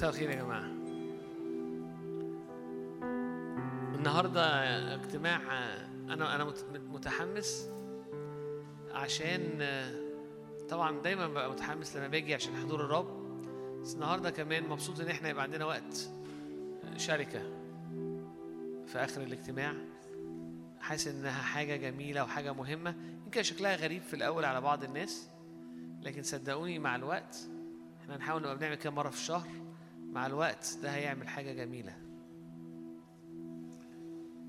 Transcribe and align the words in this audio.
مساء 0.00 0.10
الخير 0.10 0.30
يا 0.30 0.34
جماعة. 0.34 0.64
النهارده 3.94 4.44
اجتماع 4.94 5.40
أنا 6.08 6.44
مت- 6.44 6.64
متحمس 6.90 7.70
عشان 8.92 9.58
طبعا 10.68 11.02
دايما 11.02 11.28
ببقى 11.28 11.50
متحمس 11.50 11.96
لما 11.96 12.08
باجي 12.08 12.34
عشان 12.34 12.56
حضور 12.56 12.84
الرب 12.84 13.40
بس 13.82 13.94
النهارده 13.94 14.30
كمان 14.30 14.68
مبسوط 14.68 15.00
إن 15.00 15.08
إحنا 15.08 15.28
يبقى 15.28 15.42
عندنا 15.42 15.64
وقت 15.64 16.10
شركة 16.96 17.42
في 18.86 18.94
آخر 18.98 19.22
الاجتماع. 19.22 19.74
حاسس 20.80 21.08
إنها 21.08 21.42
حاجة 21.42 21.76
جميلة 21.76 22.22
وحاجة 22.22 22.52
مهمة. 22.52 22.94
يمكن 23.24 23.42
شكلها 23.42 23.76
غريب 23.76 24.02
في 24.02 24.14
الأول 24.14 24.44
على 24.44 24.60
بعض 24.60 24.84
الناس 24.84 25.28
لكن 26.02 26.22
صدقوني 26.22 26.78
مع 26.78 26.96
الوقت 26.96 27.36
إحنا 28.02 28.16
هنحاول 28.16 28.42
نبقى 28.42 28.56
بنعمل 28.56 28.74
كده 28.74 28.90
مرة 28.90 29.10
في 29.10 29.16
الشهر. 29.16 29.48
مع 30.12 30.26
الوقت 30.26 30.78
ده 30.82 30.90
هيعمل 30.94 31.28
حاجة 31.28 31.52
جميلة. 31.52 31.96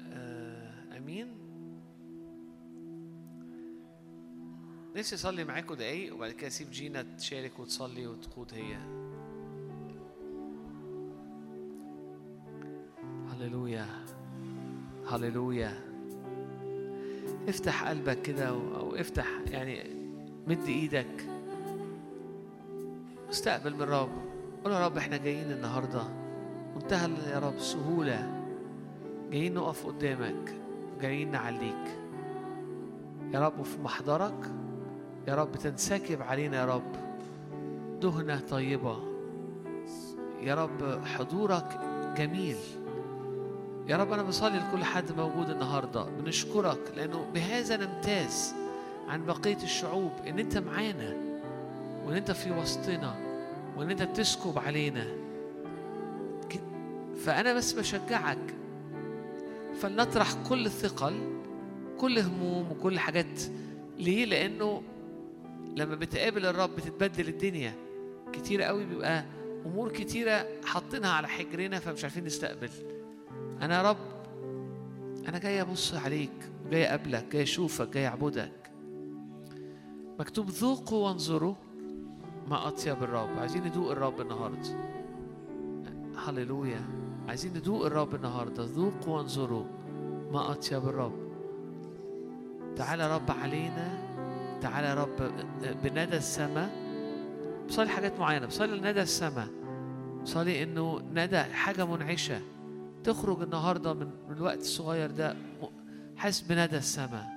آه 0.01 0.97
أمين؟ 0.97 1.27
نفسي 4.95 5.15
أصلي 5.15 5.43
معاكم 5.43 5.73
دقايق 5.73 6.15
وبعد 6.15 6.31
كده 6.31 6.47
أسيب 6.47 6.71
جينا 6.71 7.05
تشارك 7.17 7.59
وتصلي 7.59 8.07
وتقود 8.07 8.53
هي. 8.53 8.77
هللويا. 13.31 13.87
هللويا. 15.07 15.91
افتح 17.47 17.87
قلبك 17.89 18.21
كده 18.21 18.47
أو 18.47 18.95
افتح 18.95 19.27
يعني 19.47 19.83
مد 20.47 20.63
إيدك. 20.67 21.27
استقبل 23.29 23.75
من 23.75 23.81
الرب 23.81 24.30
قول 24.63 24.73
يا 24.73 24.85
رب 24.85 24.97
إحنا 24.97 25.17
جايين 25.17 25.51
النهارده 25.51 26.03
منتهى 26.75 27.09
يا 27.31 27.39
رب 27.39 27.59
سهولة. 27.59 28.43
جايين 29.31 29.53
نقف 29.53 29.85
قدامك 29.87 30.55
جايين 31.01 31.31
نعليك. 31.31 31.99
يا 33.33 33.39
رب 33.39 33.63
في 33.63 33.81
محضرك 33.81 34.51
يا 35.27 35.35
رب 35.35 35.51
تنسكب 35.51 36.21
علينا 36.21 36.57
يا 36.57 36.65
رب 36.65 36.91
دهنة 38.01 38.39
طيبة. 38.39 38.97
يا 40.41 40.55
رب 40.55 41.05
حضورك 41.05 41.79
جميل. 42.17 42.57
يا 43.87 43.97
رب 43.97 44.13
أنا 44.13 44.23
بصلي 44.23 44.57
لكل 44.59 44.83
حد 44.83 45.11
موجود 45.11 45.49
النهاردة 45.49 46.03
بنشكرك 46.03 46.93
لأنه 46.97 47.25
بهذا 47.33 47.77
نمتاز 47.77 48.55
عن 49.07 49.25
بقية 49.25 49.63
الشعوب 49.63 50.11
إن 50.27 50.39
أنت 50.39 50.57
معانا 50.57 51.13
وإن 52.05 52.15
أنت 52.15 52.31
في 52.31 52.51
وسطنا. 52.51 53.30
وإن 53.77 53.89
أنت 53.89 54.03
بتسكب 54.03 54.59
علينا. 54.59 55.07
فأنا 57.25 57.53
بس 57.53 57.73
بشجعك. 57.73 58.55
فلنطرح 59.79 60.33
كل 60.49 60.65
الثقل 60.65 61.41
كل 61.97 62.19
هموم 62.19 62.71
وكل 62.71 62.99
حاجات. 62.99 63.41
ليه؟ 63.97 64.25
لأنه 64.25 64.81
لما 65.75 65.95
بتقابل 65.95 66.45
الرب 66.45 66.75
بتتبدل 66.75 67.27
الدنيا. 67.27 67.73
كتير 68.33 68.61
قوي 68.61 68.85
بيبقى 68.85 69.25
أمور 69.65 69.91
كتيرة 69.91 70.47
حاطينها 70.65 71.09
على 71.09 71.27
حجرنا 71.27 71.79
فمش 71.79 72.03
عارفين 72.03 72.25
نستقبل. 72.25 72.69
أنا 73.61 73.77
يا 73.77 73.89
رب 73.89 73.97
أنا 75.27 75.39
جاي 75.39 75.61
أبص 75.61 75.93
عليك 75.93 76.31
جاي 76.71 76.87
أقابلك 76.87 77.25
جاي 77.31 77.43
أشوفك 77.43 77.87
جاي 77.87 78.07
أعبدك. 78.07 78.71
مكتوب 80.19 80.49
ذوقوا 80.49 81.07
وانظروا. 81.07 81.55
ما 82.51 82.67
أطيب 82.67 83.03
الرب 83.03 83.29
عايزين 83.39 83.63
ندوق 83.67 83.91
الرب 83.91 84.21
النهاردة. 84.21 84.69
هللويا. 86.17 86.81
عايزين 87.27 87.57
ندوق 87.57 87.85
الرب 87.85 88.15
النهاردة. 88.15 88.63
ذوقوا 88.63 89.17
وانظروا. 89.17 89.65
ما 90.31 90.51
أطيب 90.51 90.83
الرب 90.83 91.13
تعالى 92.75 93.15
رب 93.15 93.31
علينا. 93.31 93.97
تعالى 94.61 94.93
رب 94.93 95.31
بندى 95.83 96.17
السماء. 96.17 96.69
بصلي 97.67 97.89
حاجات 97.89 98.19
معينة. 98.19 98.45
بصلي 98.45 98.77
لندى 98.77 99.01
السماء. 99.01 99.47
بصلي 100.23 100.63
إنه 100.63 100.99
ندى 101.13 101.39
حاجة 101.39 101.85
منعشة. 101.85 102.41
تخرج 103.03 103.41
النهاردة 103.41 103.93
من 103.93 104.11
الوقت 104.29 104.59
الصغير 104.59 105.11
ده. 105.11 105.35
حاسس 106.17 106.41
بندى 106.41 106.77
السماء. 106.77 107.27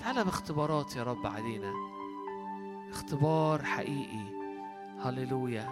تعالى 0.00 0.24
باختبارات 0.24 0.96
يا 0.96 1.02
رب 1.02 1.26
علينا. 1.26 1.72
اختبار 2.90 3.62
حقيقي. 3.62 4.35
هللويا 5.06 5.68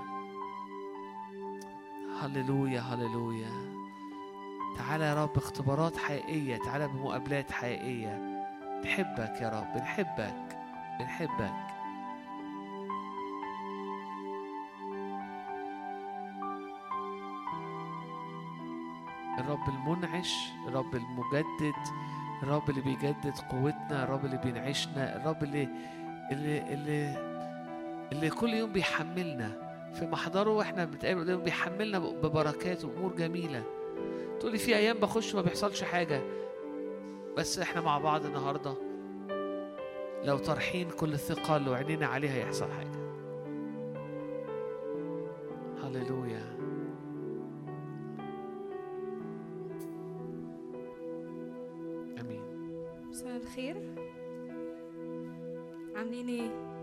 هللويا 2.23 2.81
هللويا 2.81 3.51
تعالى 4.77 5.05
يا 5.05 5.25
رب 5.25 5.37
اختبارات 5.37 5.97
حقيقية. 5.97 6.57
تعالى 6.57 6.89
بمقابلات 6.89 7.53
حقيقية. 7.53 8.45
بنحبك 8.83 9.41
يا 9.41 9.49
رب 9.49 9.75
بنحبك 9.75 10.59
بنحبك. 11.01 11.55
الرب 19.39 19.69
المنعش 19.69 20.35
الرب 20.69 20.95
المجدد 20.95 21.75
الرب 22.43 22.71
اللي 22.71 22.81
بيجدد 22.81 23.39
قوتنا 23.51 24.05
الرب 24.05 24.25
اللي 24.25 24.37
بينعشنا 24.37 25.17
الرب 25.17 25.43
اللي 25.43 25.69
اللي 26.33 26.75
اللي 26.75 27.34
اللي 28.15 28.31
كل 28.31 28.55
يوم 28.55 28.73
بيحملنا 28.73 29.51
في 29.95 30.07
محضره 30.07 30.51
وإحنا 30.51 30.85
بنتقابل 30.85 31.21
قدامه 31.21 31.43
بيحملنا 31.43 31.99
ببركات 31.99 32.85
وأمور 32.85 33.15
جميلة. 33.15 33.63
تقولي 34.41 34.59
في 34.59 34.77
أيام 34.77 34.97
بخش 34.97 35.35
ما 35.35 35.43
بيحصلش 35.43 35.83
حاجة. 35.83 36.23
بس 37.37 37.59
إحنا 37.59 37.81
مع 37.81 37.99
بعض 37.99 38.25
النهارده. 38.25 38.75
لو 40.25 40.39
طارحين 40.39 40.91
كل 40.91 41.13
الثقل 41.13 41.69
وعينينا 41.69 42.07
عليها 42.07 42.37
يحصل 42.37 42.67
حاجة. 42.73 43.05
هللويا. 45.83 46.55
آمين. 52.21 52.43
مساء 53.09 53.37
الخير. 53.37 53.77
عاملين 55.97 56.29
إيه؟ 56.29 56.74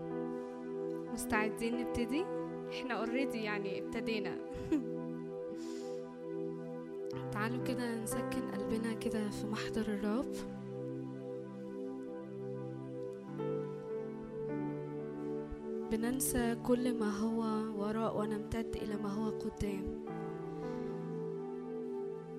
مستعدين 1.12 1.80
نبتدي؟ 1.80 2.24
إحنا 2.70 2.94
اوريدي 2.94 3.38
يعني 3.38 3.82
ابتدينا. 3.82 4.36
تعالوا 7.32 7.64
كده 7.64 8.02
نسكن 8.02 8.50
قلبنا 8.50 8.92
كده 8.92 9.30
في 9.30 9.46
محضر 9.46 9.80
الرب. 9.80 10.32
بننسى 15.90 16.56
كل 16.66 16.98
ما 16.98 17.10
هو 17.10 17.40
وراء 17.82 18.18
ونمتد 18.20 18.76
إلى 18.76 18.96
ما 18.96 19.12
هو 19.12 19.30
قدام. 19.30 20.04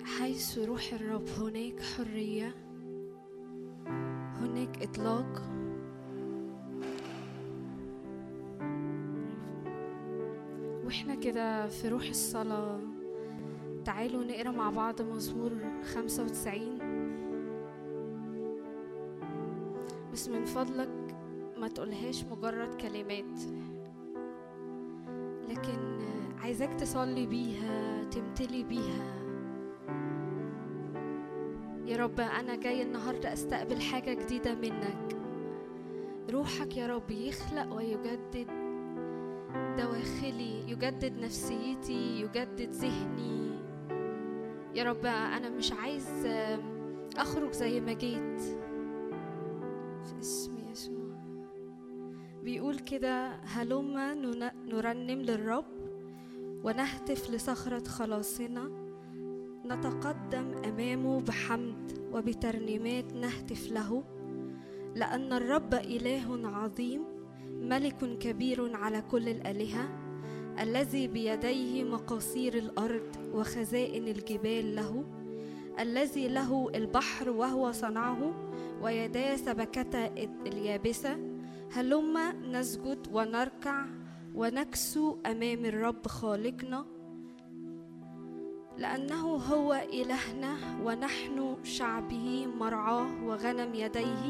حيث 0.03 0.57
روح 0.59 0.93
الرب 0.93 1.27
هناك 1.39 1.81
حرية 1.81 2.55
هناك 4.41 4.81
إطلاق. 4.83 5.41
وإحنا 10.93 11.15
كده 11.15 11.67
في 11.67 11.87
روح 11.89 12.03
الصلاة. 12.03 12.79
تعالوا 13.85 14.23
نقرأ 14.23 14.51
مع 14.51 14.69
بعض 14.69 15.01
مزمور 15.01 15.51
95 15.83 16.77
بس 20.13 20.29
من 20.29 20.45
فضلك 20.45 21.15
ما 21.57 21.67
تقولهاش 21.67 22.23
مجرد 22.23 22.75
كلمات. 22.81 23.39
لكن 25.49 25.99
عايزاك 26.41 26.73
تصلي 26.73 27.25
بيها 27.25 28.03
تمتلي 28.03 28.63
بيها. 28.63 29.23
يا 31.85 31.97
رب 31.97 32.19
أنا 32.19 32.55
جاي 32.55 32.81
النهاردة 32.81 33.33
أستقبل 33.33 33.81
حاجة 33.81 34.13
جديدة 34.13 34.55
منك. 34.55 35.17
روحك 36.31 36.77
يا 36.77 36.87
رب 36.87 37.11
يخلق 37.11 37.75
ويجدد 37.75 38.62
دواخلي 40.23 40.71
يجدد 40.71 41.19
نفسيتي 41.19 42.21
يجدد 42.21 42.69
ذهني. 42.71 43.59
يا 44.75 44.83
رب 44.83 45.05
أنا 45.05 45.49
مش 45.49 45.71
عايز 45.71 46.27
أخرج 47.17 47.51
زي 47.51 47.81
ما 47.81 47.93
جيت. 47.93 48.41
في 50.03 50.19
اسم 50.19 50.57
يسوع. 50.71 51.15
بيقول 52.43 52.79
كده 52.79 53.31
هلما 53.31 54.13
نرنم 54.65 55.21
للرب 55.21 55.65
ونهتف 56.63 57.29
لصخرة 57.29 57.87
خلاصنا. 57.87 58.71
نتقدم 59.65 60.51
أمامه 60.65 61.21
بحمد 61.21 62.07
وبترنيمات 62.13 63.13
نهتف 63.13 63.71
له. 63.71 64.03
لأن 64.95 65.33
الرب 65.33 65.73
إله 65.73 66.47
عظيم 66.47 67.01
ملك 67.49 68.17
كبير 68.17 68.75
على 68.75 69.01
كل 69.01 69.29
الآلهة. 69.29 70.02
الذي 70.59 71.07
بيديه 71.07 71.83
مقاصير 71.83 72.57
الأرض 72.57 73.15
وخزائن 73.33 74.07
الجبال 74.07 74.75
له 74.75 75.03
الذي 75.79 76.27
له 76.27 76.69
البحر 76.75 77.29
وهو 77.29 77.71
صنعه 77.71 78.33
ويداه 78.81 79.35
سبكتا 79.35 80.13
اليابسة. 80.47 81.17
هلما 81.71 82.31
نسجد 82.31 83.07
ونركع 83.11 83.85
ونكسو 84.35 85.17
أمام 85.25 85.65
الرب 85.65 86.07
خالقنا 86.07 86.85
لأنه 88.77 89.25
هو 89.35 89.73
إلهنا 89.73 90.55
ونحن 90.83 91.57
شعبه 91.63 92.47
مرعاه 92.59 93.23
وغنم 93.25 93.75
يديه. 93.75 94.23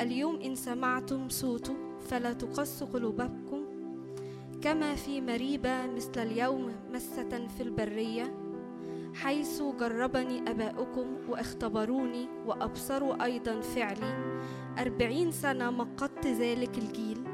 اليوم 0.00 0.40
إن 0.40 0.54
سمعتم 0.54 1.28
صوته 1.28 1.76
فلا 2.00 2.32
تقص 2.32 2.82
قلوبكم. 2.82 3.41
كما 4.62 4.94
في 4.94 5.20
مريبة 5.20 5.86
مثل 5.86 6.22
اليوم 6.22 6.72
مسة 6.92 7.46
في 7.46 7.62
البرية 7.62 8.34
حيث 9.14 9.62
جربني 9.62 10.50
أباؤكم 10.50 11.06
واختبروني 11.28 12.28
وأبصروا 12.46 13.24
أيضا 13.24 13.60
فعلي. 13.60 14.38
أربعين 14.78 15.30
سنة 15.30 15.70
مقدت 15.70 16.26
ذلك 16.26 16.78
الجيل 16.78 17.24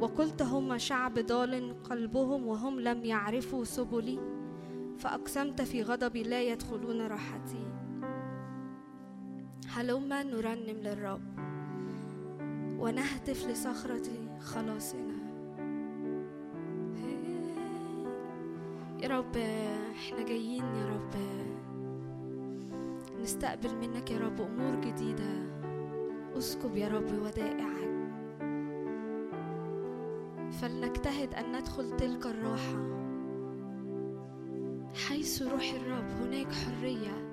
وقلت 0.00 0.42
هم 0.42 0.78
شعب 0.78 1.18
ضال 1.18 1.82
قلبهم 1.82 2.46
وهم 2.46 2.80
لم 2.80 3.04
يعرفوا 3.04 3.64
سبلي. 3.64 4.18
فأقسمت 4.98 5.62
في 5.62 5.82
غضبي 5.82 6.22
لا 6.22 6.42
يدخلون 6.42 7.00
راحتي. 7.00 7.66
هلما 9.68 10.22
نرنم 10.22 10.76
للرب. 10.76 11.38
ونهتف 12.80 13.46
لصخرة 13.46 14.38
خلاصنا. 14.40 15.17
يا 19.02 19.08
رب 19.08 19.36
إحنا 19.36 20.22
جايين 20.22 20.64
يا 20.64 20.86
رب. 20.86 21.14
نستقبل 23.20 23.76
منك 23.76 24.10
يا 24.10 24.18
رب 24.18 24.40
أمور 24.40 24.80
جديدة. 24.80 25.48
أسكب 26.38 26.76
يا 26.76 26.88
رب 26.88 27.22
ودائعك. 27.22 27.88
فلنجتهد 30.52 31.34
أن 31.34 31.56
ندخل 31.56 31.96
تلك 31.96 32.26
الراحة. 32.26 32.98
حيث 35.08 35.42
روح 35.42 35.72
الرب 35.74 36.10
هناك 36.22 36.52
حرية. 36.52 37.27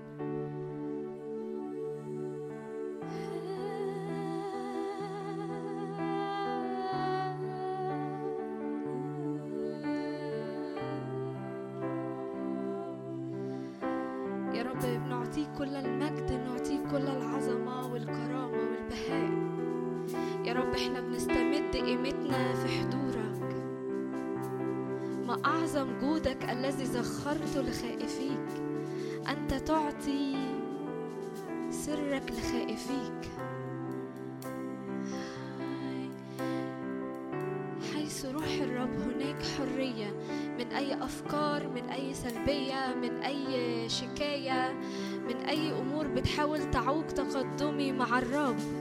تقدمي 48.15 48.74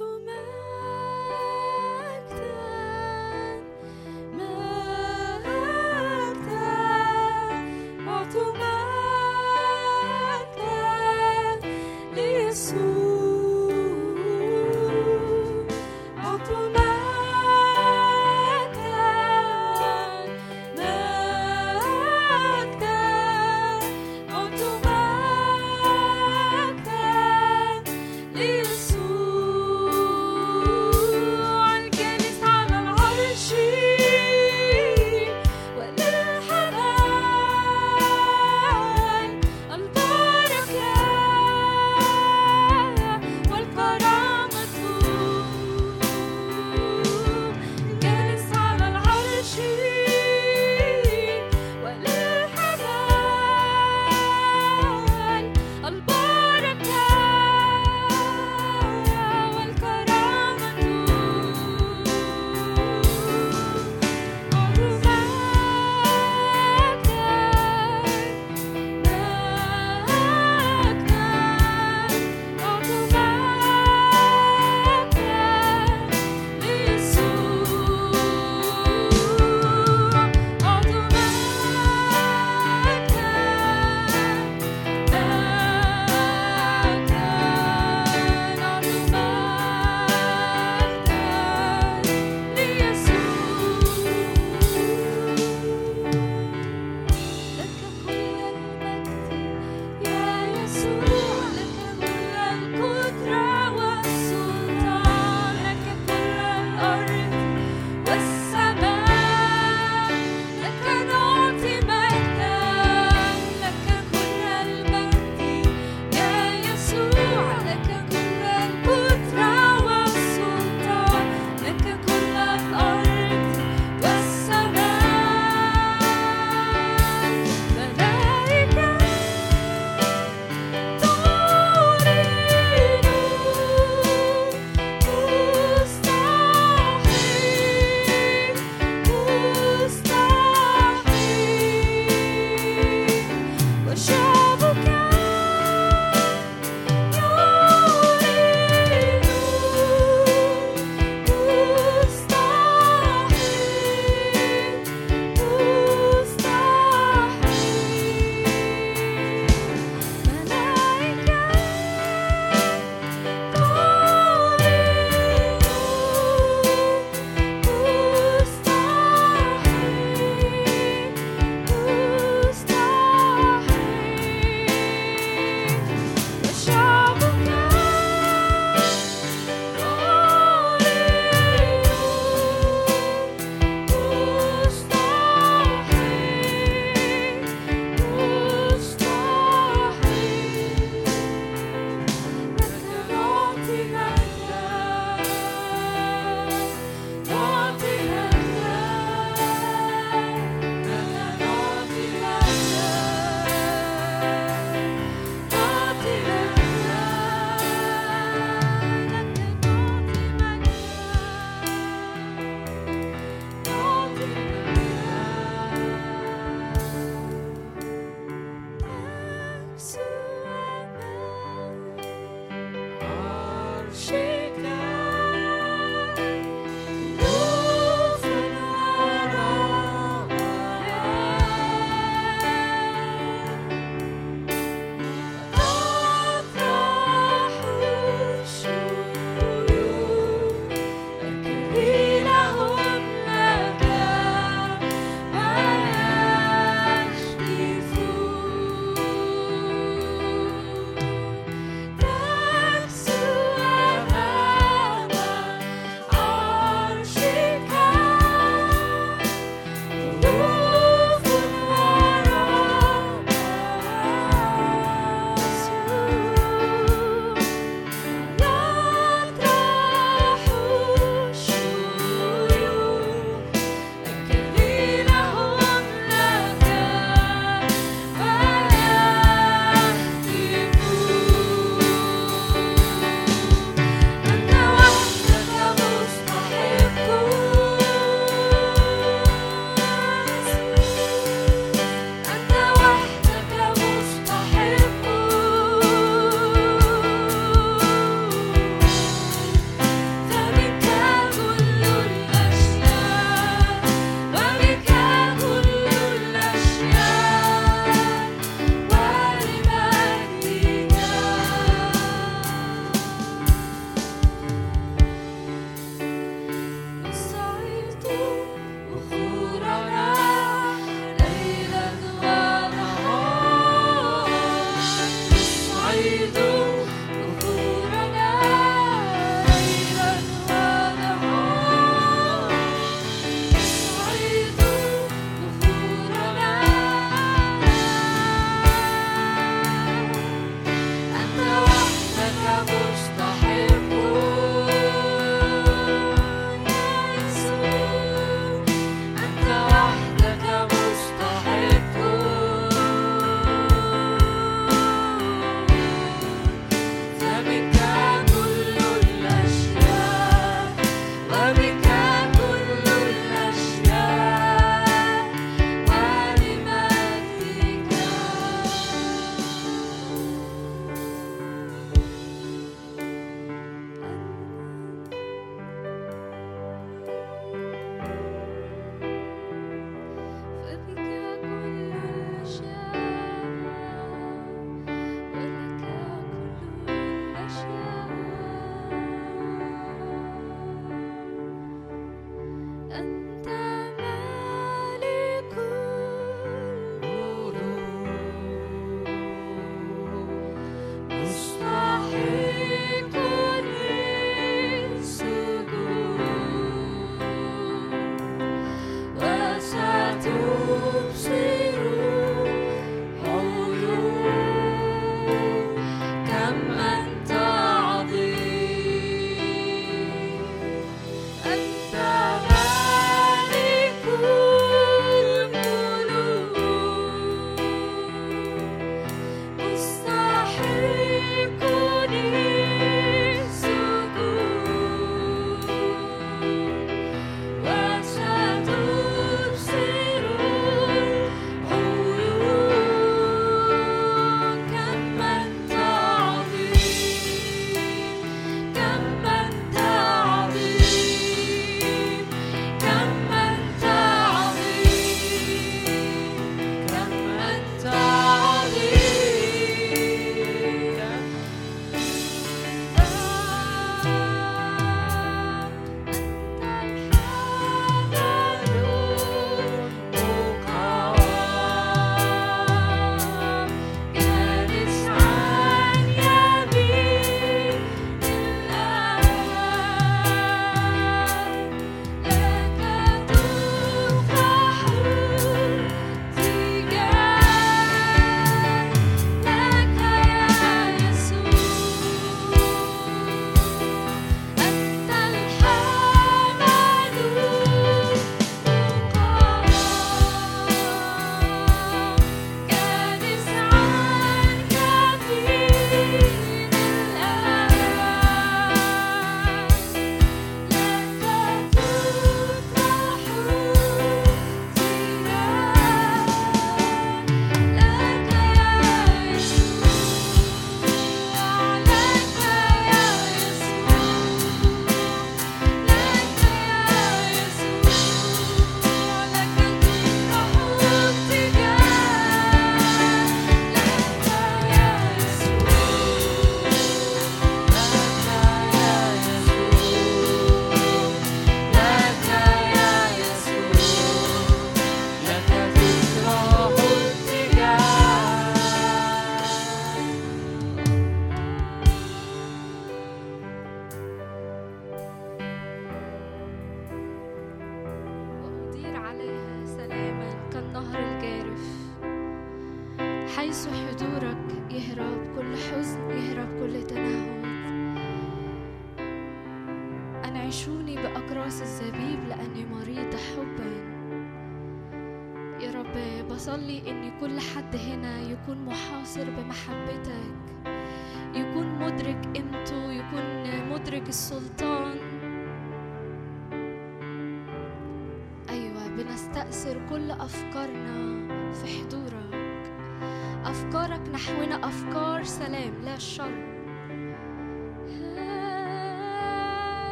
مع 0.00 0.06
الرب 0.06 0.61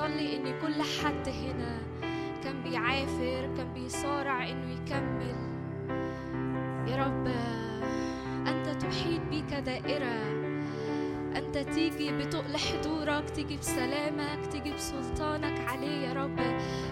بصلي 0.00 0.36
إن 0.36 0.60
كل 0.60 0.82
حد 0.82 1.28
هنا 1.28 1.78
كان 2.44 2.62
بيعافر 2.62 3.50
كان 3.56 3.72
بيصارع 3.74 4.48
إنه 4.50 4.72
يكمل. 4.72 5.36
يا 6.88 6.96
رب 6.96 7.26
أنت 8.46 8.82
تحيط 8.82 9.20
بك 9.30 9.54
دائرة. 9.54 10.22
أنت 11.36 11.58
تيجي 11.58 12.12
بتقل 12.12 12.56
حضورك 12.56 13.30
تيجي 13.30 13.56
بسلامك 13.56 14.46
تيجي 14.52 14.72
بسلطانك 14.72 15.68
عليه 15.68 16.08
يا 16.08 16.12
رب. 16.12 16.40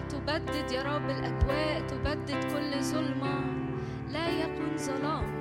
تبدد 0.09 0.71
يا 0.71 0.83
رب 0.83 1.09
الأجواء 1.09 1.81
تبدد 1.87 2.43
كل 2.53 2.83
ظلمة. 2.83 3.41
لا 4.11 4.29
يكون 4.29 4.77
ظلام. 4.77 5.38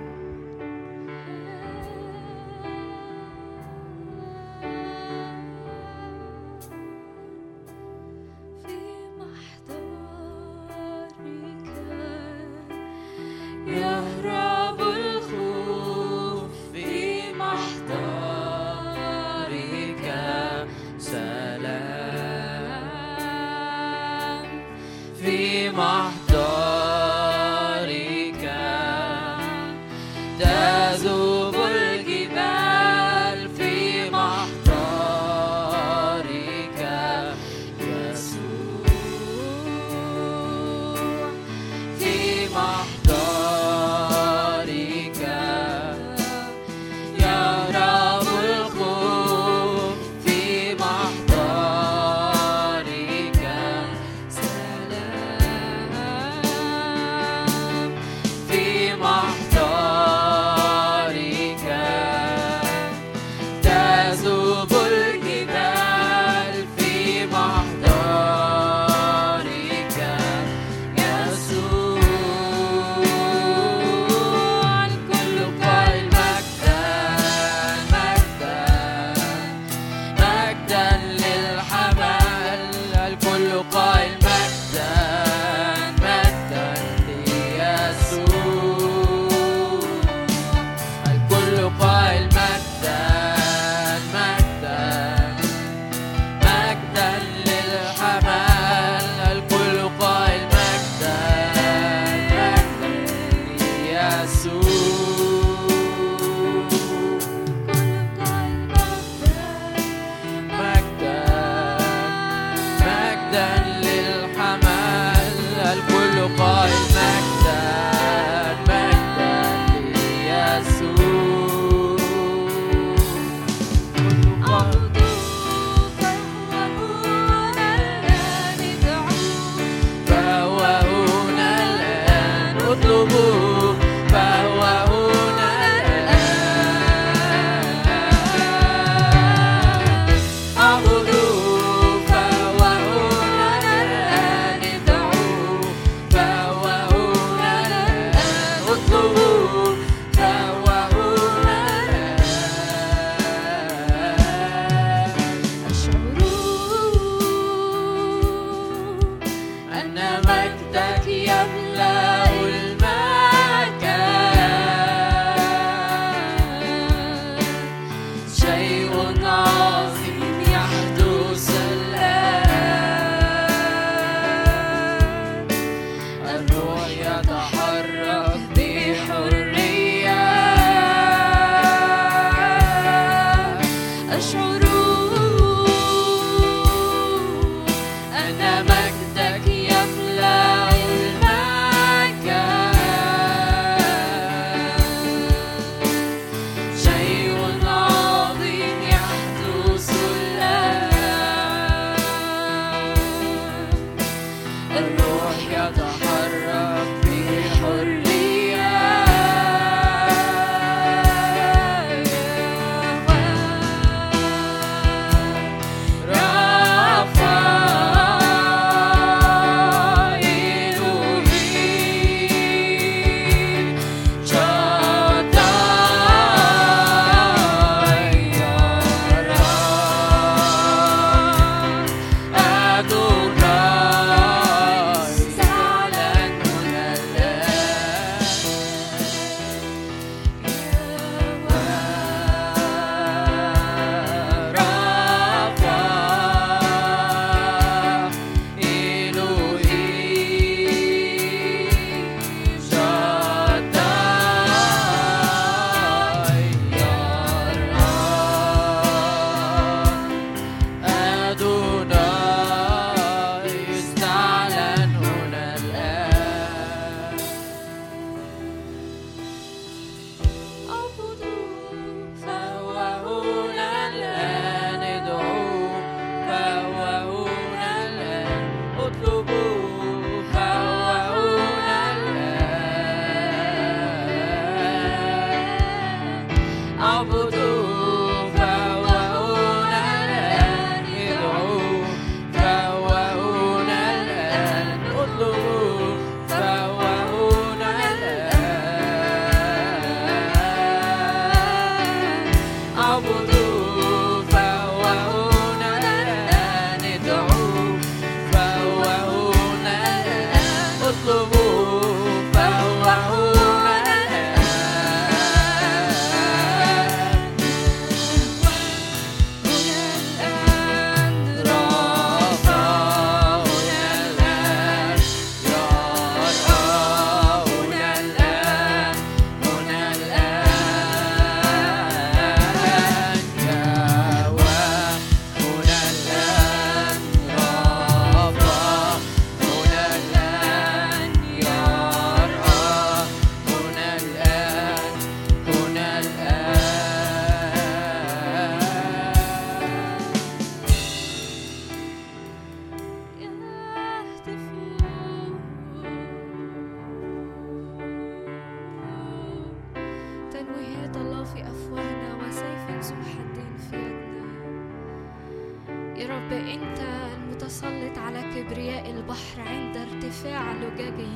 كبرياء 368.49 368.91
البحر 368.91 369.41
عند 369.41 369.77
ارتفاع 369.77 370.53
لجاجه. 370.53 371.09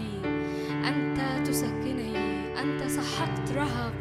أنت 0.89 1.49
تسكنني 1.49 2.61
أنت 2.61 2.91
سحقت 2.91 3.53
رهب 3.53 3.93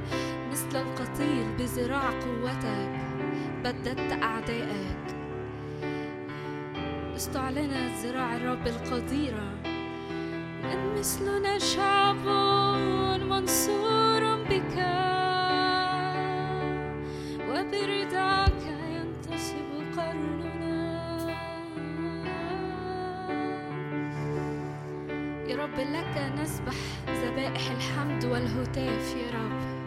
مثل 0.51 0.81
القتيل 0.81 1.45
بذراع 1.59 2.09
قوتك. 2.09 2.99
بددت 3.63 4.23
أعدائك. 4.23 5.15
استعلنت 7.15 8.05
ذراع 8.05 8.35
الرب 8.35 8.67
القديرة 8.67 9.53
أن 10.73 10.95
مثلنا 10.99 11.59
شعب 11.59 12.25
منصور 13.29 14.35
بك. 14.49 15.20
رب 25.71 25.79
لك 25.79 26.31
نسبح 26.41 26.73
ذبائح 27.09 27.71
الحمد 27.71 28.25
والهتاف 28.25 29.15
يا 29.15 29.31
رب. 29.39 29.80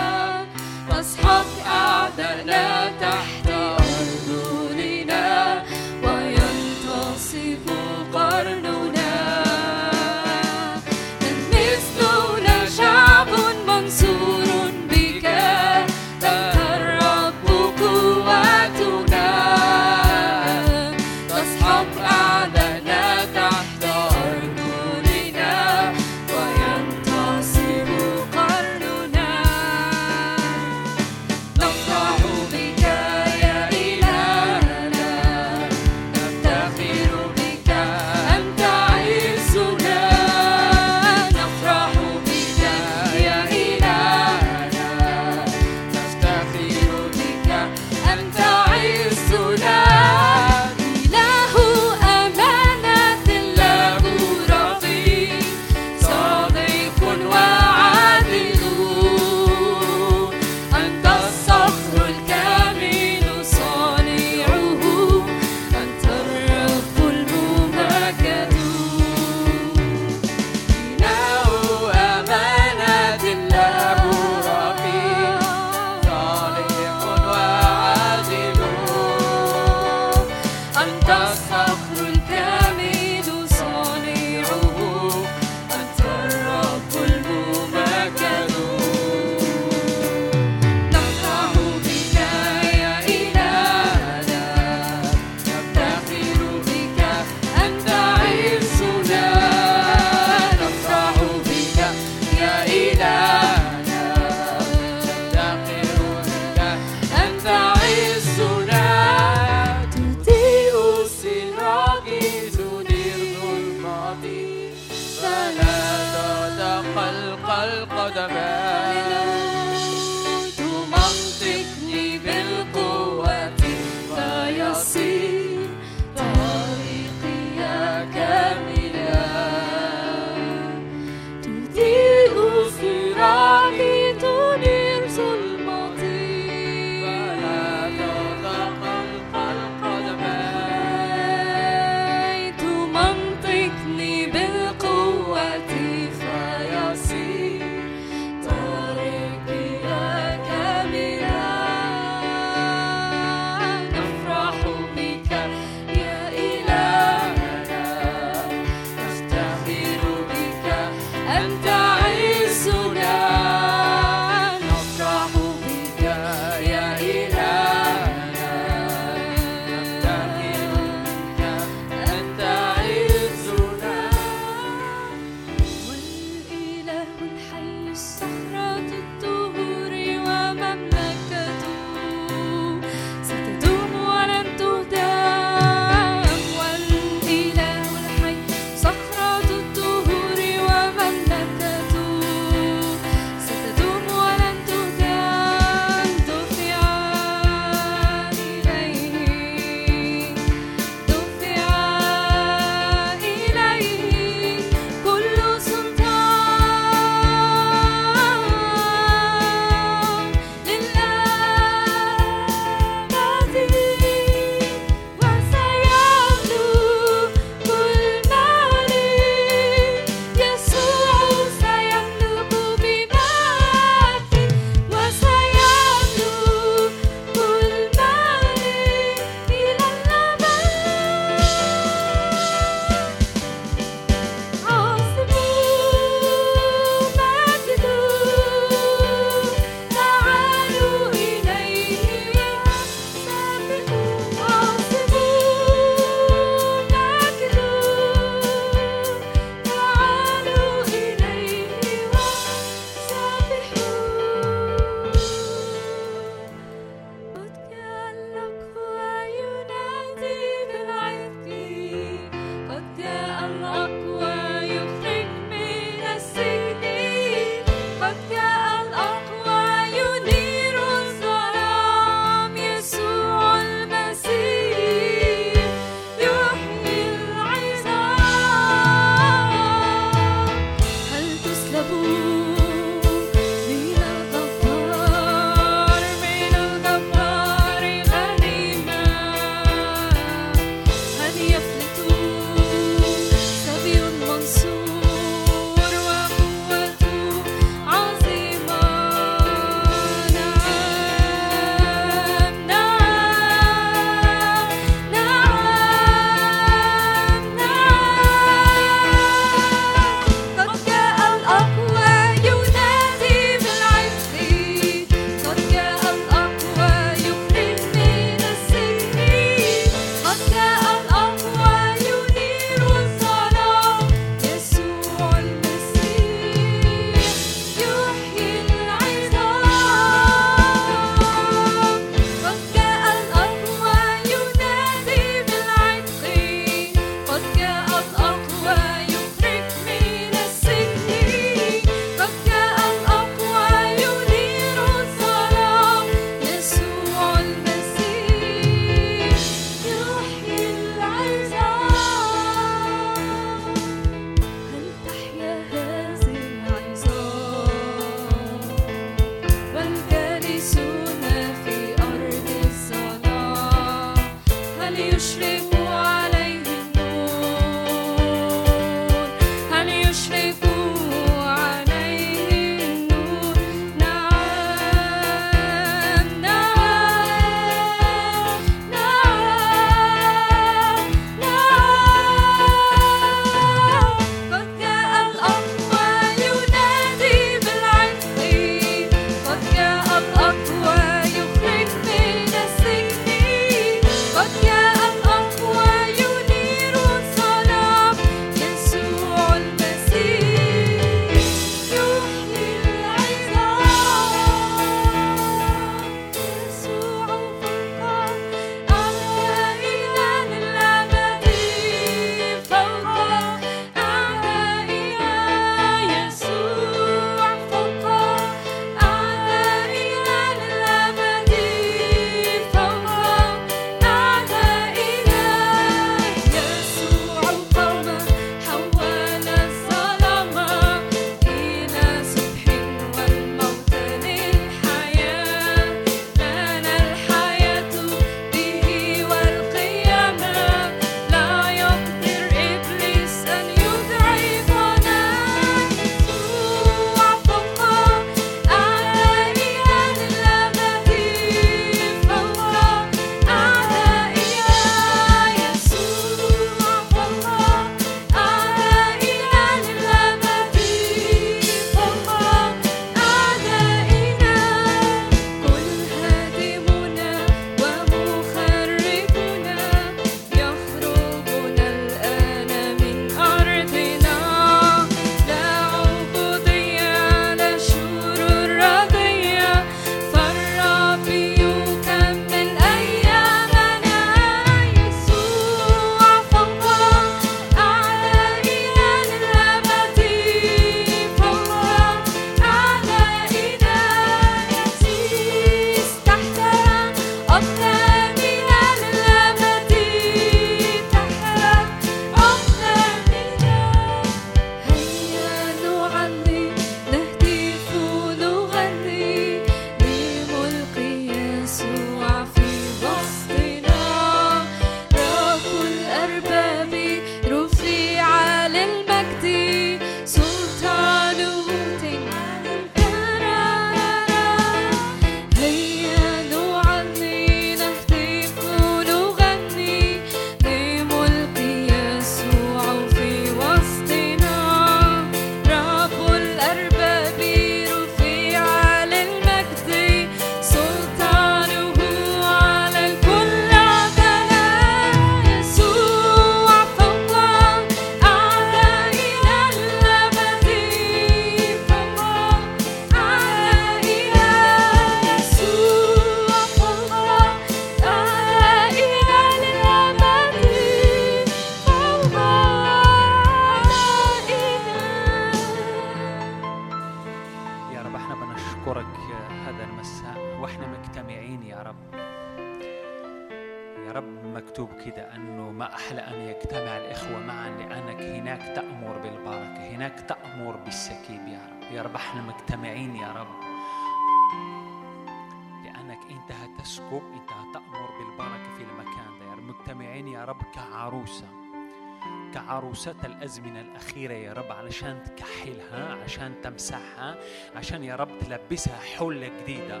علشان 594.94 595.18
تكحلها 595.24 596.14
عشان 596.24 596.54
تمسحها 596.62 597.36
عشان 597.76 598.04
يا 598.04 598.16
رب 598.16 598.28
تلبسها 598.40 598.98
حلة 598.98 599.50
جديدة. 599.62 600.00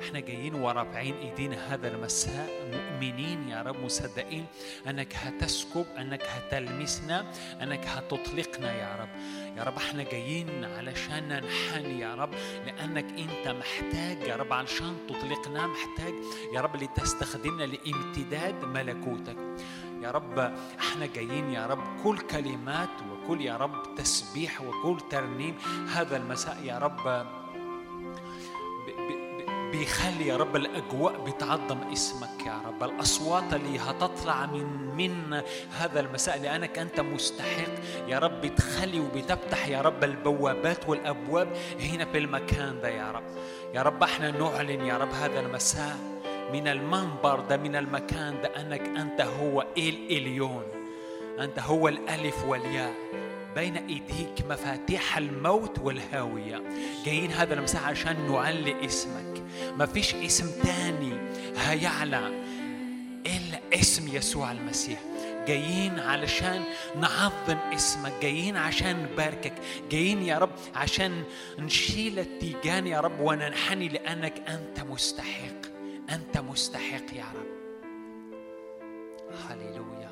إحنا 0.00 0.20
جايين 0.20 0.54
ورافعين 0.54 1.14
إيدينا 1.14 1.74
هذا 1.74 1.88
المساء 1.88 2.48
مؤمنين 2.72 3.48
يا 3.48 3.62
رب 3.62 3.84
مصدقين 3.84 4.46
أنك 4.88 5.14
هتسكب 5.16 5.86
أنك 5.98 6.22
هتلمسنا 6.22 7.32
أنك 7.62 7.86
هتطلقنا 7.86 8.72
يا 8.72 8.96
رب. 9.00 9.08
يا 9.58 9.62
رب 9.62 9.76
إحنا 9.76 10.02
جايين 10.02 10.64
علشان 10.64 11.28
ننحني 11.28 12.00
يا 12.00 12.14
رب 12.14 12.30
لأنك 12.66 13.04
أنت 13.04 13.48
محتاج 13.48 14.28
يا 14.28 14.36
رب 14.36 14.52
علشان 14.52 14.96
تطلقنا 15.08 15.66
محتاج 15.66 16.14
يا 16.54 16.60
رب 16.60 16.76
لتستخدمنا 16.76 17.64
لامتداد 17.64 18.64
ملكوتك. 18.64 19.36
يا 20.02 20.10
رب 20.10 20.38
إحنا 20.80 21.06
جايين 21.06 21.50
يا 21.50 21.66
رب 21.66 21.82
كل 22.04 22.18
كلمات 22.18 22.88
وكل 23.12 23.40
يا 23.40 23.56
رب 23.56 23.94
تسبيح 23.96 24.60
وكل 24.62 25.00
ترنيم. 25.10 25.54
هذا 25.94 26.16
المساء 26.16 26.56
يا 26.64 26.78
رب 26.78 27.26
بيخلي 29.72 30.26
يا 30.26 30.36
رب 30.36 30.56
الأجواء 30.56 31.24
بتعظم 31.24 31.78
اسمك 31.92 32.46
يا 32.46 32.60
رب. 32.66 32.82
الأصوات 32.82 33.54
اللي 33.54 33.78
هتطلع 33.78 34.46
من 34.46 34.90
من 34.96 35.42
هذا 35.78 36.00
المساء 36.00 36.38
لأنك 36.42 36.78
أنت 36.78 37.00
مستحق 37.00 37.72
يا 38.08 38.18
رب 38.18 38.40
بتخلي 38.40 39.00
وبتفتح 39.00 39.68
يا 39.68 39.80
رب 39.80 40.04
البوابات 40.04 40.88
والأبواب 40.88 41.48
هنا 41.80 42.04
في 42.04 42.18
المكان 42.18 42.80
ده 42.80 42.88
يا 42.88 43.10
رب. 43.12 43.24
يا 43.74 43.82
رب 43.82 44.02
إحنا 44.02 44.30
نعلن 44.30 44.84
يا 44.84 44.96
رب 44.98 45.12
هذا 45.12 45.40
المساء 45.40 45.96
من 46.52 46.68
المنبر 46.68 47.40
ده 47.40 47.56
من 47.56 47.76
المكان 47.76 48.42
ده 48.42 48.60
أنك 48.60 48.80
أنت 48.80 49.20
هو 49.20 49.60
ال 49.78 50.16
اليون 50.16 50.62
أنت 51.40 51.58
هو 51.58 51.88
الألف 51.88 52.44
والياء. 52.44 52.94
بين 53.54 53.76
إيديك 53.76 54.46
مفاتيح 54.50 55.16
الموت 55.16 55.78
والهاويه 55.78 56.62
جايين 57.06 57.30
هذا 57.32 57.54
المساء 57.54 57.82
عشان 57.82 58.32
نعلي 58.32 58.86
اسمك. 58.86 59.42
ما 59.76 59.86
فيش 59.86 60.14
اسم 60.14 60.62
تاني 60.62 61.12
هيعلى 61.58 62.28
إلا 63.26 63.60
اسم 63.80 64.16
يسوع 64.16 64.52
المسيح. 64.52 65.00
جايين 65.46 65.98
علشان 65.98 66.62
نعظم 67.00 67.58
اسمك. 67.74 68.12
جايين 68.22 68.56
عشان 68.56 69.02
نباركك. 69.12 69.52
جايين 69.90 70.22
يا 70.22 70.38
رب 70.38 70.50
عشان 70.74 71.22
نشيل 71.58 72.18
التيجان 72.18 72.86
يا 72.86 73.00
رب 73.00 73.20
وننحني 73.20 73.88
لأنك 73.88 74.34
أنت 74.48 74.80
مستحق. 74.90 75.59
أنت 76.10 76.38
مستحق 76.38 77.14
يا 77.14 77.24
رب. 77.34 77.60
هللويا. 79.48 80.09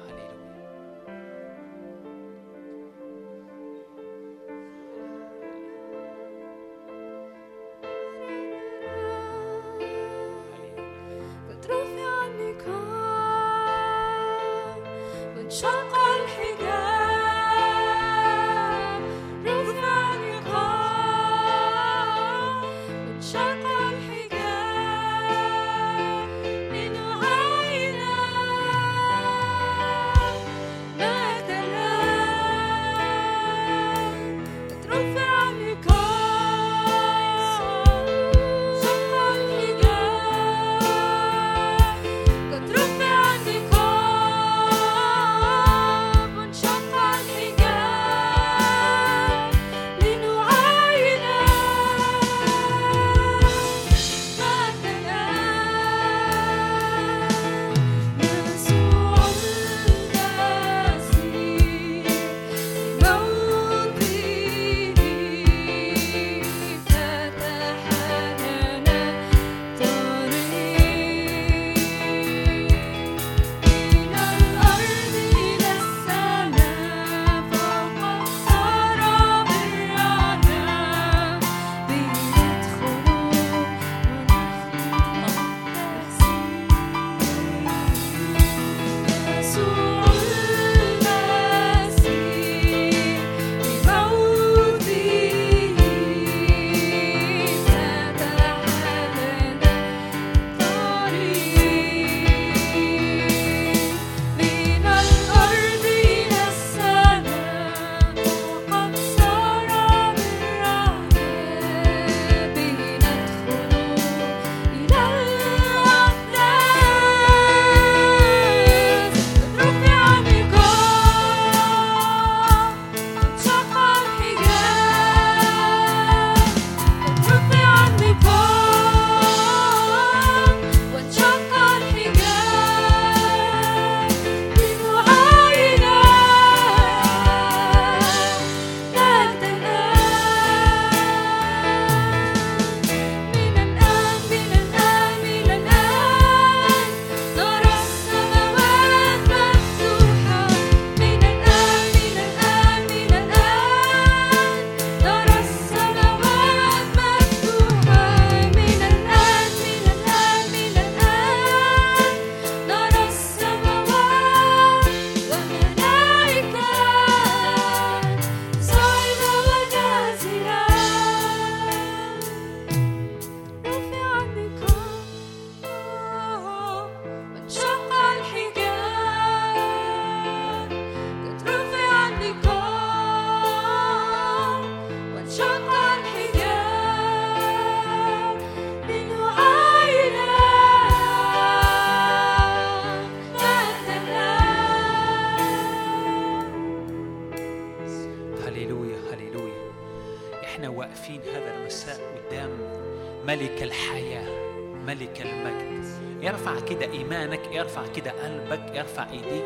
المجد 205.38 205.78
ارفع 206.24 206.60
كده 206.60 206.92
إيمانك 206.92 207.40
ارفع 207.40 207.86
كده 207.96 208.10
قلبك 208.10 208.76
ارفع 208.76 209.10
إيديك. 209.10 209.44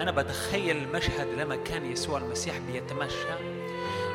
أنا 0.00 0.10
بتخيل 0.10 0.76
المشهد 0.76 1.28
لما 1.38 1.56
كان 1.56 1.92
يسوع 1.92 2.18
المسيح 2.18 2.58
بيتمشى 2.58 3.34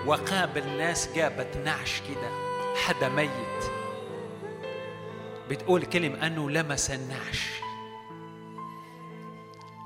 وقابل 0.05 0.77
ناس 0.77 1.09
جابت 1.15 1.57
نعش 1.65 2.01
كده 2.01 2.29
حدا 2.75 3.09
ميت. 3.09 3.63
بتقول 5.49 5.85
كلمة 5.85 6.27
أنه 6.27 6.49
لمس 6.49 6.91
النعش. 6.91 7.49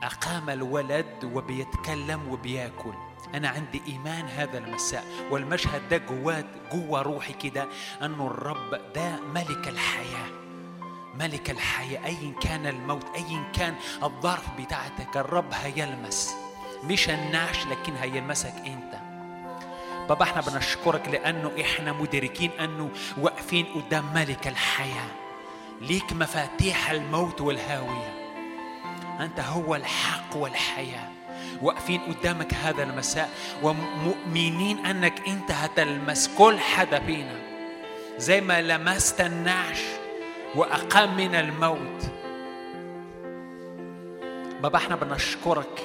أقام 0.03 0.49
الولد 0.49 1.23
وبيتكلم 1.33 2.27
وبياكل. 2.31 2.93
أنا 3.35 3.49
عندي 3.49 3.81
إيمان 3.87 4.25
هذا 4.25 4.57
المساء. 4.57 5.03
والمشهد 5.31 5.89
ده 5.89 5.97
جواه 5.97 6.43
جوا 6.73 6.99
روحي 6.99 7.33
كده 7.33 7.67
أنه 8.01 8.27
الرب 8.27 8.71
ده 8.95 9.19
ملك 9.35 9.67
الحياة. 9.67 10.27
ملك 11.19 11.49
الحياة 11.49 12.05
أيا 12.05 12.33
كان 12.41 12.67
الموت 12.67 13.05
أيا 13.15 13.43
كان 13.53 13.75
الظرف 14.03 14.43
بتاعتك 14.59 15.17
الرب 15.17 15.53
هيلمس. 15.53 16.35
مش 16.83 17.09
النعش 17.09 17.65
لكن 17.65 17.95
هيلمسك 17.95 18.53
أنت. 18.65 19.01
بابا 20.09 20.23
إحنا 20.23 20.41
بنشكرك 20.41 21.07
لأنه 21.07 21.51
إحنا 21.61 21.91
مدركين 21.91 22.51
أنه 22.51 22.89
واقفين 23.17 23.65
قدام 23.65 24.13
ملك 24.13 24.47
الحياة. 24.47 25.07
ليك 25.81 26.13
مفاتيح 26.13 26.91
الموت 26.91 27.41
والهاوية. 27.41 28.13
أنت 29.19 29.39
هو 29.39 29.75
الحق 29.75 30.37
والحياة. 30.37 31.09
واقفين 31.61 32.01
قدامك 32.01 32.53
هذا 32.53 32.83
المساء 32.83 33.29
ومؤمنين 33.63 34.85
أنك 34.85 35.27
أنت 35.27 35.51
هتلمس 35.51 36.29
كل 36.37 36.59
حدا 36.59 36.99
فينا. 36.99 37.41
زي 38.17 38.41
ما 38.41 38.61
لمست 38.61 39.21
النعش 39.21 39.79
وأقام 40.55 41.17
من 41.17 41.35
الموت. 41.35 42.11
بابا 44.63 44.77
إحنا 44.77 44.95
بنشكرك 44.95 45.81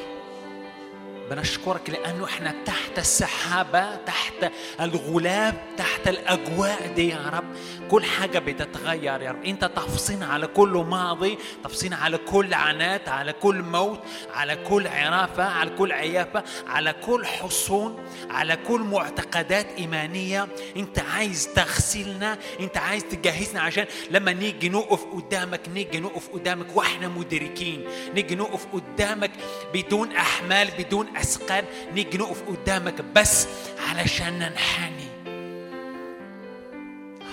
بنشكرك 1.31 1.91
لأنه 1.91 2.25
إحنا 2.25 2.55
تحت 2.67 2.99
السحابة 2.99 3.97
تحت 3.97 4.53
الغلاف 4.81 5.55
تحت 5.77 6.09
الأجواء 6.09 6.93
دي 6.97 7.09
يا 7.09 7.31
رب. 7.33 7.45
كل 7.91 8.05
حاجة 8.05 8.39
بتتغير 8.39 9.23
يا 9.23 9.31
رب. 9.31 9.45
أنت 9.45 9.65
تفصين 9.65 10.23
على 10.23 10.47
كل 10.47 10.85
ماضي 10.89 11.39
تفصين 11.65 11.93
على 11.95 12.19
كل 12.19 12.55
عنات 12.55 13.09
على 13.09 13.33
كل 13.33 13.63
موت 13.63 14.01
على 14.35 14.57
كل 14.57 14.87
عرافة 14.87 15.45
على 15.45 15.71
كل 15.71 15.93
عيافة 15.93 16.45
على 16.67 16.93
كل 16.93 17.27
حصون 17.27 18.05
على 18.31 18.57
كل 18.57 18.81
معتقدات 18.81 19.67
إيمانية. 19.79 20.49
أنت 20.77 20.99
عايز 20.99 21.49
تغسلنا 21.55 22.39
أنت 22.61 22.77
عايز 22.77 23.05
تجهزنا 23.05 23.61
عشان 23.61 23.87
لما 24.11 24.33
نيجي 24.33 24.69
نقف 24.69 25.05
قدامك 25.05 25.61
نيجي 25.69 26.01
نقف 26.01 26.29
قدامك 26.29 26.77
وإحنا 26.77 27.09
مدركين. 27.09 27.85
نيجي 28.15 28.35
نقف 28.35 28.67
قدامك 28.73 29.31
بدون 29.75 30.13
أحمال 30.13 30.71
بدون 30.79 31.16
أثقال 31.17 31.65
نيجي 31.95 32.19
نقف 32.19 32.43
قدامك 32.43 33.01
بس 33.01 33.47
علشان 33.89 34.39
ننحني. 34.39 35.07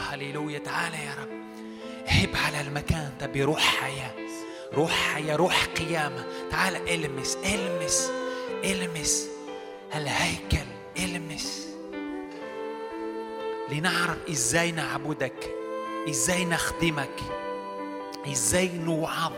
هللويا 0.10 0.60
تعالى 0.60 0.98
يا 0.98 1.14
رب. 1.22 1.30
هب 2.08 2.30
على 2.46 2.62
المكان 2.62 3.14
ده 3.20 3.28
بروح 3.28 3.60
حياة. 3.62 4.12
روح 4.74 4.92
حياة 4.92 5.36
روح 5.36 5.66
قيامة. 5.66 6.26
تعال 6.52 6.90
إلمس 6.90 7.38
إلمس 7.46 8.12
إلمس. 8.64 9.28
الهيكل 9.96 10.68
إلمس. 11.00 11.68
لنعرف 13.72 14.18
إزاي 14.30 14.72
نعبدك 14.72 15.56
إزاي 16.10 16.46
نخدمك 16.46 17.20
إزاي 18.32 18.68
نوعظ. 18.68 19.34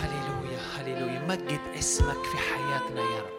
هللويا. 0.00 0.25
هللويا 1.26 1.36
مجد 1.36 1.60
اسمك 1.78 2.24
في 2.24 2.36
حياتنا 2.38 3.00
يا 3.00 3.20
رب. 3.22 3.35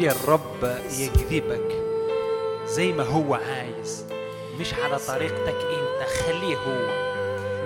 خلي 0.00 0.10
الرب 0.10 0.80
يجذبك 0.98 1.82
زي 2.66 2.92
ما 2.92 3.02
هو 3.02 3.34
عايز. 3.34 4.04
مش 4.60 4.74
على 4.74 4.98
طريقتك 4.98 5.54
انت 5.56 6.08
خليه 6.08 6.56
هو. 6.56 6.90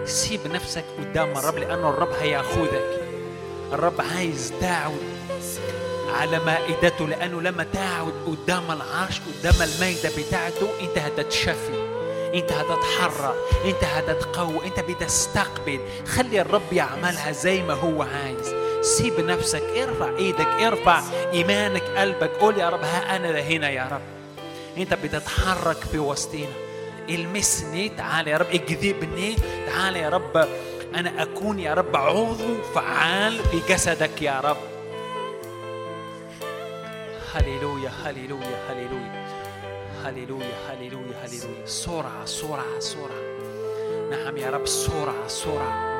سيب 0.06 0.40
نفسك 0.46 0.84
قدام 0.98 1.38
الرب 1.38 1.58
لأنه 1.58 1.88
الرب 1.90 2.12
هيأخذك. 2.20 3.00
الرب 3.72 4.00
عايز 4.16 4.52
تعود 4.60 5.02
على 6.14 6.38
مائدته 6.38 7.06
لأنه 7.08 7.40
لما 7.40 7.66
تعود 7.72 8.14
قدام 8.26 8.70
العرش 8.70 9.20
قدام 9.20 9.68
المائده 9.68 10.10
بتاعته 10.18 10.68
انت 10.80 10.98
هتتشفي 10.98 11.84
انت 12.34 12.52
هتتحرك 12.52 13.34
انت 13.64 13.84
هتتقوى 13.84 14.66
انت 14.66 14.80
بتستقبل. 14.80 15.80
خلي 16.06 16.40
الرب 16.40 16.72
يعملها 16.72 17.32
زي 17.32 17.62
ما 17.62 17.74
هو 17.74 18.02
عايز. 18.02 18.53
سيب 18.84 19.20
نفسك 19.20 19.62
ارفع 19.62 20.16
إيدك 20.16 20.46
ارفع 20.46 21.02
ايمانك 21.32 21.82
قلبك. 21.82 22.30
قول 22.30 22.58
يا 22.58 22.68
رب 22.68 22.82
ها 22.82 23.16
أنا 23.16 23.40
هنا 23.40 23.70
يا 23.70 23.88
رب. 23.92 24.00
انت 24.76 24.94
بتتحرك 24.94 25.76
في 25.76 25.98
وسطينا. 25.98 26.52
المسني 27.08 27.88
تعال 27.88 28.28
يا 28.28 28.36
رب. 28.36 28.46
اجذبني. 28.50 29.36
تعال 29.66 29.96
يا 29.96 30.08
رب. 30.08 30.48
أنا 30.94 31.22
اكون 31.22 31.58
يا 31.58 31.74
رب 31.74 31.96
عضو 31.96 32.62
فعال 32.74 33.38
في 33.38 33.60
جسدك 33.68 34.22
يا 34.22 34.40
رب. 34.40 34.56
هللويا 37.34 37.90
هللويا 38.04 38.58
هللويا. 38.68 39.26
هللويا 40.04 40.56
هللويا 40.68 41.16
هللويا. 41.22 41.66
سرعة 41.66 42.24
سرعة 42.24 42.78
سرعة. 42.78 43.22
نعم 44.10 44.36
يا 44.36 44.50
رب 44.50 44.66
سرعة 44.66 45.28
سرعة. 45.28 45.93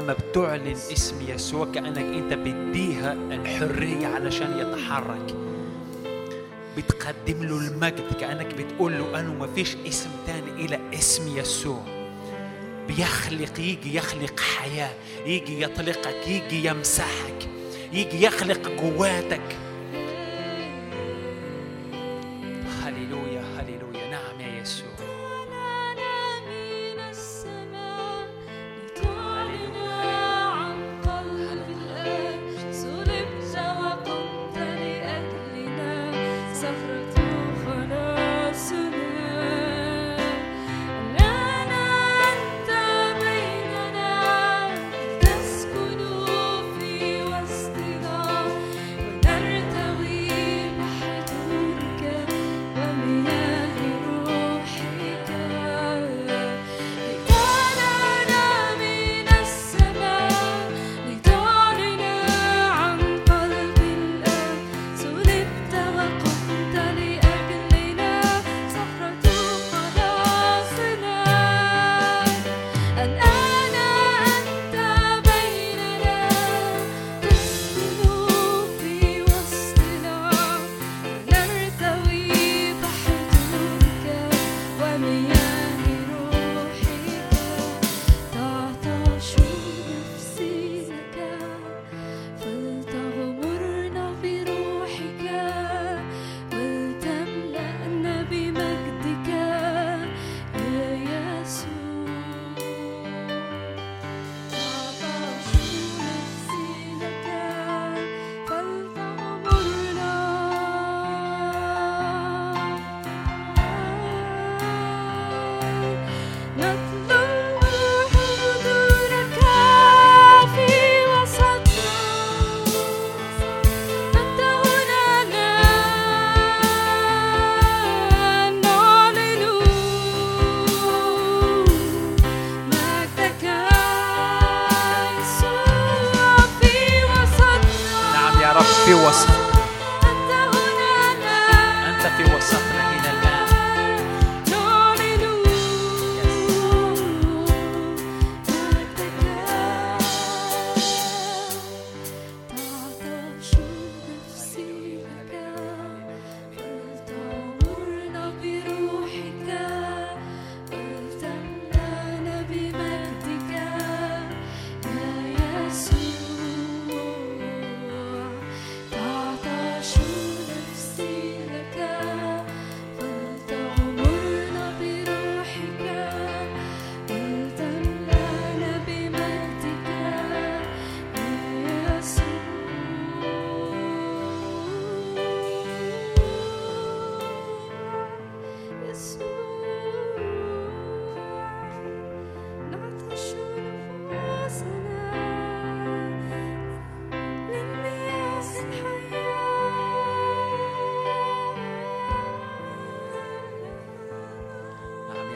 لما 0.00 0.12
بتعلن 0.12 0.72
اسم 0.72 1.16
يسوع 1.28 1.66
كأنك 1.74 1.98
أنت 1.98 2.32
بديها 2.32 3.12
الحرية 3.12 4.06
علشان 4.06 4.58
يتحرك. 4.58 5.34
بتقدم 6.76 7.42
له 7.44 7.56
المجد 7.56 8.12
كأنك 8.20 8.54
بتقول 8.54 8.92
له 8.92 9.20
أنه 9.20 9.34
ما 9.34 9.46
فيش 9.46 9.76
اسم 9.88 10.10
تاني 10.26 10.64
إلى 10.64 10.80
اسم 10.94 11.36
يسوع. 11.36 11.82
بيخلق 12.88 13.60
يجي 13.60 13.96
يخلق 13.96 14.40
حياة 14.40 14.90
يجي 15.26 15.62
يطلقك 15.62 16.28
يجي 16.28 16.68
يمسحك 16.68 17.48
يجي 17.92 18.24
يخلق 18.24 18.68
جواتك. 18.82 19.56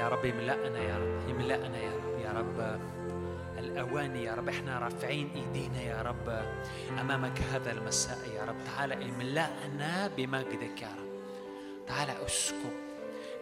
يا 0.04 0.08
رب 0.08 0.24
يملأنا 0.24 0.78
يا 0.78 0.98
رب 0.98 1.28
يملأنا 1.28 1.78
يا 1.78 1.90
رب 1.90 2.18
يا 2.24 2.32
رب 2.32 2.80
الأواني 3.58 4.24
يا 4.24 4.34
رب 4.34 4.48
إحنا 4.48 4.78
رافعين 4.78 5.30
إيدينا 5.34 5.82
يا 5.82 6.02
رب 6.02 6.44
أمامك 7.00 7.40
هذا 7.52 7.72
المساء 7.72 8.18
يا 8.36 8.44
رب. 8.44 8.56
تعال 8.64 8.92
املأنا 8.92 10.10
بمجدك 10.16 10.82
يا 10.82 10.88
رب. 10.88 11.08
تعال 11.86 12.08
اسكب 12.26 12.72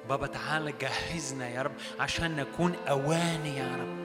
بابا 0.08 0.26
تعال 0.26 0.78
جهزنا 0.78 1.48
يا 1.48 1.62
رب 1.62 1.72
عشان 2.00 2.36
نكون 2.36 2.74
أواني 2.88 3.56
يا 3.56 3.76
رب. 3.76 3.96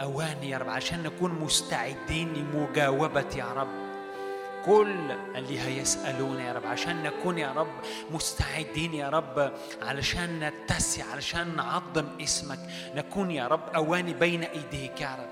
أواني 0.00 0.50
يا 0.50 0.58
رب 0.58 0.68
عشان 0.68 1.02
نكون 1.02 1.30
مستعدين 1.30 2.32
لمجاوبة 2.32 3.36
يا 3.36 3.52
رب. 3.52 3.81
كل 4.66 5.10
اللي 5.34 5.60
هيسألون 5.60 6.40
يا 6.40 6.52
رب 6.52 6.66
عشان 6.66 7.02
نكون 7.02 7.38
يا 7.38 7.52
رب 7.52 7.72
مستعدين 8.10 8.94
يا 8.94 9.08
رب 9.08 9.52
علشان 9.82 10.40
نتسع 10.40 11.04
علشان 11.12 11.56
نعظم 11.56 12.06
اسمك. 12.22 12.58
نكون 12.94 13.30
يا 13.30 13.46
رب 13.46 13.68
أواني 13.74 14.14
بين 14.14 14.42
إيديك 14.44 15.00
يا 15.00 15.16
رب. 15.18 15.28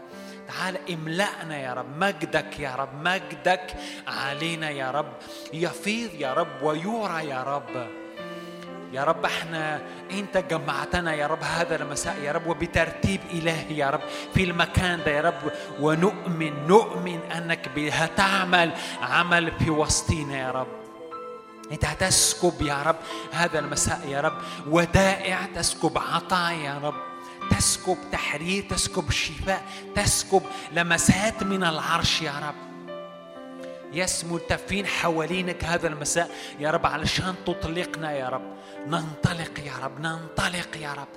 تعال 0.49 0.93
املأنا 0.93 1.59
يا 1.59 1.74
رب 1.74 1.97
مجدك 1.99 2.61
يا 2.61 2.74
رب 2.74 2.95
مجدك 2.95 3.74
علينا 4.07 4.70
يا 4.70 4.91
رب. 4.91 5.12
يفيض 5.53 6.14
يا 6.14 6.35
رب 6.35 6.62
ويرى 6.62 7.28
يا 7.28 7.43
رب. 7.43 7.99
يا 8.93 9.05
رب 9.05 9.24
إحنا 9.24 9.80
انت 10.11 10.36
جمعتنا 10.36 11.14
يا 11.14 11.26
رب 11.26 11.43
هذا 11.43 11.82
المساء 11.82 12.18
يا 12.22 12.32
رب 12.32 12.47
وبترتيب 12.47 13.20
إلهي 13.32 13.76
يا 13.78 13.91
رب 13.91 14.01
في 14.34 14.45
المكان 14.45 15.01
ده 15.05 15.11
يا 15.11 15.20
رب 15.20 15.53
ونؤمن 15.80 16.66
نؤمن 16.66 17.20
أنك 17.36 17.68
هتعمل 17.78 18.72
عمل 19.03 19.53
في 19.59 19.70
وسطينا 19.70 20.38
يا 20.38 20.51
رب. 20.51 20.66
إنت 21.72 21.84
هتسكب 21.84 22.62
يا 22.62 22.82
رب 22.82 22.97
هذا 23.32 23.59
المساء 23.59 24.01
يا 24.09 24.20
رب 24.20 24.32
ودائع 24.66 25.47
تسكب 25.55 25.99
عطاء 25.99 26.55
يا 26.55 26.78
رب 26.82 26.95
تسكب 27.51 27.97
تحرير 28.12 28.62
تسكب 28.70 29.11
شفاء 29.11 29.62
تسكب 29.95 30.43
لمسات 30.72 31.43
من 31.43 31.64
العرش 31.64 32.22
يا 32.22 32.32
رب. 32.49 32.70
yes 33.92 34.24
ملتفين 34.24 34.86
حوالينك 34.86 35.64
هذا 35.64 35.88
المساء 35.88 36.30
يا 36.59 36.70
رب 36.70 36.86
علشان 36.86 37.34
تطلقنا 37.47 38.12
يا 38.12 38.28
رب. 38.28 38.55
ننطلق 38.87 39.61
يا 39.66 39.72
رب 39.85 40.01
ننطلق 40.01 40.76
يا 40.76 40.93
رب. 40.93 41.09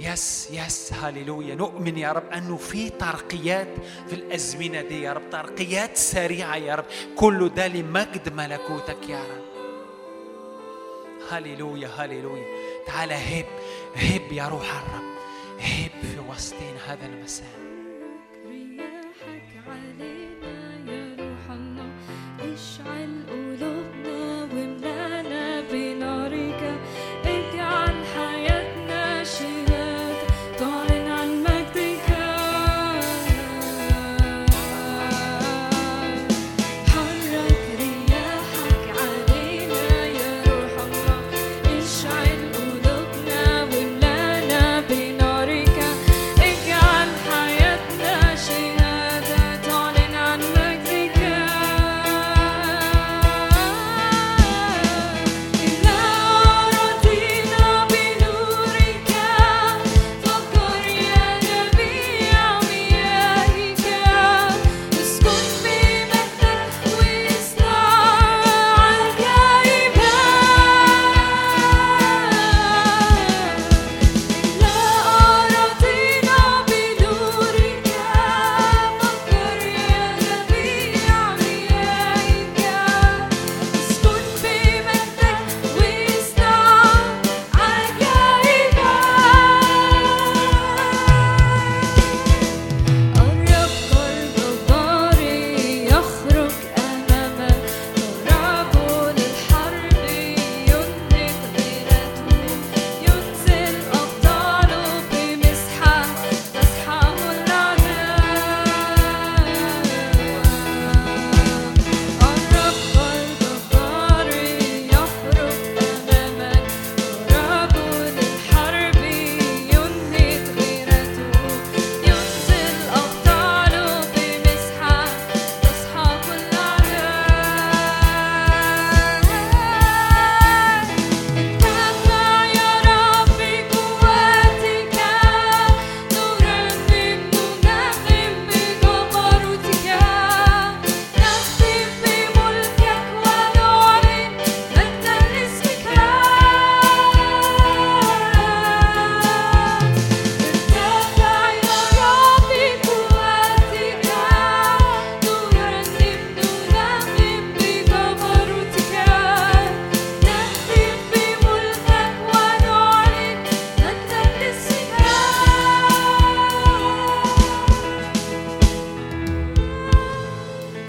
yes 0.00 0.48
yes 0.50 0.92
هللويا. 0.92 1.54
نؤمن 1.54 1.98
يا 1.98 2.12
رب 2.12 2.32
أنه 2.32 2.56
في 2.56 2.90
ترقيات 2.90 3.68
في 4.08 4.14
الأزمنة 4.14 4.82
دي 4.82 5.02
يا 5.02 5.12
رب 5.12 5.30
ترقيات 5.30 5.96
سريعة 5.96 6.56
يا 6.56 6.74
رب. 6.74 6.84
كله 7.16 7.48
ده 7.48 7.66
لمجد 7.66 8.32
ملكوتك 8.32 9.08
يا 9.08 9.20
رب. 9.22 9.44
هللويا 11.30 11.88
هللويا. 11.88 12.44
تعال 12.86 13.12
هب 13.12 13.46
هب 13.96 14.32
يا 14.32 14.48
روح 14.48 14.82
الرب. 14.82 15.08
هب 15.60 15.90
في 16.02 16.18
وسطنا 16.28 16.78
هذا 16.86 17.06
المساء. 17.06 17.57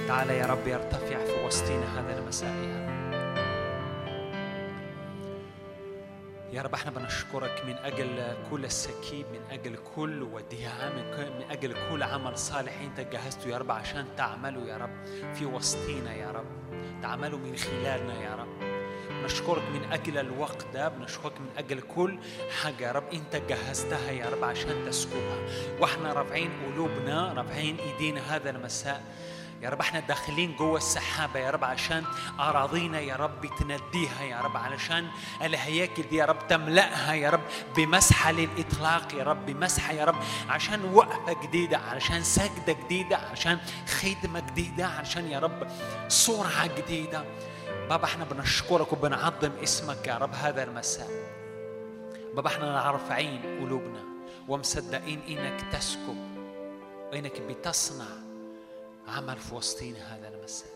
تعالى 0.09 0.37
يا 0.37 0.45
رب 0.45 0.67
يرتفع 0.67 1.25
في 1.25 1.45
وسطينا 1.45 1.99
هذا 1.99 2.19
المساء 2.19 2.49
يا 2.55 2.85
رب. 2.85 2.89
يا 6.53 6.61
رب 6.61 6.73
إحنا 6.73 6.91
بنشكرك 6.91 7.63
من 7.67 7.73
أجل 7.73 8.37
كل 8.51 8.65
السكيب 8.65 9.25
من 9.33 9.39
أجل 9.51 9.77
كل 9.95 10.23
وديعة 10.23 10.89
من 10.89 11.43
أجل 11.51 11.75
كل 11.91 12.03
عمل 12.03 12.37
صالح 12.37 12.81
أنت 12.81 12.99
جهزته 13.13 13.47
يا 13.49 13.57
رب 13.57 13.71
عشان 13.71 14.05
تعمله 14.17 14.61
يا 14.67 14.77
رب 14.77 15.05
في 15.33 15.45
وسطينا 15.45 16.13
يا 16.13 16.31
رب. 16.31 16.45
تعمله 17.01 17.37
من 17.37 17.55
خلالنا 17.55 18.21
يا 18.21 18.35
رب. 18.35 18.59
بنشكرك 19.21 19.63
من 19.73 19.91
أجل 19.91 20.17
الوقت 20.17 20.65
ده 20.73 20.87
بنشكرك 20.87 21.41
من 21.41 21.49
أجل 21.57 21.81
كل 21.81 22.19
حاجة 22.61 22.87
يا 22.87 22.91
رب 22.91 23.13
أنت 23.13 23.35
جهزتها 23.35 24.11
يا 24.11 24.29
رب 24.29 24.43
عشان 24.43 24.85
تسكبها 24.85 25.37
وإحنا 25.79 26.13
رافعين 26.13 26.51
قلوبنا 26.65 27.33
رافعين 27.33 27.77
إيدينا 27.79 28.35
هذا 28.35 28.49
المساء 28.49 29.03
يا 29.61 29.69
رب 29.69 29.79
إحنا 29.79 29.99
داخلين 29.99 30.55
جوه 30.55 30.77
السحابة 30.77 31.39
يا 31.39 31.49
رب 31.51 31.63
عشان 31.63 32.03
أراضينا 32.39 32.99
يا 32.99 33.15
رب 33.15 33.45
تنديها 33.59 34.23
يا 34.23 34.41
رب 34.41 34.57
علشان 34.57 35.07
الهياكل 35.41 36.03
دي 36.03 36.15
يا 36.15 36.25
رب 36.25 36.47
تملأها 36.47 37.13
يا 37.13 37.29
رب 37.29 37.41
بمسحة 37.77 38.31
للإطلاق 38.31 39.13
يا 39.15 39.23
رب 39.23 39.45
بمسحة 39.45 39.93
يا 39.93 40.05
رب 40.05 40.15
عشان 40.49 40.85
وقفة 40.93 41.33
جديدة 41.43 41.77
علشان 41.77 42.23
سجدة 42.23 42.73
جديدة 42.73 43.17
علشان 43.17 43.59
خدمة 43.87 44.39
جديدة 44.39 44.87
علشان 44.87 45.27
يا 45.27 45.39
رب 45.39 45.67
سرعة 46.07 46.67
جديدة. 46.77 47.23
بابا 47.89 48.05
إحنا 48.05 48.25
بنشكرك 48.25 48.93
وبنعظم 48.93 49.51
اسمك 49.63 50.07
يا 50.07 50.17
رب 50.17 50.33
هذا 50.33 50.63
المساء. 50.63 51.07
بابا 52.35 52.49
إحنا 52.49 52.91
رافعين 52.91 53.41
قلوبنا 53.61 54.03
ومصدقين 54.47 55.21
إنك 55.29 55.61
تسكب 55.73 56.17
وإنك 57.11 57.41
بتصنع 57.41 58.05
عمل 59.09 59.39
في 59.39 59.55
وسطينا 59.55 60.15
هذا 60.15 60.27
المساء. 60.27 60.69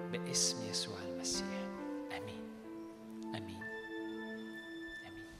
باسم 0.00 0.70
يسوع 0.70 0.98
المسيح. 0.98 1.46
آمين. 2.16 2.42
آمين. 3.34 3.62
آمين. 5.06 5.32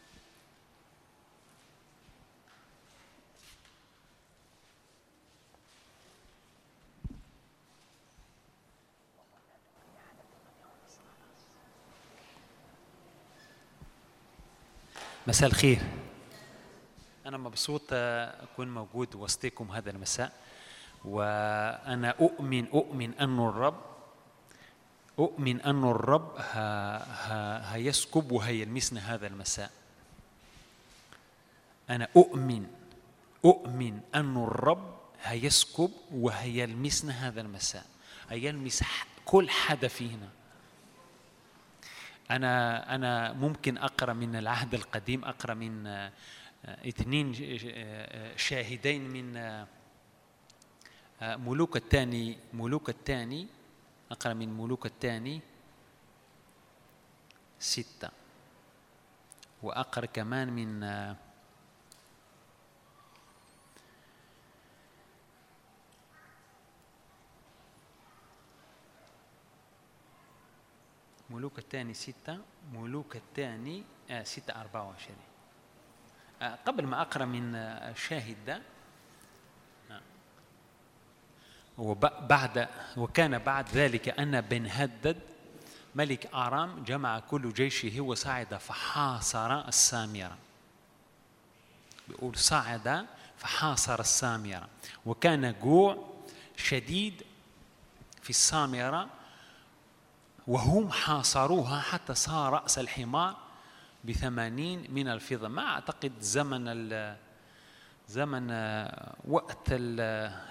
مساء 15.27 15.49
الخير. 15.49 15.79
أنا 17.27 17.37
مبسوط 17.39 17.83
أكون 17.93 18.75
موجود 18.75 19.15
وسطكم 19.15 19.71
هذا 19.71 19.91
المساء. 19.91 20.33
وأنا 21.05 22.09
أؤمن 22.21 22.67
أؤمن 22.69 23.15
أن 23.15 23.39
الرب 23.49 23.81
أؤمن 25.19 25.61
أن 25.61 25.85
الرب 25.91 26.33
هيسكب 27.73 28.33
وهيلمسنا 28.33 29.15
هذا 29.15 29.27
المساء. 29.27 29.71
أنا 31.91 32.09
أؤمن 32.17 32.67
أؤمن 33.45 34.01
أن 34.15 34.45
الرب 34.45 34.99
هيسكب 35.23 35.91
وهيلمسنا 36.13 37.13
هذا 37.29 37.41
المساء. 37.41 37.85
هيلمس 38.31 38.85
كل 39.25 39.51
حدا 39.51 39.89
فينا. 39.89 40.29
أنا 42.31 42.95
أنا 42.95 43.33
ممكن 43.33 43.79
أقرأ 43.79 44.13
من 44.13 44.37
العهد 44.37 44.75
القديم 44.75 45.25
أقرأ 45.25 45.55
من 45.55 45.87
آه، 45.87 46.13
آه، 46.65 46.89
اثنين 46.89 47.33
ج- 47.33 47.73
آه، 47.75 48.37
شاهدين 48.37 49.09
من 49.11 49.37
آه، 49.37 49.63
آه، 49.63 49.67
ملوك 51.23 51.77
الثاني 51.77 52.39
ملوك 52.53 52.89
الثاني 52.89 53.47
أقرأ 54.11 54.33
من 54.35 54.49
ملوك 54.59 54.87
الثاني 54.87 55.41
ستة. 57.61 58.11
وأقرأ 59.63 60.07
كمان 60.07 60.53
من 60.53 60.83
آه، 60.83 61.17
ملوك 71.31 71.59
الثاني 71.59 71.95
ستة 71.95 72.39
ملوك 72.73 73.17
الثاني 73.17 73.85
آه 74.11 74.23
ستة 74.23 74.61
أربعة 74.61 74.89
وعشرين. 74.89 75.17
آه 76.43 76.59
قبل 76.67 76.87
ما 76.87 77.01
أقرأ 77.03 77.25
من 77.25 77.55
آه 77.55 77.91
الشاهد 77.91 78.37
ده 78.47 78.63
آه، 79.91 80.01
وبعد 81.79 82.69
وكان 82.97 83.39
بعد 83.39 83.69
ذلك 83.69 84.09
أن 84.09 84.41
بن 84.41 84.67
هدد 84.67 85.19
ملك 85.95 86.35
آرام 86.35 86.85
جمع 86.85 87.19
كل 87.19 87.53
جيشه 87.53 88.01
وصعد 88.01 88.55
فحاصر 88.55 89.69
السامرة 89.69 90.37
بيقول 92.09 92.37
صعد 92.37 93.07
فحاصر 93.37 94.01
السامرة 94.01 94.69
وكان 95.07 95.55
جوع 95.63 96.09
شديد 96.57 97.23
في 98.23 98.31
السامرة 98.31 99.09
وهم 100.47 100.91
حاصروها 100.91 101.81
حتى 101.81 102.15
صار 102.15 102.53
رأس 102.53 102.79
الحمار 102.79 103.37
بثمانين 104.05 104.87
من 104.91 105.09
الفضة. 105.09 105.49
ما 105.49 105.63
أعتقد 105.67 106.13
زمن 106.21 106.65
زمن 108.09 108.49
آه، 108.51 109.15
وقت 109.29 109.69
ال- 109.71 110.01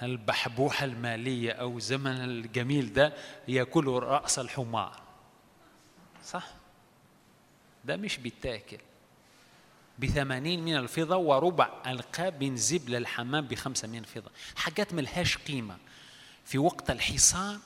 البحبوحة 0.04 0.86
المالية 0.86 1.52
أو 1.52 1.80
زمن 1.80 2.12
الجميل 2.24 2.94
ده 2.94 3.14
يأكلوا 3.48 4.00
رأس 4.00 4.40
الحمار. 4.40 5.02
صح؟ 6.26 6.48
ده 7.86 7.98
مش 7.98 8.18
بيتاكل. 8.18 8.78
بثمانين 10.00 10.64
من 10.66 10.76
الفضة 10.78 11.16
وربع 11.16 11.70
ألقاب 11.88 12.44
من 12.44 12.58
زبل 12.58 12.96
الحمام 12.96 13.48
بخمسة 13.48 13.88
من 13.88 13.98
الفضة. 14.00 14.32
حاجات 14.56 14.94
ملهاش 14.94 15.38
قيمة. 15.38 15.78
في 16.46 16.58
وقت 16.58 16.90
الحصار 16.92 17.58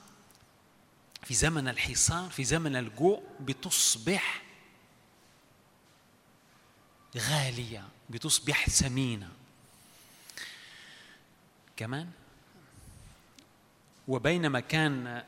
في 1.24 1.34
زمن 1.34 1.68
الحصار 1.68 2.30
في 2.30 2.44
زمن 2.44 2.76
الجوع 2.76 3.22
بتصبح 3.40 4.42
غالية 7.18 7.84
بتصبح 8.10 8.70
ثمينة. 8.70 9.30
كمان؟ 11.78 12.12
وبينما 14.08 14.60
كان 14.60 15.24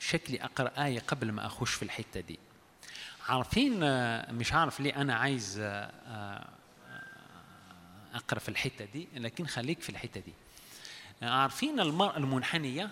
شكلي 0.00 0.44
أقرأ 0.44 0.84
آية 0.84 1.00
قبل 1.00 1.32
ما 1.32 1.46
أخش 1.46 1.74
في 1.74 1.82
الحتة 1.82 2.20
دي. 2.20 2.38
عارفين 3.28 3.80
مش 4.34 4.52
عارف 4.52 4.80
ليه 4.80 4.96
أنا 4.96 5.14
عايز 5.14 5.58
آه، 5.58 5.90
آه، 6.06 6.48
أقرأ 8.14 8.38
في 8.38 8.48
الحتة 8.48 8.84
دي 8.84 9.08
لكن 9.14 9.46
خليك 9.46 9.80
في 9.80 9.88
الحتة 9.90 10.20
دي. 10.20 10.32
عارفين 11.22 11.80
المرأة 11.80 12.16
المنحنية؟ 12.16 12.90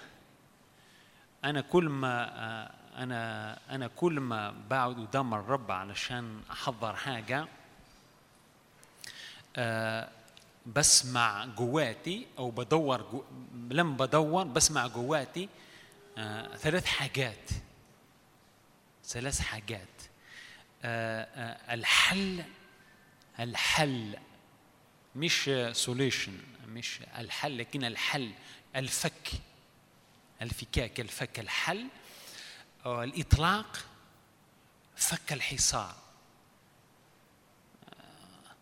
أنا 1.45 1.61
كل 1.61 1.89
ما 1.89 2.29
آه، 2.29 2.71
أنا 3.03 3.59
أنا 3.71 3.87
كل 3.87 4.21
ما 4.21 4.55
بقعد 4.71 4.95
قدام 4.95 5.35
الرب 5.35 5.71
علشان 5.71 6.41
أحضر 6.51 6.97
حاجة 6.97 7.47
بسمع 10.67 11.45
جواتي 11.45 12.27
أو 12.39 12.51
بدور 12.51 13.03
جو 13.03 13.25
لما 13.71 13.97
بدور 13.97 14.45
بسمع 14.45 14.87
جواتي 14.87 15.49
آه، 16.19 16.57
ثلاث 16.57 16.85
حاجات. 16.87 17.51
ثلاث 19.05 19.41
حاجات. 19.41 19.89
آه، 20.85 21.23
آه، 21.23 21.75
الحل 21.75 22.45
الحل 23.41 24.17
مش 25.17 25.51
سوليشن 25.73 26.39
مش 26.69 27.01
الحل 27.19 27.59
لكن 27.59 27.85
الحل 27.85 28.33
الفك 28.77 29.31
الفكاك 30.43 31.01
الفك 31.01 31.41
الحل. 31.41 31.87
آه، 32.87 33.05
الإطلاق 33.05 33.85
فك 34.97 35.33
الحصار 35.33 35.95
آه، 37.89 38.55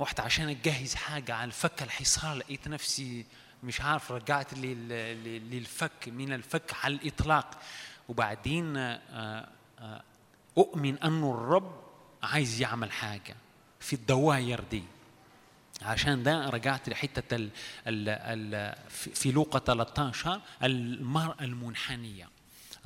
رحت 0.00 0.20
عشان 0.20 0.48
أجهز 0.48 0.94
حاجة 0.94 1.34
على 1.34 1.50
فك 1.52 1.82
الحصار 1.82 2.34
لقيت 2.36 2.68
نفسي 2.68 3.26
مش 3.64 3.80
عارف 3.80 4.12
رجعت 4.12 4.54
لل- 4.54 4.88
لل- 4.88 5.50
للفك 5.50 6.08
من 6.08 6.32
الفك 6.32 6.74
على 6.84 6.94
الإطلاق. 6.94 7.60
وبعدين 8.08 8.76
آه، 8.76 9.48
آه، 9.78 10.02
أؤمن 10.58 10.98
أن 10.98 11.24
الرب 11.30 11.82
عايز 12.22 12.60
يعمل 12.60 12.92
حاجة 12.92 13.36
في 13.80 13.92
الدواير 13.92 14.60
دي. 14.70 14.82
عشان 15.82 16.22
ده 16.22 16.50
رجعت 16.50 16.88
لحتة 16.88 17.36
ال 17.36 17.50
ال 17.86 18.08
ال 18.08 18.76
في 18.90 19.10
في 19.10 19.32
لوقا 19.32 19.58
13 19.58 20.40
المرأة 20.62 21.36
المنحنية. 21.44 22.28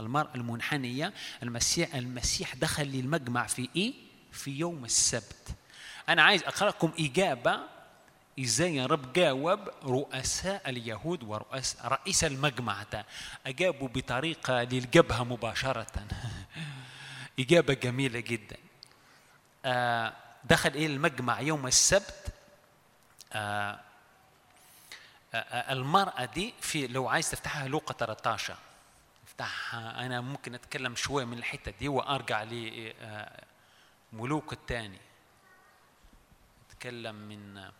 المرأة 0.01 0.35
المنحنية 0.35 1.13
المسيح 1.43 1.95
المسيح 1.95 2.55
دخل 2.55 2.85
للمجمع 2.87 3.47
في 3.47 3.69
إيه؟ 3.77 3.95
في 4.33 4.51
يوم 4.51 4.85
السبت. 4.85 5.55
أنا 6.09 6.23
عايز 6.23 6.43
أقرأ 6.43 6.69
لكم 6.69 6.93
إجابة. 6.99 7.61
إزاي 8.41 8.77
يا 8.77 8.87
رب؟ 8.87 9.13
جاوب 9.13 9.69
رؤساء 9.85 10.71
اليهود 10.71 11.23
ورؤس 11.23 11.77
رئيس 11.85 12.25
المجمع 12.25 12.83
ده 12.93 13.07
أجابوا 13.47 13.89
بطريقة 13.89 14.63
للجبهة 14.63 15.25
مباشرة. 15.25 15.87
إجابة 17.41 17.75
جميلة 17.75 18.21
جدا. 18.21 18.57
آه، 19.65 20.13
دخل 20.45 20.71
إلى 20.71 20.87
المجمع 20.87 21.41
يوم 21.41 21.67
السبت. 21.67 22.33
آه، 23.33 23.81
آه، 25.35 25.73
المرأة 25.73 26.25
دي 26.25 26.55
في 26.61 26.87
لو 26.87 27.09
عايز 27.09 27.31
تفتحها 27.31 27.69
لوقا 27.69 27.95
13 27.95 28.57
افتحها. 29.27 30.07
أنا 30.07 30.21
ممكن 30.21 30.55
أتكلم 30.55 30.97
شوية 30.97 31.25
من 31.25 31.39
الحتة 31.39 31.73
دي 31.81 31.89
وأرجع 31.89 32.43
لملوك 34.13 34.53
الثاني 34.53 35.08
أتكلم 36.79 37.15
من 37.15 37.71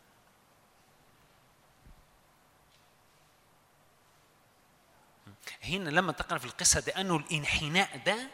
هنا 5.63 5.91
لما 5.91 6.13
تقرأ 6.13 6.39
في 6.39 6.45
القصة 6.45 6.81
ده 6.81 7.01
أنه 7.01 7.17
الانحناء 7.17 7.97
ده 8.07 8.31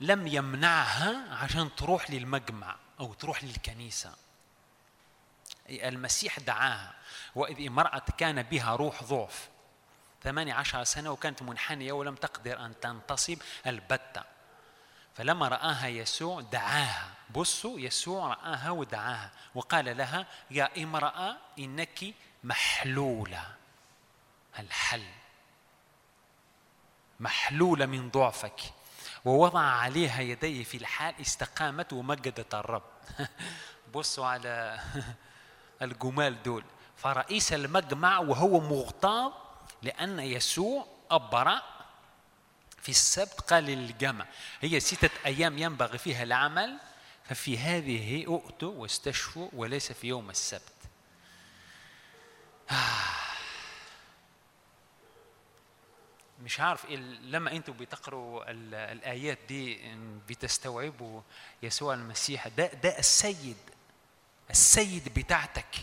لم 0.00 0.26
يمنعها 0.26 1.34
عشان 1.34 1.74
تروح 1.76 2.10
للمجمع 2.10 2.76
أو 3.00 3.14
تروح 3.14 3.44
للكنيسة. 3.44 4.14
المسيح 5.68 6.38
دعاها 6.40 6.94
وإذ 7.34 7.66
امرأة 7.66 8.02
كان 8.18 8.42
بها 8.42 8.76
روح 8.76 9.02
ضعف 9.02 9.48
ثمانية 10.22 10.54
عشر 10.54 10.84
سنة 10.84 11.10
وكانت 11.10 11.42
منحنية 11.42 11.92
ولم 11.92 12.14
تقدر 12.14 12.64
أن 12.66 12.80
تنتصب 12.80 13.38
البتة. 13.66 14.22
فلما 15.14 15.48
رآها 15.48 15.86
يسوع 15.88 16.40
دعاها. 16.40 17.15
بصوا 17.30 17.80
يسوع 17.80 18.26
رآها 18.28 18.70
ودعاها 18.70 19.30
وقال 19.54 19.96
لها 19.96 20.26
يا 20.50 20.82
امرأة 20.82 21.36
إنك 21.58 22.14
محلولة. 22.44 23.44
الحل. 24.58 25.04
محلولة 27.20 27.86
من 27.86 28.10
ضعفك. 28.10 28.60
ووضع 29.24 29.60
عليها 29.60 30.20
يديه 30.20 30.64
في 30.64 30.76
الحال 30.76 31.14
استقامت 31.20 31.92
ومجدت 31.92 32.54
الرب. 32.54 32.82
بصوا 33.94 34.26
على 34.26 34.80
الجمال 35.82 36.42
دول. 36.42 36.64
فرئيس 36.96 37.52
المجمع 37.52 38.18
وهو 38.18 38.60
مغتاظ 38.60 39.32
لأن 39.82 40.20
يسوع 40.20 40.86
أبرأ 41.10 41.62
في 42.82 42.88
السبت 42.88 43.40
قال 43.40 43.64
للجمع. 43.64 44.26
هي 44.60 44.80
ستة 44.80 45.10
أيام 45.26 45.58
ينبغي 45.58 45.98
فيها 45.98 46.22
العمل. 46.22 46.78
ففي 47.28 47.58
هذه 47.58 48.26
أؤتوا 48.26 48.72
واستشفوا 48.72 49.48
وليس 49.52 49.92
في 49.92 50.06
يوم 50.06 50.30
السبت. 50.30 50.62
مش 56.42 56.60
عارف 56.60 56.84
ال- 56.84 57.32
لما 57.32 57.52
أنتوا 57.52 57.74
بتقروا 57.74 58.50
ال- 58.50 58.74
الآيات 58.74 59.38
دي 59.48 59.80
بتستوعبوا 60.28 61.20
يسوع 61.62 61.94
المسيح 61.94 62.48
ده 62.48 62.66
ده 62.66 62.98
السيد 62.98 63.56
السيد 64.50 65.14
بتاعتك 65.18 65.76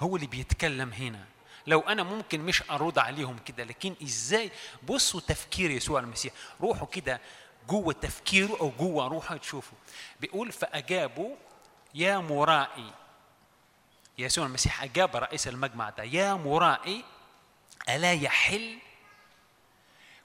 هو 0.00 0.16
اللي 0.16 0.26
بيتكلم 0.26 0.92
هنا. 0.92 1.24
لو 1.66 1.80
أنا 1.80 2.02
ممكن 2.02 2.40
مش 2.40 2.62
أرد 2.70 2.98
عليهم 2.98 3.38
كده 3.38 3.64
لكن 3.64 3.94
إزاي؟ 4.02 4.50
بصوا 4.88 5.20
تفكير 5.20 5.70
يسوع 5.70 6.00
المسيح. 6.00 6.32
روحوا 6.60 6.86
كده 6.86 7.20
جوة 7.68 7.92
تفكيره 7.92 8.56
أو 8.60 8.72
جوة 8.78 9.06
روحه 9.08 9.36
تشوفوا 9.36 9.78
بيقول 10.20 10.52
فأجابوا 10.52 11.36
يا 11.94 12.18
مرائي 12.18 12.92
يسوع 14.18 14.46
المسيح 14.46 14.82
أجاب 14.82 15.16
رئيس 15.16 15.48
المجمع 15.48 15.90
ده 15.90 16.02
يا 16.02 16.34
مرائي 16.34 17.04
ألا 17.88 18.12
يحل؟ 18.12 18.78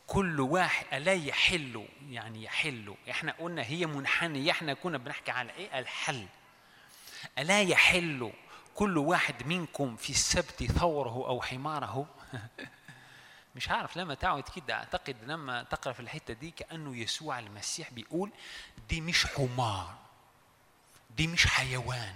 كل 0.07 0.41
واحد 0.41 0.85
ألا 0.93 1.13
يحل؟ 1.13 1.85
يعني 2.09 2.43
يحل. 2.43 2.95
إحنا 3.09 3.31
قلنا 3.39 3.63
هي 3.63 3.85
منحنية 3.85 4.51
إحنا 4.51 4.73
كنا 4.73 4.97
بنحكي 4.97 5.31
على 5.31 5.51
إيه؟ 5.53 5.79
الحل. 5.79 6.25
ألا 7.37 7.61
يحل؟ 7.61 8.31
كل 8.75 8.97
واحد 8.97 9.47
منكم 9.47 9.95
في 9.95 10.09
السبت 10.09 10.63
ثوره 10.63 11.27
أو 11.27 11.41
حماره. 11.41 12.05
مش 13.55 13.69
عارف 13.69 13.97
لما 13.97 14.13
تعود 14.13 14.43
كده 14.55 14.73
أعتقد 14.73 15.15
لما 15.23 15.63
تقرأ 15.63 15.93
في 15.93 15.99
الحتة 15.99 16.33
دي 16.33 16.51
كأنه 16.51 16.97
يسوع 16.97 17.39
المسيح 17.39 17.91
بيقول 17.91 18.31
دي 18.89 19.01
مش 19.01 19.25
حمار 19.25 19.95
دي 21.09 21.27
مش 21.27 21.47
حيوان. 21.47 22.15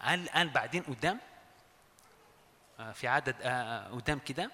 قال 0.00 0.28
قال 0.28 0.48
بعدين 0.48 0.82
قدام 0.82 1.20
آه، 2.80 2.92
في 2.92 3.08
عدد 3.08 3.36
آه، 3.42 3.48
آه، 3.48 3.88
قدام 3.90 4.18
كده 4.18 4.50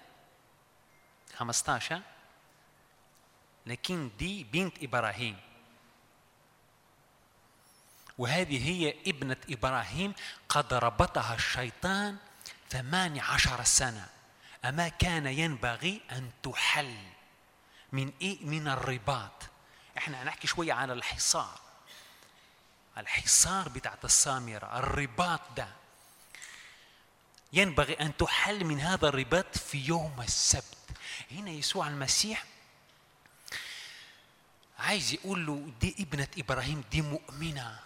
15 1.35 2.01
لكن 3.65 4.11
دي 4.17 4.43
بنت 4.43 4.83
إبراهيم. 4.83 5.37
وهذه 8.17 8.69
هي 8.69 8.95
ابنة 9.07 9.37
إبراهيم 9.49 10.13
قد 10.49 10.73
ربطها 10.73 11.35
الشيطان 11.35 12.17
ثماني 12.75 13.21
عشر 13.21 13.63
سنة. 13.63 14.07
أما 14.65 14.87
كان 14.89 15.25
ينبغي 15.25 16.01
أن 16.11 16.31
تحل 16.43 16.97
من 17.91 18.11
إيه؟ 18.21 18.45
من 18.45 18.67
الرباط. 18.67 19.31
إحنا 19.97 20.23
هنحكي 20.23 20.47
شوية 20.47 20.73
على 20.73 20.93
الحصار. 20.93 21.59
الحصار 22.97 23.69
بتاعت 23.69 24.05
السامرة 24.05 24.79
الرباط 24.79 25.41
ده. 25.57 25.67
ينبغي 27.53 27.93
أن 27.93 28.17
تحل 28.17 28.63
من 28.65 28.79
هذا 28.79 29.07
الرباط 29.07 29.57
في 29.57 29.77
يوم 29.77 30.21
السبت. 30.21 30.77
هنا 31.31 31.51
يسوع 31.51 31.87
المسيح 31.87 32.43
عايز 34.79 35.13
يقول 35.13 35.45
له 35.45 35.71
دي 35.81 35.95
ابنة 35.99 36.27
إبراهيم 36.37 36.83
دي 36.91 37.01
مؤمنة. 37.01 37.79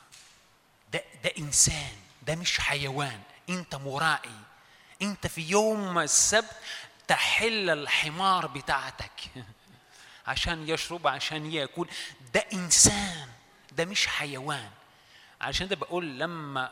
ده 0.93 1.03
ده 1.23 1.31
إنسان 1.37 1.95
ده 2.21 2.35
مش 2.35 2.59
حيوان. 2.59 3.21
أنت 3.49 3.75
مرائي. 3.75 4.48
أنت 5.01 5.27
في 5.27 5.41
يوم 5.41 5.99
السبت 5.99 6.55
تحل 7.07 7.69
الحمار 7.69 8.47
بتاعتك. 8.47 9.11
عشان 10.27 10.69
يشرب 10.69 11.07
عشان 11.07 11.51
ياكل. 11.51 11.87
ده 12.33 12.45
إنسان 12.53 13.27
ده 13.71 13.85
مش 13.85 14.07
حيوان. 14.07 14.69
عشان 15.41 15.67
ده 15.67 15.75
بقول 15.75 16.19
لما 16.19 16.71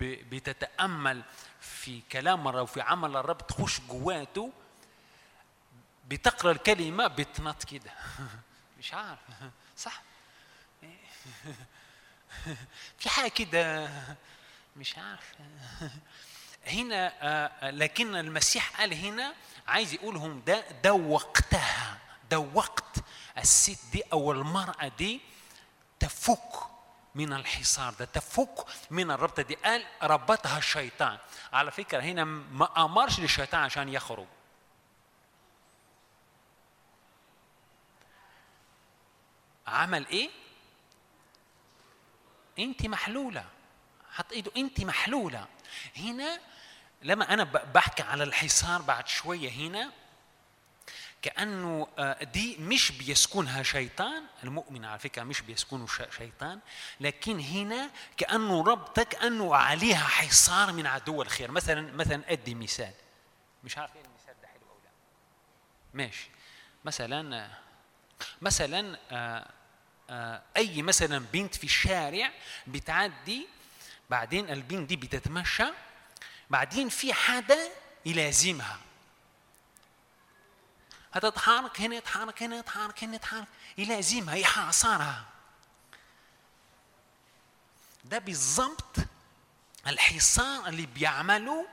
ب- 0.00 0.34
بتتأمل 0.34 1.22
في 1.60 2.00
كلام 2.12 2.48
الرب 2.48 2.62
وفي 2.62 2.80
عمل 2.80 3.16
الرب 3.16 3.46
تخش 3.46 3.80
جواته 3.80 4.52
بتقرأ 6.08 6.52
الكلمة 6.52 7.06
بتنط 7.06 7.64
كده. 7.64 7.90
مش 8.78 8.94
عارف. 8.94 9.18
صح؟ 9.76 10.02
في 12.98 13.08
حاجة 13.08 13.28
كده. 13.30 13.90
مش 14.76 14.98
عارف. 14.98 15.32
هنا 16.68 17.12
آه، 17.22 17.70
لكن 17.70 18.16
المسيح 18.16 18.80
قال 18.80 18.94
هنا 18.94 19.34
عايز 19.68 19.94
يقولهم 19.94 20.42
ده 20.46 20.64
ده 20.82 20.92
وقتها 20.92 21.98
ده 22.30 22.38
وقت 22.38 22.96
الست 23.38 23.92
دي 23.92 24.02
أو 24.12 24.32
المرأة 24.32 24.88
دي 24.98 25.20
تفك 26.00 26.52
من 27.14 27.32
الحصار 27.32 27.94
ده 27.94 28.04
تفك 28.04 28.64
من 28.90 29.10
الربطه 29.10 29.42
دي. 29.42 29.54
قال 29.54 29.84
ربطها 30.02 30.58
الشيطان. 30.58 31.18
على 31.52 31.70
فكرة 31.70 32.00
هنا 32.00 32.24
ما 32.24 32.84
أمرش 32.84 33.20
للشيطان 33.20 33.60
عشان 33.60 33.88
يخرج. 33.88 34.26
عمل 39.66 40.06
إيه؟ 40.06 40.30
أنت 42.58 42.86
محلولة. 42.86 43.44
حط 44.12 44.32
إيده 44.32 44.52
أنت 44.56 44.80
محلولة. 44.80 45.46
هنا 45.96 46.40
لما 47.02 47.34
أنا 47.34 47.44
بحكي 47.44 48.02
على 48.02 48.24
الحصار 48.24 48.82
بعد 48.82 49.08
شوية 49.08 49.50
هنا 49.50 49.92
كأنه 51.22 51.88
آه، 51.98 52.24
دي 52.24 52.56
مش 52.56 52.92
بيسكنها 52.92 53.62
شيطان 53.62 54.22
المؤمن 54.44 54.84
على 54.84 54.98
فكرة 54.98 55.22
مش 55.22 55.40
بيسكنه 55.40 55.86
شيطان 56.18 56.60
لكن 57.00 57.40
هنا 57.40 57.90
كأنه 58.16 58.62
رب 58.64 58.92
كأنه 59.00 59.56
عليها 59.56 60.04
حصار 60.04 60.72
من 60.72 60.86
عدو 60.86 61.22
الخير. 61.22 61.50
مثلا 61.50 61.92
مثلا 61.92 62.32
أدي 62.32 62.54
مثال. 62.54 62.92
مش 63.64 63.78
عارف 63.78 63.96
إيه 63.96 64.02
المثال 64.02 64.34
ده 64.42 64.48
حلو 64.48 64.70
أو 64.70 64.78
لا. 64.84 64.90
ماشي. 65.94 66.30
مثلا 66.84 67.36
آه، 67.44 67.50
مثلا 68.42 68.98
آه، 70.10 70.42
أي 70.56 70.82
مثلا 70.82 71.18
بنت 71.32 71.54
في 71.54 71.64
الشارع 71.64 72.32
بتعدي 72.66 73.46
بعدين 74.10 74.50
البنت 74.50 74.88
دي 74.88 74.96
بتتمشى 74.96 75.66
بعدين 76.50 76.88
في 76.88 77.14
حدا 77.14 77.68
يلازمها. 78.06 78.78
هتتحرك 81.12 81.80
هنا 81.80 81.96
يتحرك 81.96 82.42
هنا 82.42 82.56
يتحرك 82.56 83.04
هنا 83.04 83.14
يتحرك 83.16 83.48
يلازمها 83.78 84.34
يحاصرها. 84.34 85.24
ده 88.04 88.18
بالضبط 88.18 88.96
الحصار 89.86 90.68
اللي 90.68 90.86
بيعمله 90.86 91.66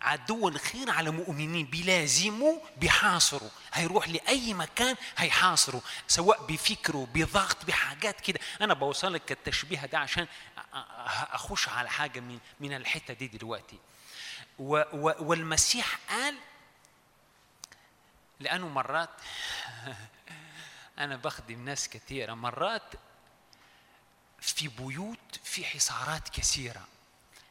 عدو 0.00 0.48
الخير 0.48 0.90
على 0.90 1.10
مؤمنين 1.10 1.66
بيلازموا 1.66 2.60
بيحاصروا. 2.76 3.50
هيروح 3.72 4.08
لأي 4.08 4.54
مكان 4.54 4.96
هيحاصروا 5.16 5.80
سواء 6.08 6.46
بفكره 6.46 7.08
بضغط 7.14 7.64
بحاجات 7.64 8.20
كده. 8.20 8.40
أنا 8.60 8.74
بوصل 8.74 9.14
لك 9.14 9.32
التشبيه 9.32 9.86
ده 9.86 9.98
عشان 9.98 10.26
أخش 11.30 11.68
على 11.68 11.90
حاجة 11.90 12.20
من 12.20 12.38
من 12.60 12.72
الحتة 12.72 13.14
دي 13.14 13.28
دلوقتي. 13.28 13.78
و 14.58 14.82
و 14.92 15.14
والمسيح 15.18 15.98
قال 16.08 16.34
لأنه 18.40 18.68
مرات 18.68 19.10
أنا 20.98 21.16
بخدم 21.16 21.64
ناس 21.64 21.88
كثيرة 21.88 22.34
مرات 22.34 22.94
في 24.40 24.68
بيوت 24.68 25.40
في 25.44 25.64
حصارات 25.64 26.28
كثيرة. 26.28 26.86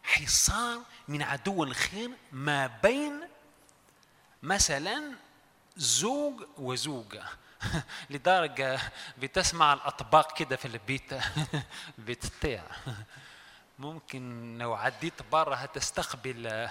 حصار 0.04 0.82
من 1.08 1.22
عدو 1.22 1.64
الخير 1.64 2.12
ما 2.32 2.68
بين 2.68 3.28
مثلا 4.44 5.16
زوج 5.78 6.44
وزوجة. 6.58 7.24
لدرجة 8.10 8.80
بتسمع 9.18 9.74
الأطباق 9.74 10.38
كده 10.38 10.56
في 10.56 10.66
البيت. 10.66 11.14
بتطيع. 12.08 12.64
ممكن 13.80 14.58
لو 14.58 14.74
عديت 14.74 15.14
برا 15.32 15.56
هتستقبل. 15.56 16.48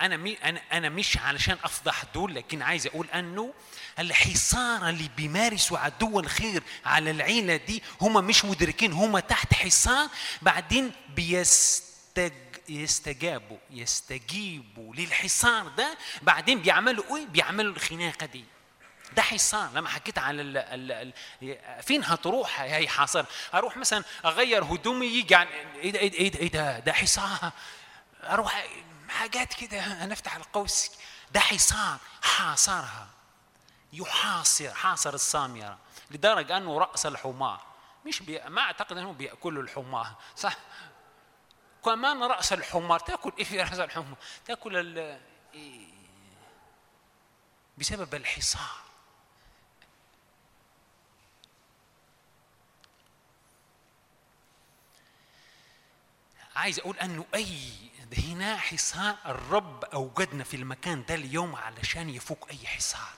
أنا 0.00 0.16
مي 0.16 0.34
أنا 0.34 0.60
أنا 0.72 0.88
مش 0.88 1.18
علشان 1.18 1.56
أفضح 1.64 2.04
دول 2.14 2.34
لكن 2.34 2.62
عايز 2.62 2.86
أقول 2.86 3.06
أنه 3.10 3.54
الحصار 3.98 4.88
اللي 4.88 5.10
بيمارسوا 5.16 5.78
عدو 5.78 6.20
الخير 6.20 6.62
على 6.84 7.10
العيلة 7.10 7.56
دي 7.56 7.82
هم 8.00 8.26
مش 8.26 8.44
مدركين 8.44 8.92
هم 8.92 9.18
تحت 9.18 9.54
حصار 9.54 10.08
بعدين 10.42 10.92
بيستج 11.14 12.32
يستجابوا 12.68 13.58
يستجيبوا 13.70 14.94
للحصار 14.94 15.68
ده 15.68 15.98
بعدين 16.22 16.62
بيعملوا 16.62 17.16
إيه؟ 17.16 17.26
بيعملوا 17.26 17.72
الخناقة 17.72 18.26
دي. 18.26 18.44
ده 19.12 19.22
حصار 19.22 19.70
لما 19.74 19.88
حكيت 19.88 20.18
على 20.18 20.42
ال 20.42 20.56
ال 20.56 21.12
ال 21.42 21.82
فين 21.82 22.04
هتروح 22.04 22.60
هي 22.60 22.88
حاصر 22.88 23.24
أروح 23.54 23.76
مثلا 23.76 24.04
أغير 24.24 24.64
هدومي 24.64 25.06
يجي 25.06 25.34
عن 25.34 25.46
إيه 25.46 25.90
ده 25.92 25.98
إيه 25.98 26.10
ده 26.10 26.38
إيه 26.38 26.50
ده, 26.50 26.74
إيه 26.74 26.80
ده, 26.80 26.92
حصار 26.92 27.52
أروح 28.24 28.66
حاجات 29.08 29.54
كده 29.54 30.06
نفتح 30.06 30.36
القوس. 30.36 30.90
ده 31.32 31.40
حصار 31.40 31.98
حاصرها. 32.22 33.08
يحاصر 33.92 34.74
حاصر 34.74 35.14
السامرة 35.14 35.78
لدرجة 36.10 36.56
أنه 36.56 36.78
رأس 36.78 37.06
الحمار. 37.06 37.60
مش 38.06 38.22
بي... 38.22 38.40
ما 38.48 38.60
أعتقد 38.62 38.96
أنه 38.96 39.12
بيأكلوا 39.12 39.62
الحمار 39.62 40.12
صح؟ 40.36 40.56
كمان 41.84 42.22
رأس 42.22 42.52
الحمار. 42.52 43.00
تأكل 43.00 43.32
إيه 43.38 43.44
في 43.44 43.62
رأس 43.62 43.78
الحمار؟ 43.80 44.16
تأكل 44.46 44.76
ال... 44.76 45.20
إيه؟ 45.54 45.86
بسبب 47.78 48.14
الحصار 48.14 48.85
عايز 56.56 56.78
أقول 56.78 56.98
أنه 56.98 57.24
أي 57.34 57.58
هنا 58.18 58.56
حصار 58.56 59.16
الرب 59.26 59.84
أوجدنا 59.84 60.44
في 60.44 60.56
المكان 60.56 61.04
ده 61.08 61.14
اليوم 61.14 61.56
علشان 61.56 62.10
يفك 62.10 62.50
أي 62.50 62.66
حصار. 62.66 63.08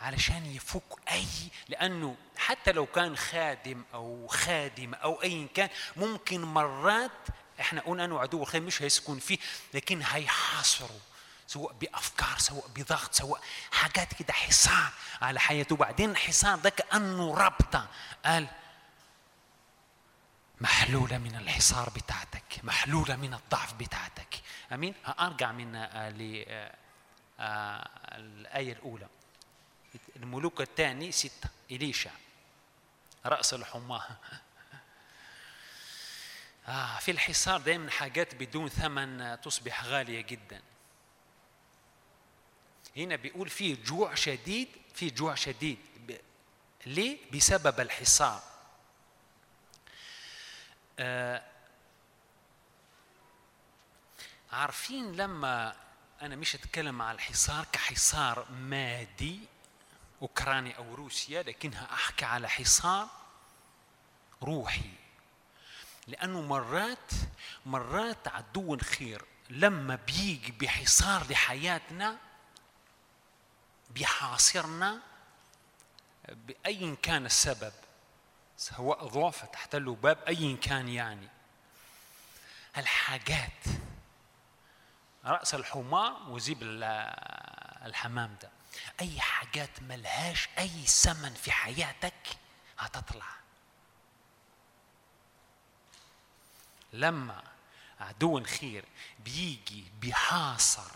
علشان 0.00 0.46
يفك 0.46 0.82
أي 1.12 1.26
لأنه 1.68 2.16
حتى 2.36 2.72
لو 2.72 2.86
كان 2.86 3.16
خادم 3.16 3.82
أو 3.94 4.26
خادم 4.26 4.94
أو 4.94 5.22
أي 5.22 5.48
كان 5.54 5.68
ممكن 5.96 6.42
مرات 6.42 7.10
إحنا 7.60 7.80
قلنا 7.80 8.04
أنه 8.04 8.20
عدو 8.20 8.42
الخير 8.42 8.60
مش 8.60 8.82
هيسكن 8.82 9.18
فيه 9.18 9.38
لكن 9.74 10.02
هيحاصره 10.02 11.00
سواء 11.46 11.72
بأفكار 11.72 12.38
سواء 12.38 12.66
بضغط 12.74 13.14
سواء 13.14 13.40
حاجات 13.70 14.14
كده 14.14 14.32
حصار 14.32 14.92
على 15.22 15.40
حياته. 15.40 15.76
بعدين 15.76 16.10
الحصار 16.10 16.58
ده 16.58 16.70
كأنه 16.70 17.34
ربطه 17.34 17.88
قال 18.24 18.48
محلولة 20.60 21.18
من 21.18 21.36
الحصار 21.36 21.90
بتاعتك 21.90 22.60
محلولة 22.62 23.16
من 23.16 23.34
الضعف 23.34 23.74
بتاعتك. 23.74 24.40
أمين؟ 24.72 24.94
أرجع 25.20 25.52
من 25.52 25.76
آه، 25.76 25.88
آه، 25.94 26.74
آه، 27.40 27.88
الآية 28.16 28.72
الأولى. 28.72 29.06
الملوك 30.16 30.60
الثاني 30.60 31.12
ستة. 31.12 31.48
إليشع 31.70 32.10
رأس 33.26 33.54
الحماة. 33.54 34.02
آه 36.68 36.98
في 36.98 37.10
الحصار 37.10 37.60
دائما 37.60 37.90
حاجات 37.90 38.34
بدون 38.34 38.68
ثمن 38.68 39.40
تصبح 39.40 39.84
غالية 39.84 40.20
جدا. 40.20 40.62
هنا 42.96 43.16
بيقول 43.16 43.48
في 43.48 43.74
جوع 43.74 44.14
شديد 44.14 44.68
في 44.94 45.10
جوع 45.10 45.34
شديد. 45.34 45.78
ليه؟ 46.86 47.18
بسبب 47.34 47.80
الحصار. 47.80 48.42
آه، 50.98 51.42
عارفين 54.52 55.12
لما 55.16 55.76
أنا 56.22 56.36
مش 56.36 56.54
أتكلم 56.54 57.02
على 57.02 57.14
الحصار 57.14 57.66
كحصار 57.72 58.50
مادي 58.50 59.40
اوكرانيا 60.22 60.76
أو 60.76 60.94
روسيا 60.94 61.42
لكنها 61.42 61.92
أحكي 61.92 62.24
على 62.24 62.48
حصار 62.48 63.08
روحي. 64.42 64.90
لأنه 66.06 66.40
مرات 66.40 67.12
مرات 67.66 68.28
عدو 68.28 68.74
الخير 68.74 69.24
لما 69.50 69.94
بيجي 69.94 70.52
بحصار 70.52 71.26
لحياتنا 71.30 72.16
بيحاصرنا 73.90 75.00
باي 76.28 76.96
كان 76.96 77.26
السبب. 77.26 77.72
سواء 78.58 79.06
ضعف 79.06 79.44
تحت 79.44 79.76
باب 79.76 80.18
ايا 80.28 80.56
كان 80.56 80.88
يعني. 80.88 81.28
الحاجات. 82.76 83.64
رأس 85.24 85.54
الحمار 85.54 86.30
وزيب 86.30 86.62
ال- 86.62 86.84
الحمام 87.86 88.36
ده. 88.42 88.50
أي 89.00 89.20
حاجات 89.20 89.82
ملهاش 89.82 90.48
أي 90.58 90.86
ثمن 90.86 91.34
في 91.34 91.52
حياتك 91.52 92.38
هتطلع. 92.78 93.26
لما 96.92 97.42
عدو 98.00 98.38
الخير 98.38 98.84
بيجي 99.18 99.84
بيحاصر 100.00 100.90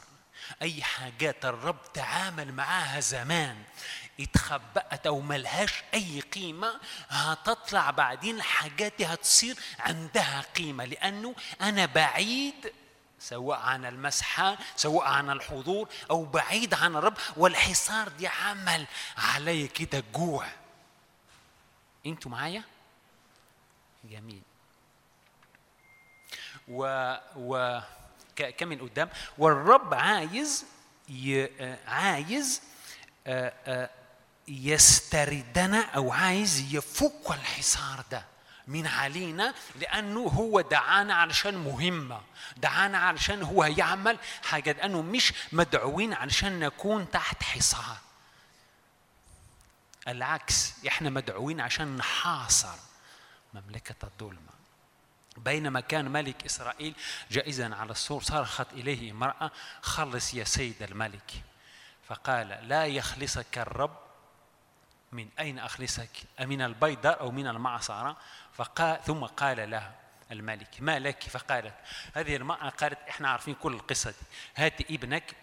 أي 0.62 0.82
حاجات 0.82 1.44
الرب 1.44 1.92
تعامل 1.94 2.52
معاها 2.54 3.00
زمان 3.00 3.64
اتخبأت 4.20 5.06
أو 5.06 5.20
ملهاش 5.20 5.82
أي 5.94 6.20
قيمة 6.20 6.80
هتطلع 7.08 7.90
بعدين 7.90 8.36
الحاجات 8.36 8.92
دي 8.98 9.06
هتصير 9.06 9.56
عندها 9.78 10.40
قيمة 10.56 10.84
لأنه 10.84 11.34
أنا 11.60 11.86
بعيد 11.86 12.72
سواء 13.18 13.58
عن 13.58 13.84
المسحة 13.84 14.58
سواء 14.76 15.06
عن 15.06 15.30
الحضور 15.30 15.88
أو 16.10 16.24
بعيد 16.24 16.74
عن 16.74 16.96
الرب 16.96 17.16
والحصار 17.36 18.08
دي 18.08 18.26
عمل 18.28 18.86
علي 19.18 19.68
كده 19.68 20.04
جوع. 20.14 20.46
أنتوا 22.06 22.30
معايا؟ 22.30 22.62
جميل. 24.04 24.42
و 26.68 27.14
و 27.36 27.80
كمل 28.36 28.80
قدام؟ 28.80 29.08
والرب 29.38 29.94
عايز 29.94 30.66
ي... 31.08 31.44
آه، 31.60 31.78
عايز 31.86 32.62
آه، 33.26 33.52
آه، 33.66 33.90
يستردنا 34.48 35.80
أو 35.84 36.12
عايز 36.12 36.74
يفك 36.74 37.30
الحصار 37.30 38.04
ده 38.10 38.24
من 38.66 38.86
علينا 38.86 39.54
لأنه 39.80 40.20
هو 40.20 40.60
دعانا 40.60 41.14
علشان 41.14 41.54
مهمة 41.54 42.20
دعانا 42.56 42.98
علشان 42.98 43.42
هو 43.42 43.62
هيعمل 43.62 44.18
حاجة 44.42 44.72
لأنه 44.72 45.02
مش 45.02 45.32
مدعوين 45.52 46.12
علشان 46.14 46.60
نكون 46.60 47.10
تحت 47.10 47.42
حصار. 47.42 47.96
العكس 50.08 50.72
إحنا 50.88 51.10
مدعوين 51.10 51.60
عشان 51.60 51.96
نحاصر 51.96 52.74
مملكة 53.54 53.94
الظلمة. 54.04 54.52
بينما 55.36 55.80
كان 55.80 56.10
ملك 56.10 56.44
إسرائيل 56.44 56.94
جائزا 57.30 57.74
على 57.74 57.90
السور 57.90 58.22
صرخت 58.22 58.72
إليه 58.72 59.10
امرأة 59.10 59.50
خلص 59.82 60.34
يا 60.34 60.44
سيد 60.44 60.82
الملك. 60.82 61.32
فقال 62.08 62.48
لا 62.48 62.86
يخلصك 62.86 63.58
الرب 63.58 64.01
من 65.12 65.28
أين 65.38 65.58
أخلصك؟ 65.58 66.10
أمن 66.40 66.62
البيضاء 66.62 67.20
أو 67.20 67.30
من 67.30 67.46
المعصرة؟ 67.46 68.16
فقال 68.52 69.04
ثم 69.04 69.24
قال 69.24 69.70
لها 69.70 69.94
الملك 70.32 70.68
ما 70.80 70.98
لك؟ 70.98 71.22
فقالت 71.22 71.74
هذه 72.14 72.36
المرأة 72.36 72.68
قالت 72.68 72.98
إحنا 73.08 73.28
عارفين 73.28 73.54
كل 73.54 73.72
القصة 73.72 74.10
دي. 74.10 74.16
هات 74.56 74.90
ابنك. 74.90 75.36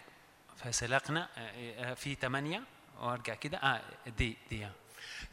فسلقنا 0.58 1.30
آه، 1.38 1.92
آه، 1.92 1.94
في 1.94 2.16
ثمانيه 2.16 2.64
وأرجع 3.02 3.34
كده. 3.34 3.58
آه 3.58 3.82
دي 4.18 4.38
دي. 4.50 4.68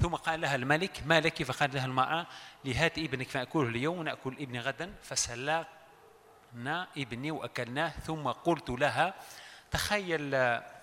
ثم 0.00 0.14
قال 0.14 0.40
لها 0.40 0.54
الملك 0.54 1.02
ما 1.06 1.20
لك؟ 1.20 1.42
فقال 1.42 1.74
لها 1.74 1.84
المرأة 1.84 2.26
لهات 2.64 2.98
ابنك 2.98 3.28
فأكله 3.28 3.62
اليوم 3.62 3.98
ونأكل 3.98 4.36
ابني 4.40 4.60
غدا. 4.60 4.94
فسلقنا 5.02 5.66
ابني 6.96 7.30
وأكلناه. 7.30 7.88
ثم 7.88 8.28
قلت 8.28 8.70
لها 8.70 9.14
تخيل 9.70 10.34
آه، 10.34 10.38
آه، 10.38 10.75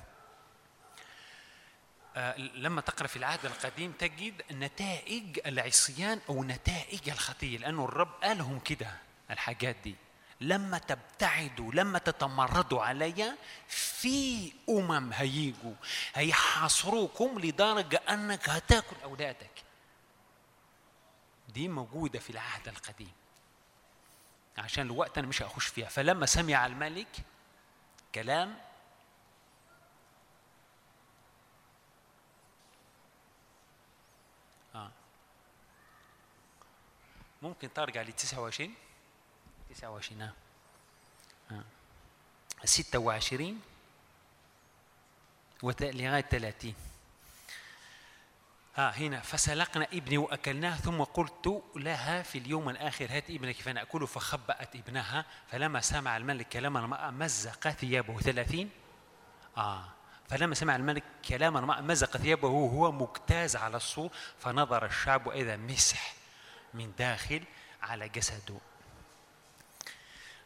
لما 2.37 2.81
تقرأ 2.81 3.07
في 3.07 3.15
العهد 3.15 3.45
القديم 3.45 3.91
تجد 3.91 4.41
نتائج 4.51 5.39
العصيان 5.45 6.19
أو 6.29 6.43
نتائج 6.43 7.09
الخطية 7.09 7.57
لأنه 7.57 7.85
الرب 7.85 8.11
قالهم 8.23 8.59
كده 8.59 8.97
الحاجات 9.31 9.75
دي. 9.83 9.95
لما 10.41 10.77
تبتعدوا 10.77 11.73
لما 11.73 11.99
تتمردوا 11.99 12.83
عليا 12.83 13.35
في 13.67 14.51
أمم 14.69 15.13
هيجوا 15.13 15.73
هيحاصروكم 16.15 17.39
لدرجة 17.39 18.01
أنك 18.09 18.49
هتاكل 18.49 18.95
أولادك. 19.03 19.63
دي 21.49 21.67
موجودة 21.67 22.19
في 22.19 22.29
العهد 22.29 22.67
القديم. 22.67 23.11
عشان 24.57 24.85
الوقت 24.85 25.17
أنا 25.17 25.27
مش 25.27 25.41
هخش 25.41 25.65
فيها. 25.67 25.89
فلما 25.89 26.25
سمع 26.25 26.65
الملك 26.65 27.07
كلام 28.15 28.57
ممكن 37.43 37.73
ترجع 37.73 38.01
ل 38.01 38.11
29 38.13 38.73
29 39.69 40.21
آه. 40.21 40.33
آه. 41.51 41.63
26 42.65 43.61
وت- 45.63 45.83
لغاية 45.83 46.21
30 46.21 46.73
ها 48.75 48.89
هنا. 48.97 49.19
فسلقنا 49.21 49.87
ابني 49.93 50.17
وأكلناه 50.17 50.75
ثم 50.77 51.03
قلت 51.03 51.63
لها 51.75 52.21
في 52.21 52.37
اليوم 52.37 52.69
الآخر 52.69 53.07
هات 53.09 53.29
ابنك 53.29 53.55
فناكله 53.55 54.05
فخبأت 54.05 54.75
ابنها 54.75 55.25
فلما 55.51 55.81
سمع 55.81 56.17
الملك 56.17 56.47
كلام 56.49 56.77
المرأة 56.77 57.11
مزق 57.11 57.69
ثيابه 57.69 58.19
ثلاثين. 58.19 58.69
آه. 59.57 59.85
فلما 60.29 60.55
سمع 60.55 60.75
الملك 60.75 61.03
كلام 61.29 61.57
المرأة 61.57 61.81
مزق 61.81 62.17
ثيابه 62.17 62.47
وهو 62.47 62.91
مجتاز 62.91 63.55
على 63.55 63.77
السور 63.77 64.09
فنظر 64.39 64.85
الشعب 64.85 65.27
وإذا 65.27 65.57
مسح. 65.57 66.13
من 66.73 66.93
داخل 66.97 67.43
على 67.81 68.09
جسده. 68.09 68.57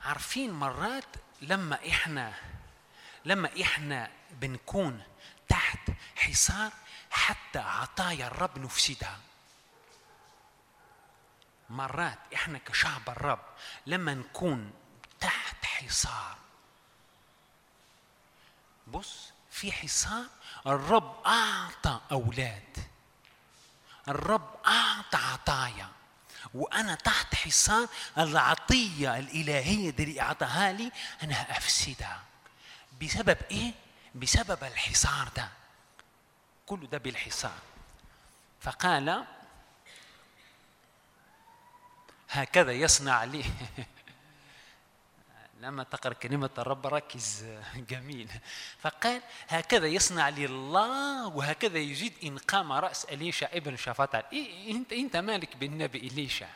عارفين 0.01 0.51
مرات 0.51 1.05
لما 1.41 1.79
إحنا 1.89 2.33
لما 3.25 3.61
إحنا 3.61 4.11
بنكون 4.31 5.03
تحت 5.49 5.79
حصار 6.15 6.71
حتى 7.11 7.59
عطايا 7.59 8.27
الرب 8.27 8.59
نفسدها. 8.59 9.19
مرات 11.69 12.19
إحنا 12.33 12.57
كشعب 12.57 13.09
الرب 13.09 13.45
لما 13.85 14.13
نكون 14.13 14.73
تحت 15.19 15.65
حصار. 15.65 16.37
بص 18.87 19.31
في 19.51 19.71
حصار 19.71 20.25
الرب 20.67 21.23
أعطى 21.25 22.01
أولاد. 22.11 22.77
الرب 24.07 24.55
أعطى 24.67 25.17
عطايا. 25.17 25.96
وأنا 26.53 26.95
تحت 26.95 27.35
حصار 27.35 27.87
العطية 28.17 29.17
الإلهية 29.17 29.89
اللي 29.89 30.21
أعطاها 30.21 30.71
لي 30.71 30.91
أنا 31.23 31.57
أفسدها. 31.57 32.21
بسبب 33.01 33.37
إيه؟ 33.51 33.73
بسبب 34.15 34.63
الحصار 34.63 35.29
ده. 35.35 35.49
كل 36.65 36.87
ده 36.87 36.97
بالحصار 36.97 37.59
فقال 38.61 39.25
هكذا 42.29 42.71
يصنع 42.71 43.23
لي. 43.23 43.45
لما 45.67 45.83
تقرأ 45.83 46.13
كلمة 46.13 46.49
الرب 46.57 46.87
ركز. 46.87 47.45
جميل. 47.89 48.29
فقال 48.79 49.21
هكذا 49.47 49.87
يصنع 49.87 50.29
لي 50.29 50.45
الله 50.45 51.27
وهكذا 51.27 51.77
يجيد 51.77 52.13
إن 52.23 52.37
قام 52.37 52.71
رأس 52.71 53.05
أليشع 53.05 53.47
ابن 53.53 53.77
شافطة 53.77 54.23
إيه 54.33 54.71
أنت 54.71 54.93
أنت 54.93 55.17
مالك 55.17 55.55
بالنبي 55.57 55.97
إليشع 55.97 56.47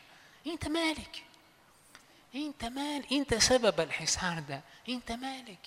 أنت 0.48 0.68
مالك. 0.68 1.24
أنت 2.36 2.66
مال 2.66 3.06
أنت 3.12 3.34
سبب 3.36 3.80
الحصار 3.80 4.40
ده. 4.40 4.62
أنت 4.90 5.12
مالك. 5.12 5.60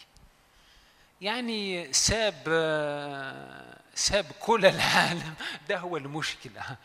يعني 1.21 1.93
ساب 1.93 2.43
ساب 3.95 4.27
كل 4.41 4.67
العالم. 4.75 5.35
ده 5.69 5.79
هو 5.79 5.97
المشكلة. 5.97 6.77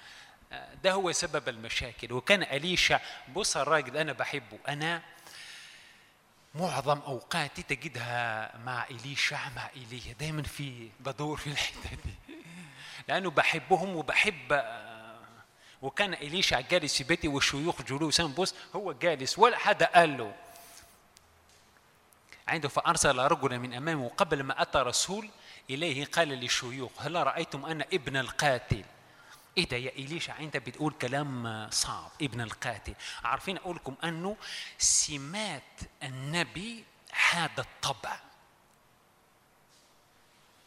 ده 0.83 0.91
هو 0.91 1.11
سبب 1.11 1.49
المشاكل. 1.49 2.13
وكان 2.13 2.43
أليشع 2.43 2.99
بص 3.35 3.57
الراجل 3.57 3.97
أنا 3.97 4.13
بحبه. 4.13 4.59
أنا 4.67 5.01
معظم 6.55 6.99
أوقاتي 6.99 7.63
تجدها 7.63 8.57
مع 8.57 8.85
إليشع 8.91 9.49
مع 9.49 9.69
إيليا 9.75 10.13
دايما 10.19 10.43
في 10.43 10.89
بدور 10.99 11.37
في 11.37 11.47
الحتة 11.47 11.89
دي. 11.89 12.35
لأنه 13.07 13.29
بحبهم 13.29 13.95
وبحب 13.95 14.63
وكان 15.81 16.13
إليشع 16.13 16.59
جالس 16.59 16.97
في 16.97 17.03
بيتي 17.03 17.27
والشيوخ 17.27 17.81
جلوسا. 17.81 18.23
بص 18.23 18.55
هو 18.75 18.91
جالس 18.91 19.39
ولا 19.39 19.57
حدا 19.57 19.85
قال 19.85 20.17
له. 20.17 20.35
عنده 22.47 22.69
فأرسل 22.69 23.17
رجلا 23.19 23.57
من 23.57 23.73
أمامه 23.73 24.05
وقبل 24.05 24.43
ما 24.43 24.61
أتى 24.61 24.79
رسول 24.79 25.29
إليه 25.69 26.05
قال 26.05 26.27
للشيوخ 26.27 26.91
هل 26.97 27.15
رأيتم 27.27 27.65
أن 27.65 27.81
ابن 27.81 28.17
القاتل 28.17 28.83
إيه 29.59 29.67
ده 29.69 29.77
يا 29.77 29.89
إليشع؟ 29.89 30.39
أنت 30.39 30.57
بتقول 30.57 30.93
كلام 30.93 31.67
صعب 31.71 32.11
ابن 32.21 32.41
القاتل. 32.41 32.93
عارفين 33.23 33.57
أقول 33.57 33.75
لكم 33.75 33.95
أنه 34.03 34.37
سمات 34.77 35.79
النبي 36.03 36.85
حاد 37.11 37.59
الطبع. 37.59 38.19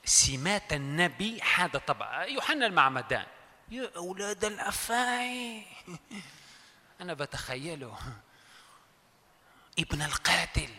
سمات 0.05 0.73
النبي 0.73 1.43
حاد 1.43 1.77
الطبع. 1.77 2.24
يوحنا 2.24 2.66
المعمدان. 2.66 3.27
يا 3.70 3.90
أولاد 3.97 4.44
الأفاعي. 4.44 5.66
أنا 7.01 7.14
بتخيله. 7.14 7.98
ابن 9.78 10.02
القاتل. 10.02 10.70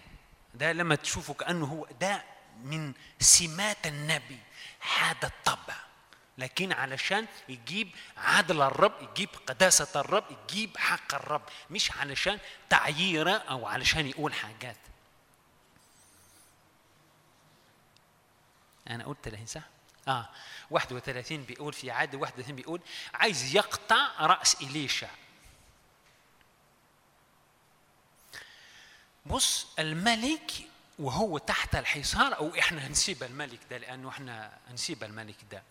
ده 0.54 0.72
لما 0.72 0.96
تشوفه 0.96 1.34
كأنه 1.34 1.66
هو 1.66 1.88
ده 2.02 2.24
من 2.64 2.94
سمات 3.20 3.88
النبي 3.88 4.40
حاد 4.82 5.26
الطبع. 5.26 5.76
لكن 6.38 6.72
علشان 6.72 7.28
يجيب 7.50 7.90
عدل 8.18 8.62
الرب 8.62 8.94
يجيب 9.02 9.30
قداسة 9.48 10.00
الرب 10.02 10.24
يجيب 10.32 10.78
حق 10.78 11.16
الرب 11.16 11.42
مش 11.70 11.92
علشان 11.92 12.40
تعييره 12.70 13.32
أو 13.32 13.66
علشان 13.68 14.08
يقول 14.08 14.34
حاجات. 14.34 14.78
أنا 18.90 19.06
قلت 19.06 19.18
30 19.24 19.46
صح؟ 19.46 19.62
آه. 20.08 20.30
31 20.70 21.44
بيقول 21.44 21.74
في 21.74 21.92
عدد 21.92 22.16
31 22.16 22.56
بيقول 22.56 22.82
عايز 23.14 23.56
يقطع 23.56 24.10
رأس 24.20 24.62
إليشع. 24.62 25.10
بص 29.26 29.68
الملك 29.80 30.52
وهو 31.00 31.38
تحت 31.38 31.76
الحصار 31.76 32.38
أو 32.38 32.56
إحنا 32.60 32.88
هنسيب 32.88 33.24
الملك 33.24 33.60
ده 33.70 33.78
لأنه 33.78 34.10
إحنا 34.10 34.58
هنسيب 34.70 35.04
الملك 35.04 35.36
ده. 35.52 35.64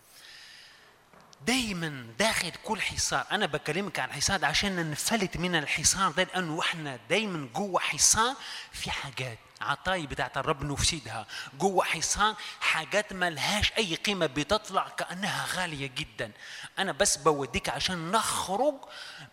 دايما 1.47 2.07
داخل 2.19 2.51
كل 2.65 2.81
حصار. 2.81 3.27
أنا 3.33 3.47
بكلمك 3.47 3.99
عن 3.99 4.13
حصار 4.13 4.45
عشان 4.45 4.77
ننفلت 4.77 5.37
من 5.37 5.55
الحصار 5.57 6.11
ده 6.13 6.23
لأنه 6.23 6.61
إحنا 6.61 6.99
دايما 7.11 7.49
جوه 7.55 7.81
حصار 7.81 8.35
في 8.73 8.91
حاجات. 8.91 9.39
عطاي 9.61 10.07
بتاعت 10.07 10.37
الرب 10.39 10.65
نفسدها. 10.65 11.27
جوه 11.59 11.85
حصار 11.85 12.35
حاجات 12.61 13.13
ما 13.13 13.31
لهاش 13.31 13.73
أي 13.79 13.95
قيمة 13.95 14.27
بتطلع 14.27 14.89
كأنها 14.89 15.47
غالية 15.55 15.87
جدا. 15.87 16.33
أنا 16.79 16.93
بس 16.93 17.17
بوديك 17.17 17.69
عشان 17.69 18.11
نخرج 18.11 18.75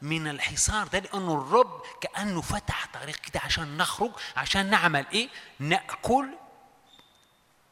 من 0.02 0.28
الحصار 0.28 0.88
ده 0.88 1.00
لأنه 1.00 1.34
الرب 1.34 1.82
كأنه 2.02 2.42
فتح 2.42 2.88
طريق 2.94 3.16
كده 3.16 3.40
عشان 3.40 3.78
نخرج 3.78 4.12
عشان 4.36 4.70
نعمل 4.70 5.06
إيه؟ 5.14 5.30
نأكل 5.60 6.30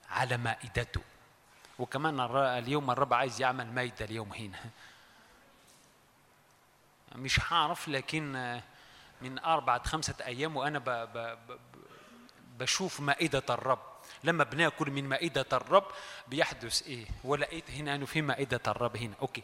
على 0.09 0.37
مائدته. 0.37 1.01
وكمان 1.79 2.19
اليوم 2.35 2.91
الرب 2.91 3.13
عايز 3.13 3.41
يعمل 3.41 3.73
مائدة 3.73 4.05
اليوم 4.05 4.33
هنا. 4.33 4.59
مش 7.15 7.39
هعرف 7.39 7.87
لكن 7.87 8.61
من 9.21 9.39
أربعة 9.39 9.83
خمسة 9.83 10.15
أيام 10.25 10.57
وأنا 10.57 10.79
ب 10.79 10.89
ب 10.89 11.17
ب 11.17 11.59
بشوف 12.59 12.99
مائدة 12.99 13.43
الرب. 13.49 13.79
لما 14.23 14.43
بنأكل 14.43 14.91
من 14.91 15.09
مائدة 15.09 15.45
الرب 15.53 15.85
بيحدث 16.27 16.87
إيه؟ 16.87 17.05
ولقيت 17.23 17.71
هنا 17.71 17.95
أنه 17.95 18.05
في 18.05 18.21
مائدة 18.21 18.61
الرب 18.67 18.97
هنا. 18.97 19.13
أوكي. 19.21 19.43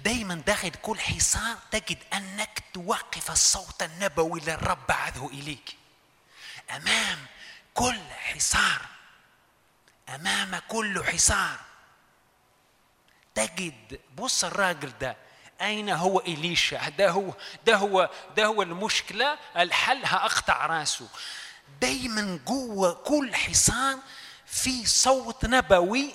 دايما 0.00 0.34
داخل 0.34 0.70
كل 0.70 0.98
حصار 0.98 1.56
تجد 1.70 1.98
أنك 2.12 2.62
توقف 2.74 3.30
الصوت 3.30 3.82
النبوي 3.82 4.40
للرب 4.40 4.78
بعثه 4.88 5.26
إليك. 5.26 5.76
أمام 6.70 7.18
كل 7.74 8.00
حصار 8.10 8.86
أمام 10.14 10.60
كل 10.68 11.04
حصار. 11.04 11.58
تجد 13.34 14.00
بص 14.16 14.44
الراجل 14.44 14.92
ده 15.00 15.16
أين 15.60 15.90
هو 15.90 16.20
إليشا؟ 16.20 16.88
ده 16.88 17.10
هو 17.10 17.34
ده 17.66 17.76
هو 17.76 18.10
ده 18.36 18.46
هو 18.46 18.62
المشكلة؟ 18.62 19.38
الحل 19.56 20.04
هأقطع 20.04 20.66
راسه. 20.66 21.08
دايما 21.80 22.40
جوه 22.46 22.92
كل 22.92 23.34
حصان 23.34 23.98
في 24.46 24.86
صوت 24.86 25.44
نبوي 25.46 26.14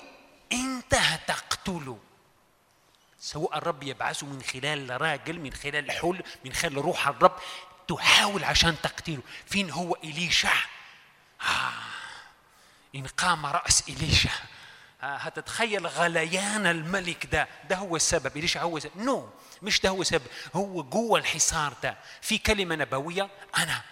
أنت 0.52 0.94
هتقتله. 0.94 1.98
سواء 3.20 3.58
الرب 3.58 3.82
يبعثه 3.82 4.26
من 4.26 4.42
خلال 4.42 5.00
راجل 5.00 5.40
من 5.40 5.52
خلال 5.52 5.90
حل 5.90 6.22
من 6.44 6.52
خلال 6.52 6.74
روح 6.76 7.08
الرب 7.08 7.38
تحاول 7.88 8.44
عشان 8.44 8.76
تقتله. 8.82 9.22
فين 9.46 9.70
هو 9.70 9.94
إليشع 10.04 10.54
آه. 11.42 11.95
إن 12.96 13.06
قام 13.06 13.46
رأس 13.46 13.88
إليشع 13.88 14.30
آه، 15.02 15.16
هتتخيل 15.16 15.86
غليان 15.86 16.66
الملك 16.66 17.26
ده. 17.26 17.48
ده 17.68 17.76
هو 17.76 17.96
السبب. 17.96 18.36
إليشع 18.36 18.62
هو 18.62 18.76
السبب 18.76 18.96
نو. 18.96 19.28
مش 19.62 19.80
ده 19.80 19.88
هو 19.88 20.02
السبب 20.02 20.26
هو 20.54 20.82
جوه 20.82 21.18
الحصار 21.18 21.74
ده. 21.82 21.96
في 22.20 22.38
كلمة 22.38 22.74
نبوية. 22.76 23.30
أنا. 23.58 23.82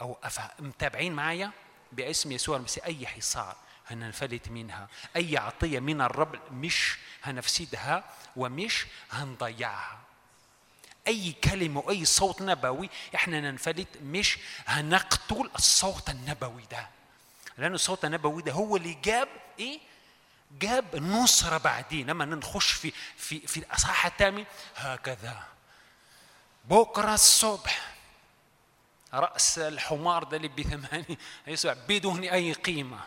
أو 0.00 0.18
متابعين 0.58 1.12
معايا؟ 1.12 1.50
باسم 1.92 2.32
يسوع 2.32 2.56
المسيح. 2.56 2.84
أي 2.84 3.06
حصار 3.06 3.56
هننفلت 3.86 4.48
منها. 4.48 4.88
أي 5.16 5.36
عطية 5.36 5.80
من 5.80 6.00
الرب. 6.00 6.38
مش 6.52 6.98
هنفسدها 7.22 8.04
ومش 8.36 8.86
هنضيعها. 9.10 9.98
أي 11.06 11.32
كلمة 11.32 11.80
وأي 11.80 12.04
صوت 12.04 12.42
نبوي 12.42 12.90
إحنا 13.14 13.40
ننفلت 13.40 13.88
مش 14.02 14.38
هنقتل 14.66 15.50
الصوت 15.56 16.10
النبوي 16.10 16.64
ده. 16.70 16.88
لأن 17.60 17.74
الصوت 17.74 18.04
النبوي 18.04 18.42
ده 18.42 18.52
هو 18.52 18.76
اللي 18.76 18.94
جاب 19.04 19.28
إيه؟ 19.58 19.80
جاب 20.60 20.96
نصرة 20.96 21.58
بعدين. 21.58 22.06
لما 22.10 22.24
نخش 22.24 22.72
في 22.72 22.92
في 23.16 23.40
في 23.46 23.56
الأصحاح 23.56 24.06
الثامن 24.06 24.44
هكذا. 24.76 25.42
بكرة 26.64 27.14
الصبح 27.14 27.94
رأس 29.14 29.58
الحمار 29.58 30.24
ده 30.24 30.36
اللي 30.36 30.48
بثمانية 30.48 31.18
يسوع 31.46 31.76
بدون 31.88 32.24
أي 32.24 32.52
قيمة. 32.52 33.00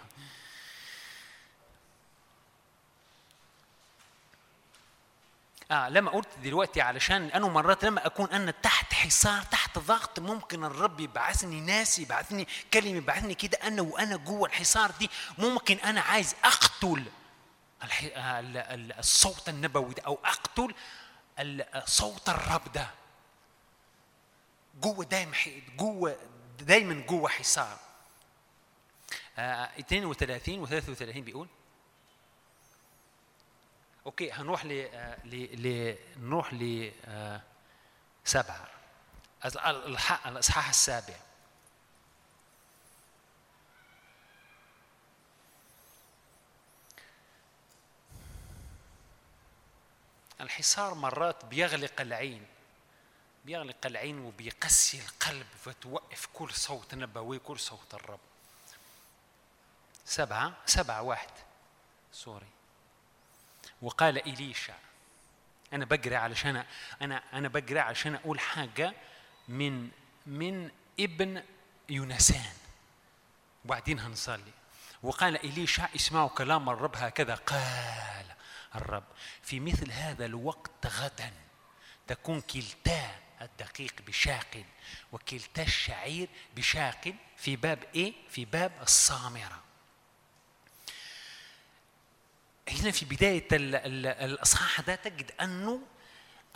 آه 5.71 5.89
لما 5.89 6.11
قلت 6.11 6.27
دلوقتي 6.43 6.81
علشان 6.81 7.25
أنا 7.29 7.47
مرات 7.47 7.83
لما 7.85 8.05
أكون 8.05 8.29
أنا 8.29 8.51
تحت 8.51 8.93
حصار 8.93 9.41
تحت 9.41 9.79
ضغط 9.79 10.19
ممكن 10.19 10.63
الرب 10.63 10.99
يبعثني 10.99 11.61
ناس 11.61 11.99
يبعثني 11.99 12.47
كلمة 12.73 12.97
يبعثني 12.97 13.35
كده 13.35 13.57
أنا 13.63 13.81
وأنا 13.81 14.15
جوه 14.15 14.47
الحصار 14.47 14.91
دي 14.91 15.09
ممكن 15.37 15.77
أنا 15.77 16.01
عايز 16.01 16.35
أقتل 16.43 17.03
الصوت 18.99 19.49
النبوي 19.49 19.93
ده 19.93 20.01
أو 20.01 20.19
أقتل 20.25 20.73
صوت 21.85 22.29
الرب 22.29 22.71
ده. 22.73 22.87
جوه 24.81 25.05
دايما 25.05 25.35
جوه 25.77 26.17
دايما 26.59 26.93
جوه 27.05 27.29
حصار. 27.29 27.77
آه 29.37 29.69
32 29.79 30.59
و 30.59 30.65
33 30.67 31.21
بيقول 31.21 31.47
أوكي 34.05 34.31
هنروح 34.31 34.65
ل 34.65 34.71
ل 35.25 35.95
نروح 36.17 36.53
ل 36.53 36.91
سبعة. 38.25 38.67
الح- 39.45 39.67
الح- 39.67 40.27
الإصحاح 40.27 40.69
السابع. 40.69 41.15
الحصار 50.41 50.93
مرات 50.93 51.45
بيغلق 51.45 52.01
العين 52.01 52.45
بيغلق 53.45 53.85
العين 53.85 54.19
وبيقسي 54.19 54.99
القلب 55.01 55.47
فتوقف 55.65 56.27
كل 56.33 56.53
صوت 56.53 56.95
نبوي 56.95 57.39
كل 57.39 57.59
صوت 57.59 57.93
الرب. 57.93 58.19
سبعة 60.05 60.53
سبعة 60.65 61.01
واحد. 61.01 61.29
سوري 62.13 62.45
وقال 63.83 64.17
إليشا 64.27 64.73
أنا 65.73 65.85
بقرأ 65.85 66.17
علشان 66.17 66.63
أنا 67.01 67.23
أنا 67.33 67.47
بقرأ 67.47 67.81
علشان 67.81 68.15
أقول 68.15 68.39
حاجة 68.39 68.93
من 69.47 69.89
من 70.25 70.71
ابن 70.99 71.43
يونسان 71.89 72.53
وبعدين 73.65 73.99
هنصلي 73.99 74.51
وقال 75.03 75.35
إليشا 75.45 75.89
اسمعوا 75.95 76.29
كلام 76.29 76.69
الرب 76.69 76.95
هكذا 76.95 77.35
قال 77.35 78.25
الرب 78.75 79.03
في 79.41 79.59
مثل 79.59 79.91
هذا 79.91 80.25
الوقت 80.25 80.87
غدا 80.87 81.33
تكون 82.07 82.41
كلتا 82.41 83.15
الدقيق 83.41 83.93
بشاق 84.07 84.63
وكلتا 85.11 85.63
الشعير 85.63 86.29
بشاق 86.55 87.13
في 87.37 87.55
باب 87.55 87.83
إيه؟ 87.95 88.13
في 88.29 88.45
باب 88.45 88.71
الصامرة. 88.81 89.61
هنا 92.69 92.91
في 92.91 93.05
بداية 93.05 93.47
ال- 93.51 93.75
ال- 93.75 94.05
الإصحاح 94.31 94.81
ده 94.81 94.95
تجد 94.95 95.31
أنه 95.41 95.81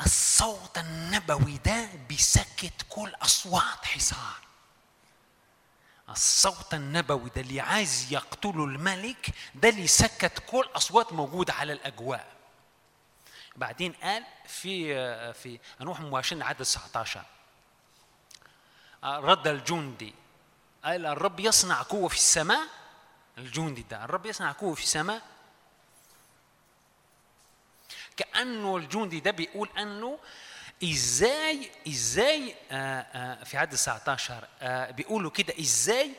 الصوت 0.05 0.77
النبوي 0.77 1.57
ده 1.65 1.89
بيسكت 2.09 2.73
كل 2.89 3.13
أصوات 3.21 3.85
حصار. 3.85 4.37
الصوت 6.09 6.73
النبوي 6.73 7.29
ده 7.35 7.41
اللي 7.41 7.61
عايز 7.61 8.11
يقتله 8.13 8.63
الملك 8.65 9.29
ده 9.55 9.69
اللي 9.69 9.87
سكت 9.87 10.43
كل 10.47 10.65
أصوات 10.75 11.13
موجودة 11.13 11.53
على 11.53 11.73
الأجواء. 11.73 12.27
بعدين 13.55 13.91
قال 13.93 14.23
في 14.47 14.93
في 15.33 15.59
هنروح 15.81 15.99
مباشرة 15.99 16.43
عدد 16.43 16.63
19 16.63 17.23
رد 19.03 19.47
الجندي 19.47 20.13
قال 20.83 21.05
الرب 21.05 21.39
يصنع 21.39 21.81
قوة 21.81 22.07
في 22.07 22.15
السماء 22.15 22.67
الجندي 23.37 23.81
ده 23.89 24.03
الرب 24.05 24.25
يصنع 24.25 24.51
قوة 24.51 24.75
في 24.75 24.83
السماء 24.83 25.21
كأنه 28.17 28.77
الجندي 28.77 29.19
ده 29.19 29.31
بيقول 29.31 29.69
أنه 29.77 30.19
إزاي 30.83 31.71
إزاي 31.87 32.55
آه 32.71 32.99
آه 33.01 33.43
في 33.43 33.57
عدد 33.57 33.71
19 33.75 34.47
آه 34.61 34.91
بيقولوا 34.91 35.31
كده 35.31 35.53
إزاي 35.59 36.11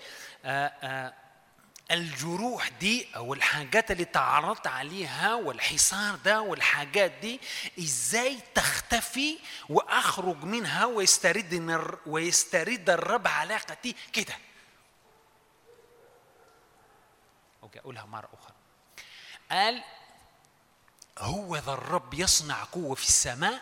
الجروح 1.90 2.68
دي 2.68 3.06
أو 3.16 3.34
الحاجات 3.34 3.90
اللي 3.90 4.04
تعرضت 4.04 4.66
عليها 4.66 5.34
والحصار 5.34 6.14
ده 6.16 6.40
والحاجات 6.40 7.10
دي 7.10 7.40
إزاي 7.78 8.38
تختفي 8.54 9.38
وأخرج 9.68 10.44
منها 10.44 10.84
ويسترد 10.84 11.54
ويسترد 12.06 12.90
الرب 12.90 13.28
علاقتي 13.28 13.94
كده. 14.12 14.34
أوكي 17.62 17.78
أقولها 17.80 18.06
مرة 18.06 18.28
أخرى. 18.32 18.54
قال 19.50 19.82
هو 21.18 21.56
ذا 21.56 21.72
الرب 21.72 22.14
يصنع 22.14 22.64
قوة 22.64 22.94
في 22.94 23.04
السماء 23.04 23.60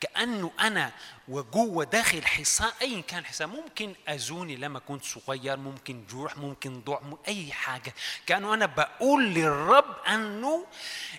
كأنه 0.00 0.50
أنا 0.60 0.92
وجوة 1.28 1.84
داخل 1.84 2.26
حصان 2.26 2.70
أيا 2.82 3.00
كان 3.00 3.24
حصان 3.26 3.48
ممكن 3.48 3.94
أزوني 4.08 4.56
لما 4.56 4.78
كنت 4.78 5.04
صغير 5.04 5.56
ممكن 5.56 6.04
جروح 6.10 6.36
ممكن 6.36 6.80
ضوع 6.80 7.02
أي 7.28 7.52
حاجة 7.52 7.94
كأنه 8.26 8.54
أنا 8.54 8.66
بقول 8.66 9.24
للرب 9.24 9.96
أنه 10.08 10.66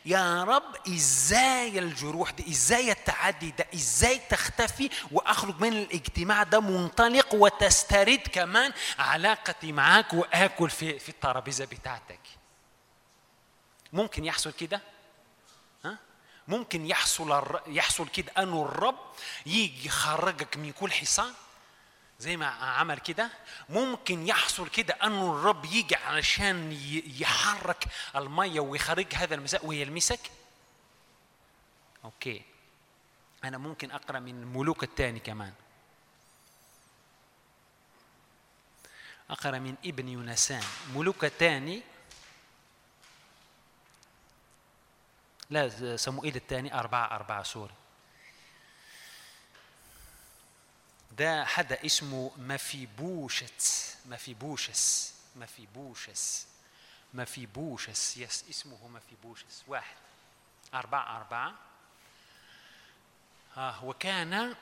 يا 0.06 0.44
رب 0.44 0.76
إزاي 0.88 1.80
الجروح 1.80 2.32
دي 2.32 2.52
إزاي 2.52 2.92
التعدي 2.92 3.52
ده 3.52 3.68
إزاي 3.74 4.20
تختفي 4.30 4.90
وأخرج 5.12 5.62
من 5.62 5.74
الاجتماع 5.74 6.44
ده 6.44 6.60
منطلق 6.60 7.34
وتسترد 7.36 8.22
كمان 8.34 8.74
علاقتي 9.00 9.72
معاك 9.72 10.14
وآكل 10.14 10.70
في 10.70 11.00
في 11.00 11.10
الترابيزة 11.10 11.66
بتاعتك 11.66 12.20
ممكن 13.94 14.26
يحصل 14.26 14.52
كده؟ 14.52 14.82
ممكن 16.50 16.86
يحصل 16.86 17.60
يحصل 17.68 18.08
كده. 18.10 18.32
انه 18.38 18.66
الرب 18.66 19.00
يجي 19.46 19.88
يخرجك 19.88 20.58
من 20.58 20.72
كل 20.72 20.92
حصان. 20.92 21.34
زي 22.20 22.38
ما 22.38 22.46
عمل 22.48 23.00
كده. 23.00 23.30
ممكن 23.70 24.28
يحصل 24.28 24.70
كده. 24.70 24.94
انه 24.94 25.32
الرب 25.32 25.66
يجي 25.66 25.96
علشان 25.96 26.72
يحرك 27.20 27.84
المية 28.16 28.60
ويخرج 28.60 29.16
هذا 29.16 29.36
المساء 29.36 29.66
ويلمسك. 29.66 30.20
okay. 32.06 32.42
أنا 33.44 33.58
ممكن 33.58 33.92
أقرأ 33.92 34.20
من 34.20 34.42
الملوك 34.42 34.84
الثاني 34.84 35.20
كمان. 35.20 35.54
أقرأ 39.30 39.60
من 39.60 39.76
ابن 39.86 40.10
يوناثان. 40.10 40.64
ملوك 40.96 41.26
الثاني 41.26 41.82
لا 45.50 45.96
صموئيل 45.98 46.36
الثاني 46.36 46.74
أربعة 46.80 47.16
أربعة 47.16 47.44
sorry. 47.44 47.74
ده 51.18 51.46
حدا 51.46 51.86
اسمه 51.86 52.32
مفيبوشث 52.38 53.96
مفيبوشث 54.06 55.14
مفيبوشث 55.36 56.48
مفيبوشس 57.14 58.18
يس 58.18 58.46
اسمه 58.50 58.88
مفيبوشس. 58.88 59.64
واحد. 59.68 59.96
أربعة 60.74 61.18
أربعة. 61.18 61.54
آه 63.58 63.86
وكان 63.86 64.56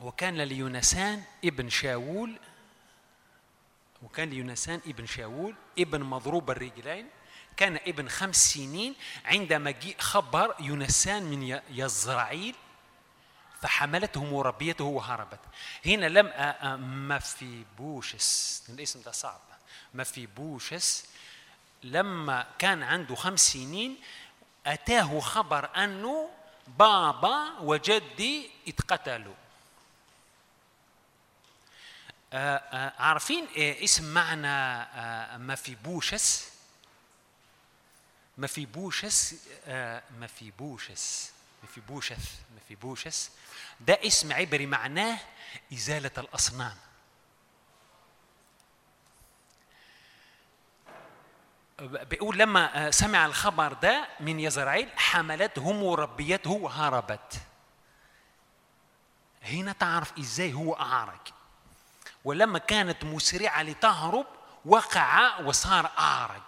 وكان 0.00 0.40
ليونسان 0.40 1.24
ابن 1.44 1.68
شاول 1.68 2.38
وكان 4.02 4.30
ليونسان 4.30 4.80
ابن 4.86 5.06
شاول 5.06 5.54
ابن 5.78 6.02
مضروب 6.02 6.50
الرجلين. 6.50 7.08
كان 7.58 7.76
ابن 7.76 8.08
خمس 8.08 8.52
سنين 8.52 8.94
عندما 9.24 9.70
جاء 9.70 9.98
خبر 9.98 10.54
يونسان 10.60 11.22
من 11.22 11.60
يزرعيل 11.70 12.54
فحملته 13.62 14.24
مربيته 14.24 14.84
وهربت. 14.84 15.40
هنا 15.86 16.06
لم 16.06 16.26
مفيبوشث 17.08 18.62
الاسم 18.68 19.02
ده 19.02 19.12
صعب. 19.12 19.40
مفيبوشث 19.94 21.04
لما 21.82 22.46
كان 22.58 22.82
عنده 22.82 23.14
خمس 23.14 23.40
سنين 23.40 23.96
أتاه 24.66 25.20
خبر 25.20 25.84
أنه 25.84 26.30
بابا 26.78 27.58
وجدي 27.60 28.50
اتقتلوا. 28.68 29.34
عارفين 32.98 33.46
آه، 33.58 33.84
اسم 33.84 34.14
معنى 34.14 34.46
آه، 34.46 35.36
ما 38.38 38.46
في 38.46 38.66
بوشس 38.66 39.34
ما 40.20 40.26
في 40.26 40.50
بوشس 40.50 41.32
آه، 41.32 41.62
ما 41.62 41.66
في 41.74 41.80
بوشس 41.80 42.34
ما 42.54 42.60
في 42.68 42.74
بوشس 42.74 43.30
ده 43.80 43.98
اسم 44.06 44.32
عبري 44.32 44.66
معناه 44.66 45.18
إزالة 45.72 46.10
الأصنام. 46.18 46.76
بيقول 51.80 52.38
لما 52.38 52.90
سمع 52.90 53.26
الخبر 53.26 53.72
ده 53.72 54.08
من 54.20 54.40
يزرعيل 54.40 54.88
حملته 54.98 55.72
مربيته 55.72 56.50
وهربت. 56.50 57.40
هنا 59.42 59.72
تعرف 59.72 60.18
إزاي 60.18 60.52
هو 60.54 60.74
أعرج. 60.74 61.20
ولما 62.24 62.58
كانت 62.58 63.04
مسرعة 63.04 63.62
لتهرب 63.62 64.26
وقع 64.64 65.40
وصار 65.40 65.90
أعرج. 65.98 66.42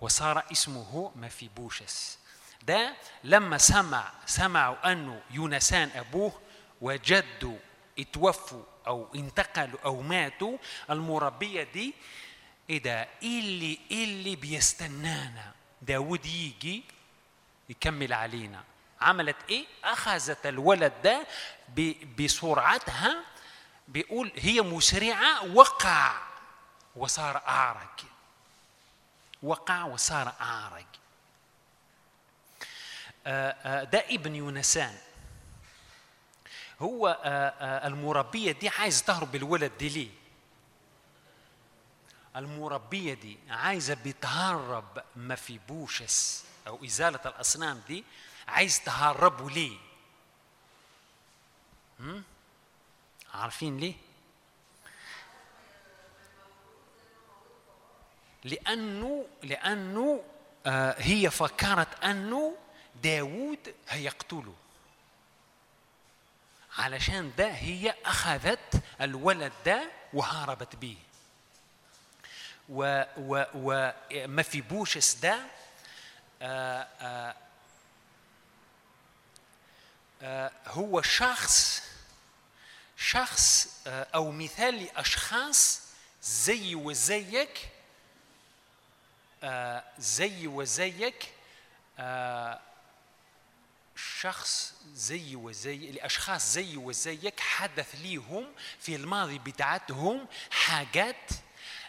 وصار 0.00 0.44
اسمه 0.52 1.12
مفيبوشس. 1.16 2.18
ده 2.62 2.96
لما 3.24 3.58
سمع 3.58 4.12
سمعوا 4.26 4.92
أنه 4.92 5.22
يونسان 5.30 5.90
أبوه 5.94 6.40
وجده 6.80 7.56
اتوفوا 7.98 8.62
أو 8.86 9.08
انتقلوا 9.14 9.78
أو 9.84 10.00
ماتوا 10.02 10.58
المربية 10.90 11.62
دي 11.62 11.94
إيه 12.70 12.82
ده؟ 12.82 13.08
اللي 13.22 13.78
اللي 13.90 14.36
بيستنانا. 14.36 15.52
داود 15.82 16.26
يجي 16.26 16.84
يكمل 17.68 18.12
علينا. 18.12 18.64
عملت 19.00 19.36
إيه؟ 19.48 19.66
أخذت 19.84 20.46
الولد 20.46 20.92
ده 21.04 21.26
بسرعتها 22.18 23.24
بيقول 23.88 24.32
هي 24.36 24.60
مسرعة 24.62 25.54
وقع. 25.54 26.22
وصار 26.96 27.36
أعرج. 27.36 28.04
وقع 29.42 29.84
وصار 29.84 30.32
اعرج 30.40 30.86
آه، 33.26 33.50
آه، 33.50 33.84
ده 33.84 34.04
ابن 34.10 34.34
يونسان. 34.34 34.98
هو 36.80 37.20
آه، 37.24 37.86
المربية 37.86 38.52
دي 38.52 38.68
عايز 38.68 39.02
تهرب 39.02 39.32
بالولد 39.32 39.72
دي 39.78 39.88
ليه؟ 39.88 40.10
المربية 42.36 43.14
دي 43.14 43.38
عايزة 43.50 43.94
بتهرب 43.94 45.02
ما 45.16 45.34
في 45.34 45.58
بوشس 45.58 46.44
أو 46.66 46.84
إزالة 46.84 47.20
الأصنام 47.26 47.82
دي 47.88 48.04
عايز 48.48 48.80
تهربوا 48.84 49.50
ليه؟ 49.50 49.78
عارفين 53.34 53.78
ليه؟ 53.78 53.94
لأنه 58.46 59.26
لأنه 59.42 60.24
آه 60.66 60.94
هي 60.98 61.30
فكرت 61.30 62.04
أنه 62.04 62.56
داوود 63.02 63.74
هيقتله. 63.88 64.54
علشان 66.78 67.32
ده 67.38 67.50
هي 67.50 67.94
أخذت 68.04 68.82
الولد 69.00 69.52
ده 69.64 69.90
وهربت 70.12 70.76
به 70.76 70.96
و 72.68 73.02
و 73.16 73.44
ومفيبوشس 73.54 75.14
ده 75.14 75.40
آه، 76.42 76.88
آه، 77.00 77.34
آه، 80.22 80.50
هو 80.66 81.02
شخص 81.02 81.82
شخص 82.96 83.76
أو 83.86 84.30
مثال 84.32 84.84
لأشخاص 84.84 85.80
زي 86.22 86.74
وزيك 86.74 87.68
زي 89.98 90.46
وزيك 90.46 91.32
آه، 91.98 92.60
شخص 93.96 94.74
زي 94.92 95.36
وزي 95.36 95.90
لاشخاص 95.90 96.52
زي 96.52 96.76
وزيك 96.76 97.40
حدث 97.40 97.94
ليهم 97.94 98.46
في 98.80 98.96
الماضي 98.96 99.38
بتاعتهم 99.38 100.26
حاجات 100.50 101.30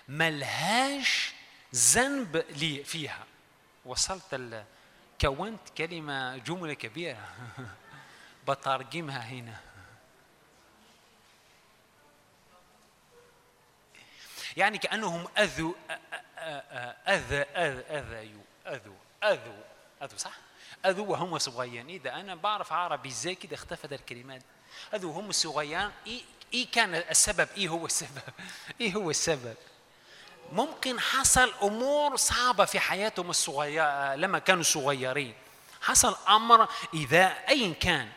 ملهاش 0.07 1.33
ذنب 1.75 2.45
لي 2.49 2.83
فيها. 2.83 3.25
وصلت 3.85 4.33
ال... 4.33 4.65
كونت 5.21 5.69
كلمة 5.77 6.37
جملة 6.37 6.73
كبيرة. 6.73 7.35
بترجمها 8.47 9.19
هنا. 9.19 9.59
يعني 14.57 14.77
كأنهم 14.77 15.27
أذوا 15.37 15.73
أذى 17.07 17.41
أذى 17.41 17.81
أذيوا 17.81 18.43
أذوا 18.67 18.95
أذوا 19.23 19.63
أذوا 20.01 20.17
صح؟ 20.17 20.33
أذوا 20.85 21.07
وهم 21.07 21.37
صغيرين 21.37 22.01
ده 22.01 22.19
أنا 22.19 22.35
بعرف 22.35 22.73
عربي 22.73 23.09
إزاي 23.09 23.35
كده 23.35 23.55
اختفت 23.55 23.93
الكلمات 23.93 24.41
أذوا 24.93 25.11
وهم 25.11 25.31
صغيرين 25.31 25.91
إيه 26.53 26.71
كان 26.71 26.95
السبب. 26.95 27.47
إيه 27.57 27.69
هو 27.69 27.85
السبب. 27.85 28.21
إيه 28.81 28.93
هو 28.93 29.09
السبب. 29.09 29.55
ممكن 30.51 30.99
حصل 30.99 31.53
أمور 31.63 32.15
صعبة 32.15 32.65
في 32.65 32.79
حياتهم 32.79 33.29
الصغيره 33.29 34.15
لما 34.15 34.39
كانوا 34.39 34.63
صغيرين. 34.63 35.35
حصل 35.81 36.15
أمر 36.27 36.67
إذا 36.93 37.25
ايا 37.25 37.73
كان. 37.73 38.09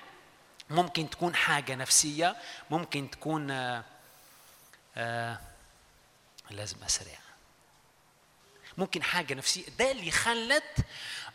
ممكن 0.71 1.11
تكون 1.11 1.35
حاجة 1.35 1.75
نفسية. 1.75 2.37
ممكن 2.71 3.11
تكون 3.11 3.51
آه 3.51 3.85
آه 4.97 5.39
لازم 6.51 6.85
أسرع. 6.85 7.20
ممكن 8.79 9.03
حاجة 9.03 9.35
نفسية. 9.35 9.65
ده 9.79 9.91
اللي 9.91 10.11
خلت 10.11 10.77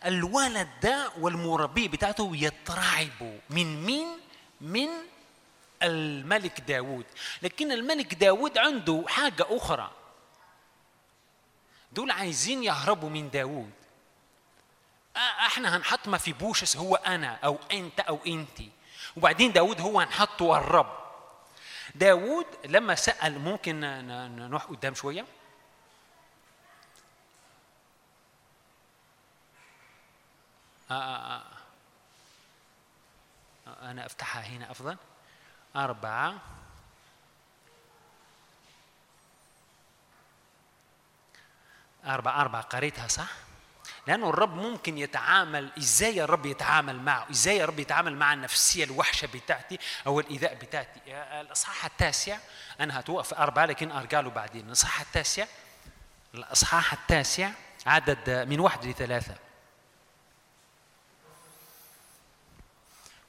الولد 0.05 0.69
ده 0.83 1.11
والمربي 1.19 1.87
بتاعته 1.87 2.31
يترعبوا. 2.35 3.39
من 3.49 3.85
مين؟ 3.85 4.07
من 4.61 4.89
الملك 5.83 6.59
داود 6.61 7.05
لكن 7.41 7.71
الملك 7.71 8.13
داود 8.13 8.57
عنده 8.57 9.03
حاجة 9.07 9.45
أخرى. 9.49 9.91
دول 11.91 12.11
عايزين 12.11 12.63
يهربوا 12.63 13.09
من 13.09 13.29
داوود. 13.29 13.71
آه، 15.15 15.19
إحنا 15.19 15.77
هنحط 15.77 16.07
ما 16.07 16.17
في 16.17 16.33
بوشس 16.33 16.77
هو 16.77 16.95
أنا 16.95 17.35
أو 17.43 17.57
أنت 17.71 17.99
أو 17.99 18.19
انتي 18.27 18.69
وبعدين 19.17 19.51
داوود 19.51 19.81
هو 19.81 19.99
هنحطه 19.99 20.57
الرب. 20.57 20.97
داوود 21.95 22.45
لما 22.65 22.95
سأل 22.95 23.39
ممكن 23.39 23.79
نروح 24.35 24.63
قدام 24.63 24.95
شوية 24.95 25.21
آه 25.21 25.25
آه 25.25 25.25
آه. 25.25 25.25
آه، 25.25 25.27
أنا 30.91 31.43
أفتحها 34.05 34.41
هنا 34.41 34.71
أفضل. 34.71 34.97
أربعة. 35.75 36.35
أربعة 42.05 42.41
أربعة. 42.41 42.61
قريتها 42.61 43.07
صح؟ 43.07 43.27
لأنه 44.07 44.29
الرب 44.29 44.53
ممكن 44.55 44.97
يتعامل 44.97 45.71
إزاي 45.77 46.23
الرب 46.23 46.45
يتعامل 46.45 46.99
معه؟ 46.99 47.27
إزاي 47.31 47.63
الرب 47.63 47.79
يتعامل 47.79 48.15
مع 48.17 48.33
النفسية 48.33 48.83
الوحشة 48.83 49.27
بتاعتي 49.33 49.79
أو 50.07 50.19
الإيذاء 50.19 50.53
بتاعتي؟ 50.55 50.99
الإصحاح 51.41 51.85
التاسع 51.85 52.37
أنا 52.79 52.99
هتوقف 52.99 53.33
أربعة 53.33 53.65
لكن 53.65 53.91
أرجع 53.91 54.19
له 54.19 54.29
بعدين. 54.29 54.67
الإصحاح 54.67 55.01
التاسع 55.01 55.45
الإصحاح 56.33 56.93
التاسع 56.93 57.51
عدد 57.85 58.29
من 58.49 58.59
واحد 58.59 58.85
لثلاثة. 58.85 59.35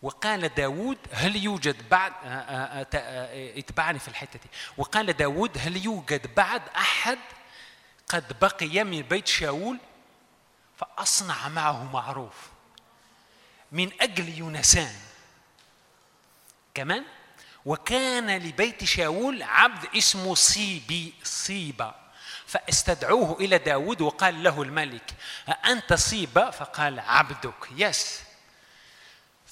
وقال 0.06 0.48
داود 0.48 0.98
هل 1.12 1.36
يوجد 1.36 1.88
بعد 1.88 2.12
آه، 2.24 2.28
آه، 2.28 2.86
آه، 2.94 3.58
اتبعني 3.58 3.98
في 3.98 4.08
الحتة 4.08 4.38
دي. 4.38 4.48
وقال 4.76 5.12
داود 5.12 5.58
هل 5.58 5.84
يوجد 5.84 6.34
بعد 6.34 6.62
أحد 6.76 7.18
قد 8.08 8.38
بقي 8.40 8.84
من 8.84 9.02
بيت 9.02 9.26
شاول؟ 9.26 9.78
فأصنع 10.76 11.48
معه 11.48 11.92
معروف 11.92 12.34
من 13.72 13.90
أجل 14.00 14.28
يونسان. 14.38 14.94
كمان 16.74 17.04
وكان 17.64 18.36
لبيت 18.38 18.84
شاول 18.84 19.42
عبد 19.42 19.96
اسمه 19.96 20.34
صيبي 20.34 21.14
صيبا 21.24 21.94
فاستدعوه 22.46 23.40
إلى 23.40 23.58
داود 23.58 24.00
وقال 24.00 24.42
له 24.42 24.62
الملك 24.62 25.14
أنت 25.64 25.94
صيبا 25.94 26.50
فقال 26.50 27.00
عبدك. 27.00 27.68
يس 27.76 28.25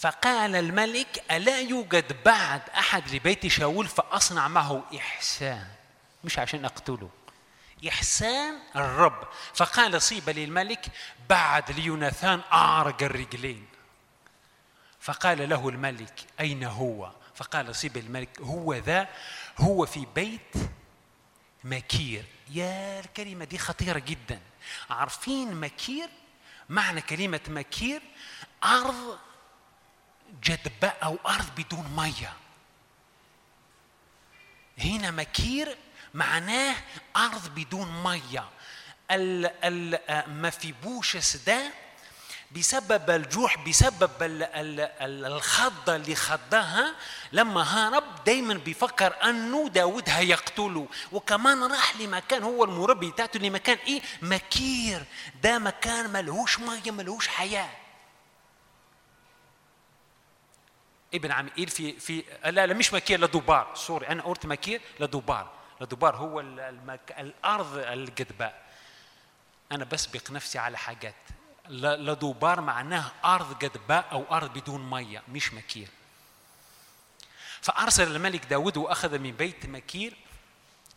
فقال 0.05 0.57
الملك 0.57 1.25
ألا 1.31 1.61
يوجد 1.61 2.25
بعد 2.25 2.63
أحد 2.71 3.15
لبيت 3.15 3.47
شاول 3.47 3.87
فأصنع 3.87 4.49
معه 4.49 4.85
إحسان؟ 4.97 5.67
مش 6.25 6.39
عشان 6.39 6.65
أقتله. 6.65 7.11
إحسان 7.89 8.59
الرب. 8.77 9.29
فقال 9.55 10.03
صيبة 10.03 10.33
للملك 10.33 10.87
بعد 11.29 11.71
ليوناثان 11.71 12.41
أعرج 12.53 13.03
الرجلين. 13.03 13.67
فقال 15.01 15.49
له 15.49 15.69
الملك 15.69 16.27
أين 16.41 16.65
هو؟ 16.65 17.11
فقال 17.35 17.77
صيب 17.77 17.97
الملك 17.97 18.41
هو 18.41 18.75
ذا 18.75 19.09
هو 19.59 19.87
في 19.87 20.07
بيت 20.15 20.55
مكير. 21.65 22.25
يا 22.51 23.01
الكلمة 23.01 23.45
دي 23.45 23.59
خطيرة 23.59 23.99
جدا. 23.99 24.41
عارفين 24.91 25.61
مكير؟ 25.61 26.09
معنى 26.69 27.01
كلمة 27.01 27.41
مكير 27.49 28.03
أرض 28.65 29.19
جدباء 30.43 30.97
أو 31.03 31.19
أرض 31.27 31.47
بدون 31.57 31.87
مية. 31.97 32.33
هنا 34.79 35.11
مكير 35.11 35.77
معناه 36.15 36.75
أرض 37.17 37.49
بدون 37.55 38.03
مية. 38.05 38.45
ال- 39.11 39.51
ال- 39.65 40.43
مفيبوشس 40.43 41.37
ده 41.37 41.71
بسبب 42.57 43.11
الجوع 43.11 43.55
بسبب 43.69 44.23
ال- 44.23 44.43
ال- 44.43 44.81
ال- 44.81 45.25
الخضة 45.25 45.97
اللي 45.97 46.15
خضها. 46.15 46.95
لما 47.33 47.63
هرب 47.63 48.25
دايما 48.25 48.55
بيفكر 48.55 49.15
أنه 49.25 49.69
داود 49.69 50.09
هيقتله. 50.09 50.89
وكمان 51.13 51.63
راح 51.73 51.97
لمكان 51.97 52.43
هو 52.43 52.65
المربي 52.65 53.11
بتاعته 53.11 53.39
لمكان 53.41 53.79
إيه؟ 53.87 54.03
مكير. 54.23 55.05
ده 55.43 55.59
مكان 55.59 56.11
ملهوش 56.11 56.59
مية 56.59 56.91
ملهوش 56.91 57.29
حياة. 57.29 57.71
ابن 61.15 61.33
عميل 61.33 61.69
في 61.69 61.93
في 62.01 62.25
لا 62.45 62.67
لا 62.67 62.75
مش 62.75 62.93
مكير 62.93 63.21
لدوبار 63.21 63.75
سوري 63.75 64.09
أنا 64.09 64.23
قلت 64.23 64.47
مكير 64.47 64.81
لدوبار 65.01 65.51
لدوبار 65.81 66.17
هو 66.17 66.41
ال- 66.41 66.61
المك... 66.61 67.15
الأرض 67.19 67.77
الجدباء 67.77 68.63
أنا 69.73 69.85
بسبق 69.85 70.31
نفسي 70.31 70.59
على 70.59 70.79
حاجات. 70.79 71.15
لدوبار 71.69 72.61
معناه 72.61 73.13
أرض 73.25 73.59
جدباء 73.59 74.05
أو 74.13 74.25
أرض 74.31 74.59
بدون 74.59 74.91
مية 74.91 75.23
مش 75.29 75.55
مكير. 75.55 75.89
فأرسل 77.61 78.17
الملك 78.17 78.45
داود 78.47 78.77
وأخذ 78.77 79.19
من 79.19 79.31
بيت 79.33 79.67
مكير 79.67 80.17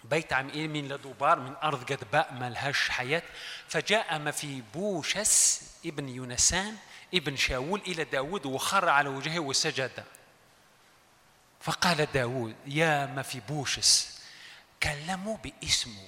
بيت 0.04 0.34
عمئيل 0.34 0.70
من 0.70 0.88
لدوبار 0.88 1.40
من 1.40 1.54
أرض 1.64 1.86
جدباء 1.86 2.34
ما 2.34 2.50
لهاش 2.50 2.90
حياة. 2.90 3.24
فجاء 3.68 4.20
مفيبوشس 4.20 5.62
ابن 5.86 6.10
يونسان 6.10 6.76
ابن 7.14 7.36
شاول 7.36 7.82
إلى 7.88 8.04
داود 8.04 8.46
وخر 8.46 8.90
على 8.90 9.10
وجهه 9.10 9.40
وسجد. 9.40 10.04
فقال 11.62 12.08
داود 12.14 12.56
يا 12.66 13.06
مفيبوشس 13.06 14.22
كلموا 14.84 15.38
باسمه 15.38 16.08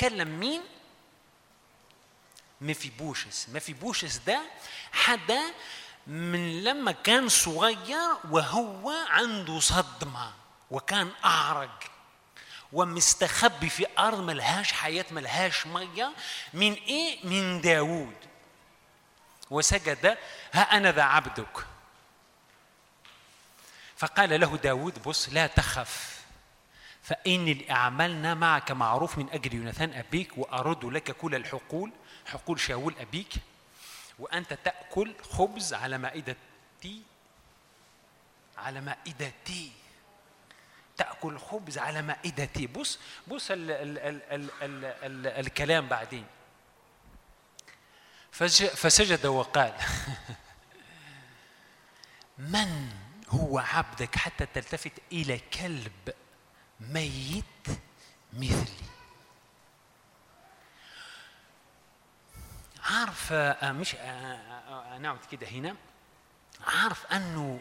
كلم 0.00 0.40
مين؟ 0.40 0.62
مفيبوشس. 2.60 3.48
مفيبوشس 3.48 4.16
ده 4.16 4.42
حدا 4.92 5.40
من 6.06 6.64
لما 6.64 6.92
كان 6.92 7.28
صغير 7.28 8.16
وهو 8.30 8.90
عنده 9.08 9.60
صدمة 9.60 10.32
وكان 10.70 11.10
أعرج 11.24 11.70
ومستخبي 12.72 13.68
في 13.68 13.86
أرض 13.98 14.20
ملهاش 14.20 14.72
حياة 14.72 15.04
ملهاش 15.10 15.66
مية. 15.66 16.12
من 16.54 16.72
إيه؟ 16.72 17.26
من 17.26 17.60
داوود 17.60 18.14
وسجد 19.50 20.18
ها 20.52 20.60
أنا 20.60 20.92
ذا 20.92 21.02
عبدك. 21.02 21.66
فقال 23.96 24.40
له 24.40 24.56
داود 24.56 25.02
بص 25.02 25.28
لا 25.28 25.46
تخف 25.46 26.24
فإني 27.02 27.72
أعملنا 27.72 28.34
معك 28.34 28.70
معروف 28.70 29.18
من 29.18 29.30
أجل 29.30 29.54
يوناثان 29.54 29.92
أبيك 29.92 30.38
وأرد 30.38 30.84
لك 30.84 31.10
كل 31.10 31.34
الحقول 31.34 31.92
حقول 32.26 32.60
شاول 32.60 32.94
أبيك 32.98 33.32
وأنت 34.18 34.52
تأكل 34.52 35.14
خبز 35.22 35.74
على 35.74 35.98
مائدتي 35.98 37.02
على 38.58 38.80
مائدتي. 38.80 39.72
تأكل 40.96 41.38
خبز 41.38 41.78
على 41.78 42.02
مائدتي. 42.02 42.66
بص 42.66 42.98
بص 43.28 43.50
ال 43.50 43.70
ال 43.70 43.98
ال 43.98 44.22
ال 44.32 44.50
ال 44.62 44.84
ال 44.84 45.26
الكلام 45.26 45.88
بعدين. 45.88 46.26
فسجد 48.46 49.26
وقال 49.26 49.72
من 52.38 52.88
هو 53.28 53.58
عبدك 53.58 54.16
حتى 54.16 54.46
تلتفت 54.46 54.92
إلى 55.12 55.38
كلب 55.38 56.14
ميت 56.80 57.44
مثلي؟ 58.32 58.88
عارف 62.84 63.32
آه، 63.32 63.72
مش 63.72 63.94
آه، 63.94 64.00
آه، 64.04 64.98
نعود 64.98 65.18
كده 65.32 65.46
هنا. 65.46 65.76
عارف 66.66 67.06
أنه 67.06 67.60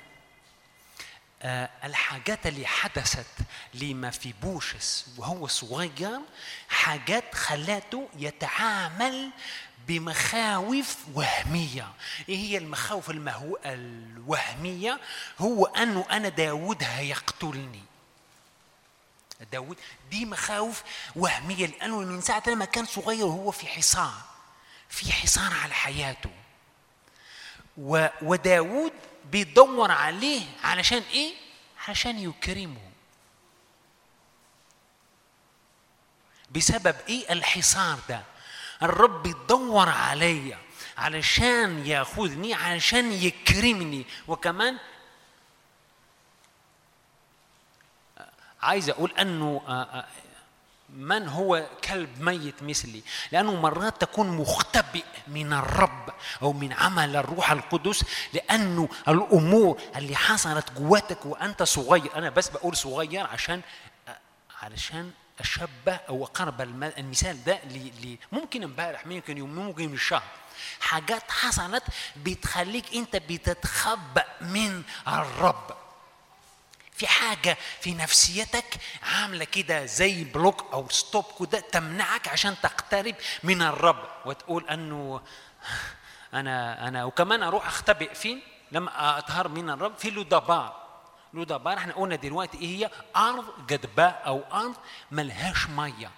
الحاجات 1.43 2.47
اللي 2.47 2.67
حدثت 2.67 3.25
لما 3.73 4.09
في 4.11 4.33
بوشس 4.41 5.05
وهو 5.17 5.47
صغير 5.47 6.19
حاجات 6.69 7.35
خلاته 7.35 8.09
يتعامل 8.17 9.29
بمخاوف 9.87 10.95
وهمية. 11.13 11.93
إيه 12.29 12.37
هي 12.37 12.57
المخاوف 12.57 13.09
المهو... 13.09 13.57
الوهمية؟ 13.65 14.99
هو 15.39 15.65
أنه 15.65 16.05
أنا 16.11 16.29
داود 16.29 16.83
هيقتلني. 16.83 17.83
داود 19.51 19.77
دي 20.11 20.25
مخاوف 20.25 20.83
وهمية 21.15 21.65
لأنه 21.65 21.99
من 21.99 22.21
ساعة 22.21 22.43
لما 22.47 22.65
كان 22.65 22.85
صغير 22.85 23.25
وهو 23.25 23.51
في 23.51 23.67
حصار 23.67 24.13
في 24.89 25.11
حصار 25.11 25.53
على 25.63 25.73
حياته. 25.73 26.29
و... 27.77 28.07
وداود 28.21 28.93
بيدور 29.31 29.91
عليه 29.91 30.45
علشان 30.63 31.03
إيه؟ 31.13 31.33
علشان 31.87 32.19
يكرمه. 32.19 32.91
بسبب 36.51 36.95
إيه 37.09 37.33
الحصار 37.33 37.99
ده؟ 38.09 38.23
الرب 38.83 39.23
بيدور 39.23 39.89
عليا 39.89 40.59
علشان 40.97 41.85
يأخذني 41.85 42.53
علشان 42.53 43.11
يكرمني. 43.11 44.05
وكمان 44.27 44.77
عايز 48.61 48.89
أقول 48.89 49.11
أنه 49.11 49.61
آه، 49.67 49.71
آه، 49.83 50.07
من 50.89 51.27
هو 51.27 51.65
كلب 51.83 52.21
ميت 52.21 52.63
مثلي؟ 52.63 53.01
لأنه 53.31 53.55
مرات 53.55 54.01
تكون 54.01 54.27
مختبئ 54.37 55.03
من 55.27 55.53
الرب 55.53 56.09
أو 56.41 56.53
من 56.53 56.73
عمل 56.73 57.15
الروح 57.15 57.51
القدس 57.51 58.03
لأنه 58.33 58.89
الأمور 59.07 59.81
اللي 59.95 60.15
حصلت 60.15 60.71
جواتك 60.71 61.25
وأنت 61.25 61.63
صغير 61.63 62.15
أنا 62.15 62.29
بس 62.29 62.49
بقول 62.49 62.77
صغير 62.77 63.27
عشان 63.27 63.61
علشان 64.61 65.11
أشبه 65.39 65.93
أو 66.09 66.23
أقرب 66.23 66.61
الم- 66.61 66.83
المثال 66.97 67.43
ده 67.43 67.53
ل- 67.63 68.17
ممكن 68.31 68.63
امبارح 68.63 69.05
ممكن 69.07 69.37
يوم 69.37 69.55
ممكن 69.55 69.89
من 69.91 69.97
شهر 69.97 70.23
حاجات 70.79 71.31
حصلت 71.31 71.83
بتخليك 72.15 72.95
أنت 72.95 73.15
بتتخبأ 73.15 74.25
من 74.41 74.83
الرب. 75.07 75.77
في 76.97 77.07
حاجة 77.07 77.57
في 77.81 77.93
نفسيتك 77.93 78.77
عاملة 79.03 79.45
كده 79.45 79.85
زي 79.85 80.23
block 80.23 80.65
أو 80.73 80.89
stop 80.89 81.25
كده 81.39 81.59
تمنعك 81.59 82.27
عشان 82.27 82.55
تقترب 82.63 83.15
من 83.43 83.61
الرب 83.61 84.03
وتقول 84.25 84.69
أنه 84.69 85.21
أنا 86.33 86.87
أنا 86.87 87.05
وكمان 87.05 87.43
أروح 87.43 87.67
أختبئ 87.67 88.13
فين؟ 88.13 88.41
لما 88.71 89.17
أطهر 89.17 89.47
من 89.47 89.69
الرب 89.69 89.97
في 89.97 90.09
لودبار 90.09 90.87
لودبار 91.33 91.77
إحنا 91.77 91.93
قلنا 91.93 92.15
دلوقتي 92.15 92.57
إيه 92.57 92.67
هي؟ 92.77 92.89
أرض 93.15 93.67
جدباء 93.67 94.23
أو 94.25 94.43
أرض 94.53 94.75
ملهاش 95.11 95.67
مية 95.69 96.11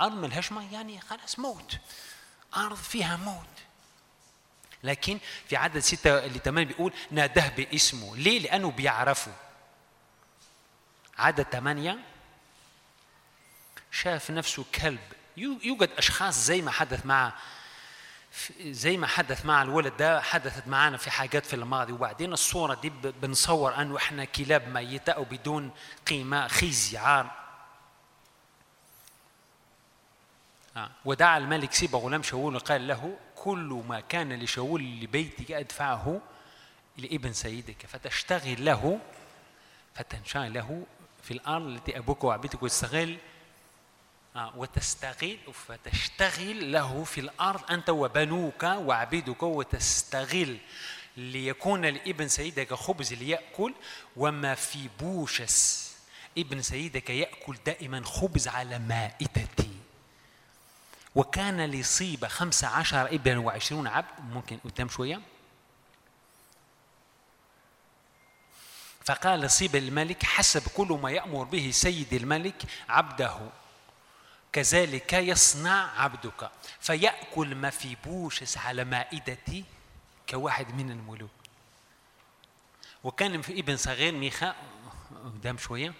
أرض 0.00 0.12
ملهاش 0.14 0.52
مية 0.52 0.72
يعني 0.72 1.00
خلاص 1.00 1.38
موت 1.38 1.78
أرض 2.56 2.76
فيها 2.76 3.16
موت 3.16 3.46
لكن 4.84 5.18
في 5.48 5.56
عدد 5.56 5.78
ستة 5.78 6.24
اللي 6.24 6.38
تمام 6.38 6.64
بيقول 6.64 6.92
ناداه 7.10 7.48
باسمه 7.48 8.16
ليه؟ 8.16 8.38
لأنه 8.40 8.70
بيعرفه 8.70 9.32
عدد 11.18 11.46
ثمانية 11.52 11.98
شاف 13.90 14.30
نفسه 14.30 14.64
كلب. 14.74 15.00
يو- 15.36 15.58
يوجد 15.62 15.90
أشخاص 15.98 16.34
زي 16.46 16.62
ما 16.62 16.70
حدث 16.70 17.06
مع 17.06 17.32
زي 18.60 18.96
ما 18.96 19.06
حدث 19.06 19.44
مع 19.46 19.62
الولد 19.62 19.96
ده 19.96 20.20
حدثت 20.20 20.68
معنا 20.68 20.96
في 20.96 21.10
حاجات 21.10 21.46
في 21.46 21.56
الماضي. 21.56 21.92
وبعدين 21.92 22.32
الصورة 22.32 22.74
دي 22.74 22.90
بنصور 23.22 23.74
أنه 23.82 23.96
إحنا 23.96 24.24
كلاب 24.24 24.68
ميتة 24.68 25.12
أو 25.12 25.24
بدون 25.24 25.70
قيمة 26.06 26.48
خزي 26.48 26.98
عار. 26.98 27.30
آه. 30.76 30.90
ودعا 31.04 31.38
الملك 31.38 31.72
سيبا 31.72 31.98
غلام 31.98 32.22
شاول 32.22 32.56
وقال 32.56 32.88
له 32.88 33.18
كل 33.36 33.82
ما 33.88 34.00
كان 34.00 34.32
لشاول 34.32 34.82
لبيتك 34.82 35.50
أدفعه 35.52 36.20
لابن 36.96 37.32
سيدك 37.32 37.86
فتشتغل 37.86 38.64
له 38.64 39.00
فتنشأ 39.94 40.38
له 40.38 40.86
في 41.22 41.30
الأرض 41.30 41.66
التي 41.66 41.98
أبوك 41.98 42.24
وعبيدك 42.24 42.62
وتستغل 42.62 43.16
آه، 44.36 44.52
وتستغل 44.56 45.38
فتشتغل 45.68 46.72
له 46.72 47.04
في 47.04 47.20
الأرض 47.20 47.70
أنت 47.70 47.90
وبنوك 47.90 48.62
وعبيدك 48.62 49.42
وتستغل 49.42 50.58
ليكون 51.16 51.84
لابن 51.84 52.28
سيدك 52.28 52.74
خبز 52.74 53.12
ليأكل 53.12 53.74
وما 54.16 54.54
في 54.54 54.88
بوشس 55.00 55.92
ابن 56.38 56.62
سيدك 56.62 57.10
يأكل 57.10 57.56
دائما 57.66 58.02
خبز 58.04 58.48
على 58.48 58.78
مائدتي 58.78 59.70
وكان 61.14 61.70
لصيبة 61.70 62.28
خمسة 62.28 62.68
عشر 62.68 63.06
ابن 63.06 63.36
وعشرون 63.36 63.86
عبد 63.86 64.08
ممكن 64.32 64.58
قدام 64.64 64.88
شوية. 64.88 65.20
فقال 69.04 69.50
صيب 69.50 69.76
الملك 69.76 70.22
حسب 70.22 70.68
كل 70.68 70.98
ما 71.02 71.10
يأمر 71.10 71.44
به 71.44 71.70
سيد 71.70 72.12
الملك 72.12 72.62
عبده. 72.88 73.38
كذلك 74.52 75.12
يصنع 75.12 76.02
عبدك. 76.02 76.50
فيأكل 76.80 77.54
ما 77.54 77.70
في 77.70 77.96
بوشس 78.04 78.58
على 78.58 78.84
مائدتي 78.84 79.64
كواحد 80.28 80.74
من 80.74 80.90
الملوك. 80.90 81.30
وكان 83.04 83.42
في 83.42 83.60
ابن 83.60 83.76
صغير 83.76 84.12
ميخا 84.12 84.54
قدام 85.24 85.58
شوية. 85.58 85.94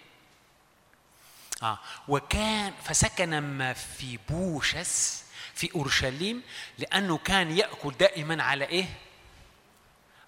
آه 1.63 1.79
وكان 2.07 2.73
فسكن 2.83 3.39
ما 3.39 3.73
في 3.73 4.19
بوشس 4.29 5.23
في 5.53 5.75
أورشليم 5.75 6.43
لأنه 6.77 7.17
كان 7.17 7.57
يأكل 7.57 7.91
دائما 7.91 8.43
على 8.43 8.65
إيه؟ 8.65 8.85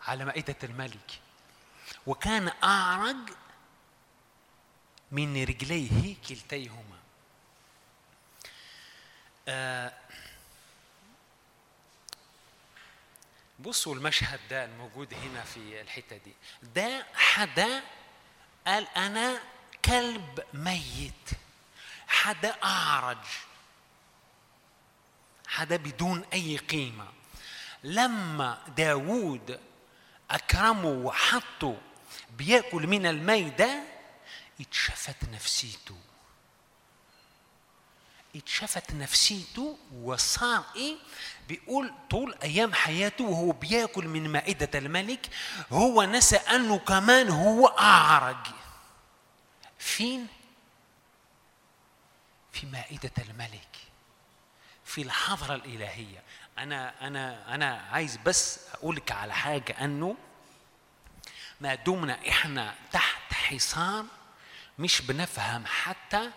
على 0.07 0.25
مائدة 0.25 0.55
الملك. 0.63 1.19
وكان 2.07 2.51
أعرج 2.63 3.17
من 5.11 5.43
رجليه 5.43 6.15
كلتيهما. 6.29 6.99
آه، 9.47 9.93
بصوا 13.59 13.95
المشهد 13.95 14.39
ده 14.49 14.65
الموجود 14.65 15.13
هنا 15.13 15.43
في 15.43 15.81
الحتة 15.81 16.17
دي. 16.17 16.33
ده 16.75 17.05
حدا 17.13 17.83
قال 18.67 18.87
أنا 18.97 19.41
كلب 19.85 20.43
ميت. 20.53 21.29
حدا 22.07 22.63
أعرج. 22.63 23.25
حدا 25.47 25.75
بدون 25.75 26.25
أي 26.33 26.57
قيمة. 26.57 27.07
لما 27.83 28.63
داوود 28.77 29.59
أكرمه 30.31 30.89
وحطه 30.89 31.77
بياكل 32.37 32.87
من 32.87 33.05
الميدة 33.05 33.83
اتشفت 34.61 35.29
نفسيته. 35.33 35.95
اتشفت 38.35 38.91
نفسيته 38.93 39.77
وصار 39.93 40.63
إيه 40.75 40.95
بيقول 41.47 41.93
طول 42.09 42.35
أيام 42.43 42.73
حياته 42.73 43.23
وهو 43.23 43.51
بياكل 43.51 44.07
من 44.07 44.29
مائدة 44.29 44.79
الملك 44.79 45.29
هو 45.71 46.03
نسى 46.03 46.35
أنه 46.35 46.77
كمان 46.77 47.29
هو 47.29 47.67
أعرج. 47.67 48.45
فين؟ 49.77 50.27
في 52.51 52.65
مائدة 52.65 53.11
الملك 53.29 53.67
في 54.85 55.01
الحضرة 55.01 55.55
الإلهية. 55.55 56.23
أنا 56.57 57.07
أنا 57.07 57.55
أنا 57.55 57.87
عايز 57.91 58.17
بس 58.25 58.59
أقول 58.73 58.95
لك 58.95 59.11
على 59.11 59.33
حاجة 59.33 59.75
أنه 59.85 60.15
ما 61.61 61.75
دمنا 61.75 62.19
إحنا 62.29 62.73
تحت 62.91 63.33
حصار 63.33 64.05
مش 64.79 65.01
بنفهم 65.01 65.65
حتى 65.65 66.29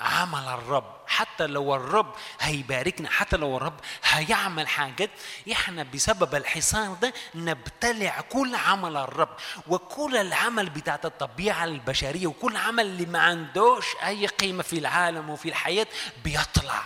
عمل 0.00 0.48
الرب. 0.48 0.94
حتى 1.06 1.46
لو 1.46 1.74
الرب 1.74 2.14
هيباركنا 2.40 3.10
حتى 3.10 3.36
لو 3.36 3.56
الرب 3.56 3.80
هيعمل 4.04 4.68
حاجات 4.68 5.10
إحنا 5.52 5.82
بسبب 5.82 6.34
الحصار 6.34 6.94
ده 6.94 7.12
نبتلع 7.34 8.20
كل 8.20 8.54
عمل 8.54 8.96
الرب. 8.96 9.36
وكل 9.66 10.16
العمل 10.16 10.70
بتاعت 10.70 11.06
الطبيعة 11.06 11.64
البشرية 11.64 12.26
وكل 12.26 12.56
عمل 12.56 12.86
اللي 12.86 13.06
ما 13.06 13.18
عندوش 13.18 13.86
أي 14.04 14.26
قيمة 14.26 14.62
في 14.62 14.78
العالم 14.78 15.30
وفي 15.30 15.48
الحياة 15.48 15.86
بيطلع. 16.24 16.82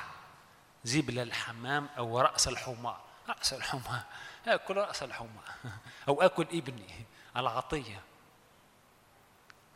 زبل 0.85 1.19
الحمام 1.19 1.89
أو 1.99 2.20
رأس 2.20 2.49
الحمار. 2.49 3.01
رأس 3.29 3.53
الحمار. 3.53 4.03
أكل 4.47 4.77
رأس 4.77 5.02
الحمار 5.02 5.44
أو 6.09 6.23
أكل 6.23 6.47
ابني 6.52 7.06
العطية. 7.36 8.01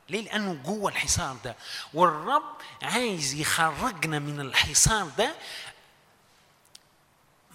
ليه؟ 0.08 0.20
لأنه 0.20 0.54
جوه 0.54 0.90
الحصار 0.90 1.36
ده. 1.44 1.56
والرب 1.94 2.56
عايز 2.82 3.34
يخرجنا 3.34 4.18
من 4.18 4.40
الحصار 4.40 5.08
ده 5.18 5.34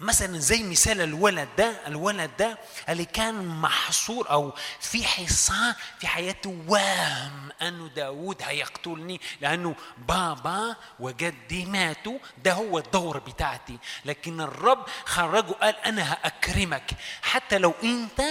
مثلا 0.02 0.38
زي 0.38 0.62
مثال 0.62 1.00
الولد 1.00 1.48
ده 1.58 1.86
الولد 1.86 2.30
ده 2.38 2.58
اللي 2.88 3.04
كان 3.04 3.46
محصور 3.46 4.30
أو 4.30 4.54
في 4.80 5.04
حصار 5.04 5.74
في 6.00 6.06
حياته 6.06 6.56
وهم 6.68 7.48
أنه 7.62 7.88
داود 7.88 8.36
هيقتلني 8.42 9.20
لأنه 9.40 9.74
بابا 10.08 10.76
وجدي 11.00 11.64
ماتوا 11.64 12.18
ده 12.44 12.52
هو 12.52 12.78
الدور 12.78 13.18
بتاعتي. 13.18 13.78
لكن 14.04 14.40
الرب 14.40 14.86
خرجه 15.04 15.52
قال 15.52 15.76
أنا 15.76 16.12
هأكرمك. 16.12 16.90
حتى 17.22 17.58
لو 17.58 17.74
أنت 17.84 18.22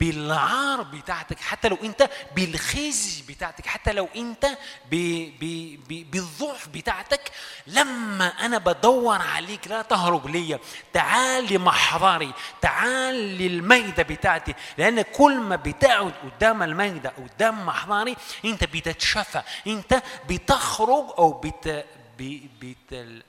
بالعار 0.00 0.82
بتاعتك 0.82 1.40
حتى 1.40 1.68
لو 1.68 1.78
انت 1.82 2.10
بالخزي 2.36 3.22
بتاعتك 3.28 3.66
حتى 3.66 3.92
لو 3.92 4.08
انت 4.16 4.46
ب 4.90 4.94
ب 5.40 5.44
ب 5.88 6.10
بالضعف 6.10 6.68
بتاعتك 6.68 7.30
لما 7.66 8.26
أنا 8.26 8.58
بدور 8.58 9.22
عليك 9.22 9.68
لا 9.68 9.82
تهرب 9.82 10.26
ليا 10.26 10.58
تعال 10.92 11.52
لمحضري 11.52 12.32
تعال 12.60 13.14
للميدة 13.14 14.02
بتاعتي 14.02 14.54
لأن 14.78 15.02
كل 15.02 15.38
ما 15.40 15.56
بتقعد 15.56 16.12
قدام 16.24 16.62
الميدة 16.62 17.12
قدام 17.18 17.66
محضري 17.66 18.16
انت 18.44 18.64
بتتشفى 18.64 19.42
انت 19.66 20.02
بتخرج 20.30 21.04
أو 21.18 21.32
بت 21.32 21.84
بت 22.18 23.22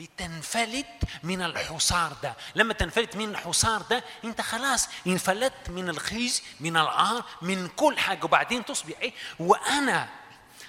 بتنفلت 0.00 0.86
من 1.22 1.42
الحصار 1.42 2.12
ده. 2.22 2.36
لما 2.54 2.74
تنفلت 2.74 3.16
من 3.16 3.28
الحصار 3.28 3.82
ده 3.82 4.04
انت 4.24 4.40
خلاص 4.40 4.88
انفلت 5.06 5.70
من 5.70 5.88
الخيز 5.88 6.42
من 6.60 6.76
العار 6.76 7.24
من 7.42 7.68
كل 7.68 7.98
حاجة. 7.98 8.24
وبعدين 8.24 8.64
تصبح 8.64 8.98
إيه؟ 8.98 9.12
وأنا 9.38 10.08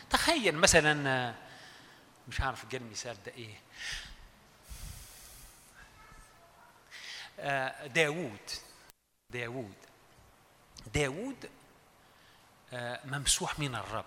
تخيل 0.10 0.56
مثلا 0.56 1.34
مش 2.28 2.41
عارف 2.41 2.66
جاء 2.66 2.82
المثال 2.82 3.18
ده 3.26 3.32
إيه. 3.38 3.60
آه، 7.40 7.88
داوود 7.88 8.49
داوود 9.30 9.76
داوود 10.94 11.49
آه، 12.74 12.99
ممسوح 13.06 13.60
من 13.60 13.76
الرب. 13.76 14.06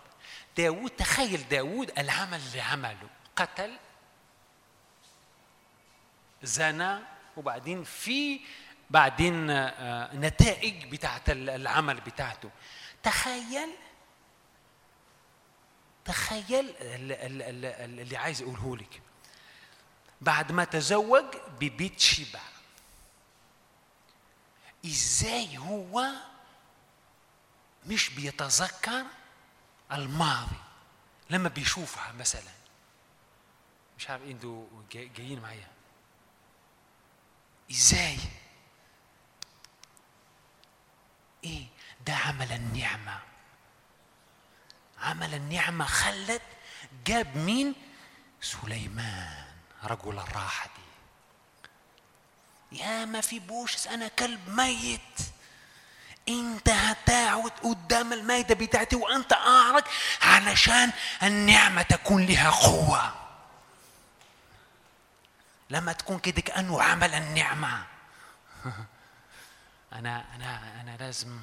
داوود 0.56 0.90
تخيل 0.90 1.48
داوود 1.48 1.92
العمل 1.98 2.40
اللي 2.40 2.60
عمله 2.60 3.09
قتل 3.36 3.78
زنى 6.44 6.98
وبعدين 7.36 7.84
في 7.84 8.40
بعدين 8.90 9.50
آه، 9.50 10.14
نتائج 10.16 10.84
بتاعت 10.92 11.30
العمل 11.30 12.00
بتاعته. 12.00 12.50
تخيل 13.02 13.68
تخيل 16.04 16.70
ال- 16.80 17.12
ال- 17.12 17.42
ال- 17.42 18.00
اللي 18.00 18.16
عايز 18.16 18.42
اقوله 18.42 18.76
لك. 18.76 19.02
بعد 20.20 20.52
ما 20.52 20.64
تزوج 20.64 21.24
ببيت 21.60 22.00
شبع 22.00 22.40
إزاي 24.86 25.58
هو 25.58 26.06
مش 27.86 28.08
بيتذكر 28.10 29.04
الماضي؟ 29.92 30.56
لما 31.30 31.48
بيشوفها 31.48 32.12
مثلا. 32.12 32.52
مش 33.98 34.10
عارف 34.10 34.22
إنتوا 34.22 34.66
جاي- 34.92 35.08
جايين 35.08 35.40
معايا؟ 35.40 35.68
إزاي؟ 37.70 38.18
إيه؟ 41.44 41.66
ده 42.06 42.14
عمل 42.14 42.52
النعمة. 42.52 43.18
عمل 45.02 45.34
النعمة 45.34 45.84
خلت 45.84 46.42
جاب 47.06 47.36
مين؟ 47.36 47.74
سليمان 48.40 49.44
رجل 49.84 50.18
الراحة 50.18 50.66
دي. 50.66 50.84
يا 52.78 53.04
ما 53.04 53.20
في 53.20 53.38
بوشس 53.38 53.86
أنا 53.86 54.08
كلب 54.08 54.48
ميت. 54.48 55.00
أنت 56.28 56.68
هتقعد 56.68 57.50
قدام 57.62 58.12
المائدة 58.12 58.54
بتاعتي 58.54 58.96
وأنت 58.96 59.32
أعرج 59.32 59.84
علشان 60.22 60.92
النعمة 61.22 61.82
تكون 61.82 62.26
لها 62.26 62.50
قوة. 62.50 63.23
لما 65.70 65.92
تكون 65.92 66.18
كده 66.18 66.40
كأنه 66.40 66.82
عمل 66.82 67.14
النعمة. 67.14 67.86
أنا 69.92 70.34
أنا 70.34 70.80
أنا 70.80 70.96
لازم 70.96 71.38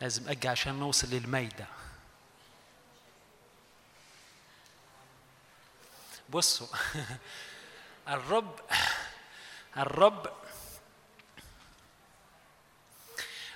لازم 0.00 0.28
أجي 0.28 0.48
عشان 0.48 0.74
نوصل 0.78 1.08
للمائدة 1.10 1.66
بصوا 6.28 6.66
الرب 8.08 8.60
الرب 9.76 10.32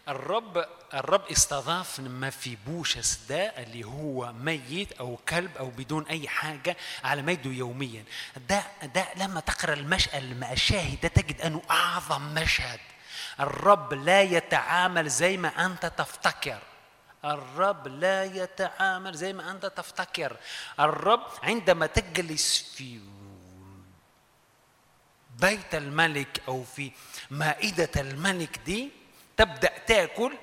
الرب 0.09 0.66
الرب 0.94 1.22
استضاف 1.31 2.01
ما 2.01 2.31
في 2.31 2.56
بوشس 2.66 3.18
ده 3.28 3.43
اللي 3.62 3.85
هو 3.85 4.32
ميت 4.32 4.93
أو 4.93 5.18
كلب 5.28 5.56
أو 5.56 5.70
بدون 5.70 6.06
أي 6.06 6.28
حاجة 6.28 6.76
على 7.05 7.22
ميده 7.22 7.51
يوميا. 7.51 8.05
ده 8.48 8.62
ده 8.94 9.06
لما 9.16 9.40
تقرأ 9.40 9.74
المشاهد 10.14 11.01
ده 11.01 11.09
تجد 11.09 11.40
أنه 11.40 11.62
أعظم 11.70 12.35
مشهد. 12.35 12.81
الرب 13.40 13.94
لا 13.94 14.22
يتعامل 14.22 15.09
زي 15.09 15.36
ما 15.36 15.66
أنت 15.66 15.86
تفتكر. 15.86 16.59
الرب 17.24 17.89
لا 17.89 18.24
يتعامل 18.24 19.14
زي 19.14 19.32
ما 19.32 19.51
أنت 19.51 19.66
تفتكر. 19.66 20.36
الرب 20.81 21.26
عندما 21.43 21.86
تجلس 21.86 22.72
في 22.76 23.01
بيت 25.40 25.74
الملك 25.74 26.43
أو 26.48 26.64
في 26.64 26.93
مائدة 27.31 27.90
الملك 27.97 28.59
دي 28.66 28.90
تبدأ 29.36 29.73
تاكل؟ 29.86 30.36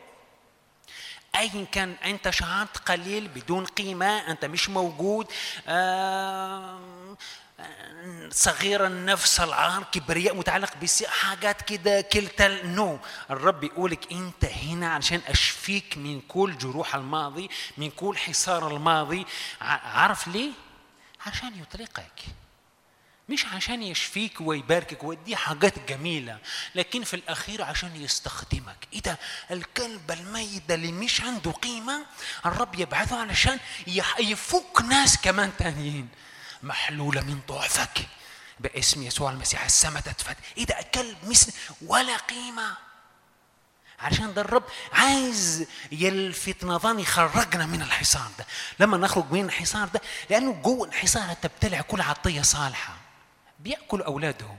ايا 1.35 1.65
كان 1.71 1.95
أنت 2.05 2.29
شعرت 2.29 2.77
قليل 2.77 3.27
بدون 3.27 3.65
قيمة 3.65 4.31
أنت 4.31 4.45
مش 4.45 4.69
موجود 4.69 5.27
آه 5.67 6.79
صغير 8.31 8.85
النفس 8.87 9.39
العار 9.39 9.83
كبرياء 9.83 10.35
متعلق 10.35 10.73
بحاجات 10.81 11.61
كده 11.61 12.01
كلتا 12.01 12.47
نو. 12.65 12.99
الرب 13.29 13.63
يقولك 13.63 14.11
أنت 14.11 14.45
هنا 14.45 14.93
عشان 14.93 15.21
أشفيك 15.27 15.97
من 15.97 16.21
كل 16.21 16.57
جروح 16.57 16.95
الماضي 16.95 17.49
من 17.77 17.89
كل 17.89 18.17
حصار 18.17 18.75
الماضي. 18.75 19.25
عارف 19.61 20.27
ليه؟ 20.27 20.51
عشان 21.25 21.59
يطلقك 21.61 22.21
مش 23.29 23.45
عشان 23.45 23.83
يشفيك 23.83 24.41
ويباركك 24.41 25.03
ودي 25.03 25.35
حاجات 25.35 25.79
جميلة 25.89 26.37
لكن 26.75 27.03
في 27.03 27.13
الأخير 27.13 27.61
عشان 27.63 27.95
يستخدمك. 27.95 28.87
إيه 28.93 29.01
ده؟ 29.01 29.19
الكلب 29.51 30.11
الميت 30.11 30.71
اللي 30.71 30.91
مش 30.91 31.21
عنده 31.21 31.51
قيمة؟ 31.51 32.05
الرب 32.45 32.79
يبعثه 32.79 33.19
علشان 33.21 33.59
يفك 34.19 34.81
ناس 34.89 35.17
كمان 35.17 35.51
تانيين. 35.57 36.07
محلولة 36.63 37.21
من 37.21 37.39
ضعفك 37.47 38.07
باسم 38.59 39.03
يسوع 39.03 39.31
المسيح. 39.31 39.65
السماء 39.65 40.01
تتفتح 40.01 40.35
إيه 40.57 40.65
ده؟ 40.65 40.75
كلب 40.95 41.17
مثل 41.23 41.53
ولا 41.81 42.17
قيمة. 42.17 42.77
عشان 43.99 44.33
ده 44.33 44.41
الرب 44.41 44.63
عايز 44.93 45.65
يلفت 45.91 46.63
نظام 46.63 46.99
يخرجنا 46.99 47.65
من 47.65 47.81
الحصار 47.81 48.31
ده. 48.39 48.45
لما 48.79 48.97
نخرج 48.97 49.31
من 49.31 49.45
الحصار 49.45 49.87
ده 49.87 50.01
لأنه 50.29 50.51
جوه 50.53 50.87
الحصار 50.87 51.33
تبتلع 51.33 51.81
كل 51.81 52.01
عطية 52.01 52.41
صالحة. 52.41 53.00
بيأكل 53.63 54.01
أولادهم. 54.01 54.57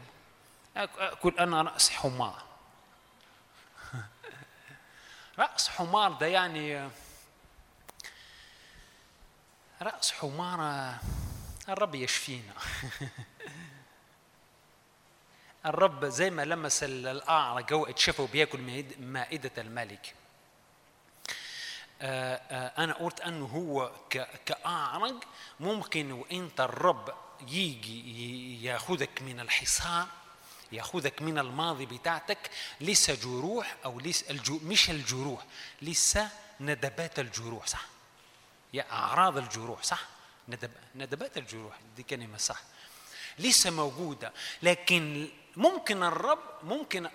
أكل 0.76 1.38
أنا 1.38 1.62
رأس 1.62 1.90
حمار. 1.90 2.42
رأس 5.38 5.68
حمار 5.68 6.12
ده 6.12 6.26
يعني 6.26 6.90
رأس 9.82 10.12
حمار 10.12 10.94
الرب 11.68 11.94
يشفينا. 11.94 12.52
الرب 15.66 16.04
زي 16.04 16.30
ما 16.30 16.44
لمس 16.44 16.82
الاعرج 16.82 17.72
هو 17.72 17.86
اتشفى 17.86 18.22
وبياكل 18.22 18.84
مائدة 18.98 19.50
الملك. 19.58 20.14
أنا 22.78 22.92
قلت 22.92 23.20
أنه 23.20 23.46
هو 23.46 23.92
كأعرج 24.46 25.14
ممكن 25.60 26.12
وإنت 26.12 26.60
الرب 26.60 27.14
يجي 27.48 28.64
ياخذك 28.64 29.22
من 29.22 29.40
الحصار 29.40 30.08
ياخذك 30.72 31.22
من 31.22 31.38
الماضي 31.38 31.86
بتاعتك 31.86 32.50
لسه 32.80 33.14
جروح 33.14 33.76
أو 33.84 34.00
لسه 34.00 34.30
الجو 34.30 34.58
مش 34.64 34.90
الجروح 34.90 35.44
لسه 35.82 36.28
ندبات 36.60 37.18
الجروح 37.18 37.66
صح؟ 37.66 37.86
يا 38.72 38.92
أعراض 38.92 39.38
الجروح 39.38 39.82
صح؟ 39.82 40.06
ندب 40.48 40.70
ندبات 40.94 41.38
الجروح 41.38 41.78
دي 41.96 42.02
كلمة 42.02 42.36
صح. 42.38 42.60
لسه 43.38 43.70
موجودة 43.70 44.32
لكن 44.62 45.28
ممكن 45.56 46.02
الرب 46.02 46.38
ممكن 46.62 47.10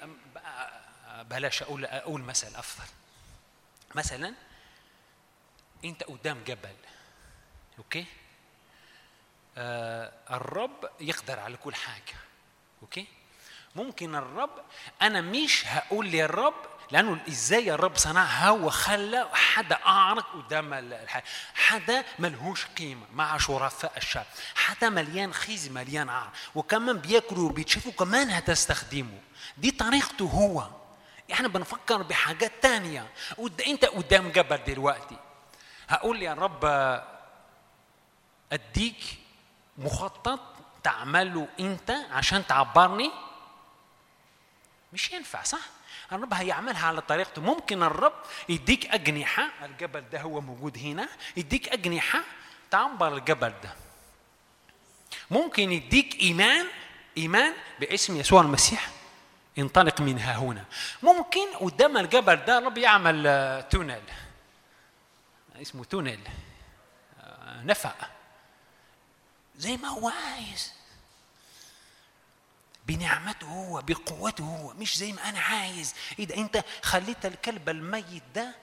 بلاش 1.21 1.61
أقول 1.61 1.85
أقول 1.85 2.21
مثل 2.21 2.55
أفضل. 2.55 2.87
مثلا 3.95 4.33
أنت 5.85 6.03
قدام 6.03 6.43
جبل 6.43 6.75
أوكي؟ 7.77 8.05
الرب 9.57 10.89
يقدر 10.99 11.39
على 11.39 11.57
كل 11.57 11.75
حاجة 11.75 12.15
أوكي؟ 12.81 13.07
ممكن 13.75 14.15
الرب 14.15 14.49
أنا 15.01 15.21
مش 15.21 15.63
هقول 15.67 16.07
للرب 16.07 16.53
لأنه 16.91 17.19
إزاي 17.27 17.71
الرب 17.71 17.97
صنعها 17.97 18.49
وخلى 18.49 19.29
حدا 19.34 19.79
أعرق 19.85 20.34
قدام 20.34 20.73
الحاجة. 20.73 21.23
حدا 21.55 22.03
ملهوش 22.19 22.65
قيمة 22.65 23.05
مع 23.13 23.38
شرفاء 23.38 23.97
الشعب 23.97 24.25
حدا 24.55 24.89
مليان 24.89 25.34
خزي 25.34 25.69
مليان 25.69 26.09
عار. 26.09 26.29
وكمان 26.55 26.97
بياكلوا 26.97 27.49
وبيتشافوا 27.49 27.91
كمان 27.91 28.29
هتستخدمه. 28.29 29.19
دي 29.57 29.71
طريقته 29.71 30.25
هو. 30.25 30.67
إحنا 31.31 31.47
بنفكر 31.47 32.01
بحاجات 32.01 32.51
تانية. 32.61 33.07
أنت 33.67 33.85
قدام 33.85 34.29
جبل 34.31 34.57
دلوقتي. 34.57 35.17
هقول 35.89 36.21
يا 36.23 36.34
رب 36.34 36.65
أديك 38.51 39.19
مخطط 39.77 40.39
تعمله 40.83 41.47
انت 41.59 41.91
عشان 42.11 42.47
تعبرني؟ 42.47 43.11
مش 44.93 45.11
ينفع 45.11 45.43
صح؟ 45.43 45.59
الرب 46.11 46.33
هيعملها 46.33 46.87
على 46.87 47.01
طريقته. 47.01 47.41
ممكن 47.41 47.83
الرب 47.83 48.13
يديك 48.49 48.85
أجنحة 48.85 49.49
الجبل 49.63 50.09
ده 50.11 50.21
هو 50.21 50.41
موجود 50.41 50.77
هنا 50.77 51.09
يديك 51.37 51.69
أجنحة 51.69 52.19
تعبر 52.71 53.17
الجبل 53.17 53.53
ده. 53.63 53.73
ممكن 55.31 55.71
يديك 55.71 56.21
إيمان 56.21 56.65
إيمان 57.17 57.53
باسم 57.79 58.17
يسوع 58.17 58.41
المسيح 58.41 58.89
انطلق 59.57 60.01
منها 60.01 60.37
هنا. 60.37 60.65
ممكن 61.03 61.53
قدام 61.59 61.97
الجبل 61.97 62.35
ده 62.35 62.57
الرب 62.57 62.77
يعمل 62.77 63.23
تونل. 63.69 64.01
اسمه 65.61 65.83
تونل. 65.83 66.19
نفق. 67.63 68.09
زي 69.57 69.77
ما 69.77 69.88
هو 69.88 70.09
عايز. 70.09 70.73
بنعمته 72.88 73.47
هو 73.47 73.81
بقوته 73.81 74.43
هو 74.43 74.73
مش 74.73 74.97
زي 74.97 75.13
ما 75.13 75.29
أنا 75.29 75.39
عايز. 75.39 75.93
إيه 76.19 76.25
ده؟ 76.25 76.35
أنت 76.38 76.63
خليت 76.84 77.25
الكلب 77.25 77.69
الميت 77.69 78.23
ده 78.35 78.55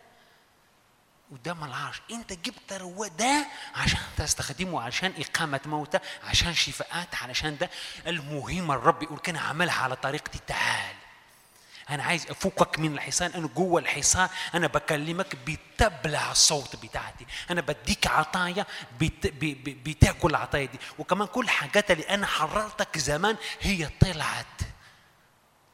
قدام 1.32 1.64
العرش. 1.64 2.02
أنت 2.10 2.32
جبت 2.32 2.72
ده 3.08 3.46
عشان 3.74 4.00
تستخدمه 4.16 4.82
عشان 4.82 5.14
إقامة 5.18 5.60
موتى 5.66 5.98
عشان 6.24 6.54
شفاءات 6.54 7.14
علشان 7.14 7.58
ده. 7.58 7.70
المهم 8.06 8.72
الرب 8.72 9.02
يقول 9.02 9.18
كان 9.18 9.36
عملها 9.36 9.82
على 9.82 9.96
طريقتي 9.96 10.38
تعال 10.46 10.96
أنا 11.90 12.02
عايز 12.02 12.31
أفكك 12.31 12.78
من 12.78 12.94
الحصان 12.94 13.31
أنا 13.31 13.47
جوه 13.47 13.81
الحصان 13.81 14.28
أنا 14.55 14.66
بكلمك 14.66 15.36
بتبلع 15.36 16.31
الصوت 16.31 16.77
بتاعتي. 16.77 17.27
أنا 17.51 17.61
بديك 17.61 18.06
عطايا 18.06 18.66
بت... 19.01 19.27
ب... 19.27 19.39
ب... 19.39 19.85
بتاكل 19.85 20.31
العطايا 20.31 20.65
دي. 20.65 20.78
وكمان 20.98 21.28
كل 21.28 21.48
حاجات 21.48 21.90
اللي 21.90 22.09
أنا 22.09 22.27
حررتك 22.27 22.98
زمان 22.98 23.36
هي 23.61 23.89
طلعت. 24.01 24.61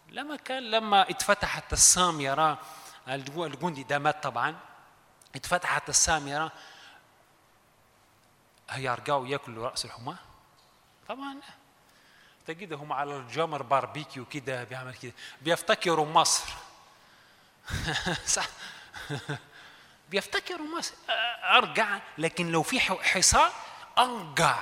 لما 0.09 0.37
كان 0.37 0.71
لما 0.71 1.11
اتفتحت 1.11 1.73
الساميرة 1.73 2.59
الجندي 3.09 3.83
ده 3.83 3.99
مات 3.99 4.23
طبعا. 4.23 4.57
اتفتحت 5.37 5.89
السامرة 5.89 6.53
هيرجعوا 8.71 9.27
ياكلوا 9.29 9.69
رأس 9.69 9.85
الحماة؟ 9.85 10.17
طبعا 11.09 11.37
تجدهم 12.47 12.93
على 12.93 13.17
الجمر 13.17 13.63
باربيكيو 13.63 14.25
كده 14.25 14.65
بيعمل 14.65 14.95
كده. 14.95 15.13
بيفتكروا 15.43 16.07
مصر. 16.07 16.45
صح؟ 18.27 18.47
بيفتكروا 20.11 20.79
مصر. 20.79 20.95
أرجع 21.43 21.99
لكن 22.19 22.51
لو 22.53 22.63
في 22.63 22.81
حصار 22.81 23.53
ارجع 23.99 24.59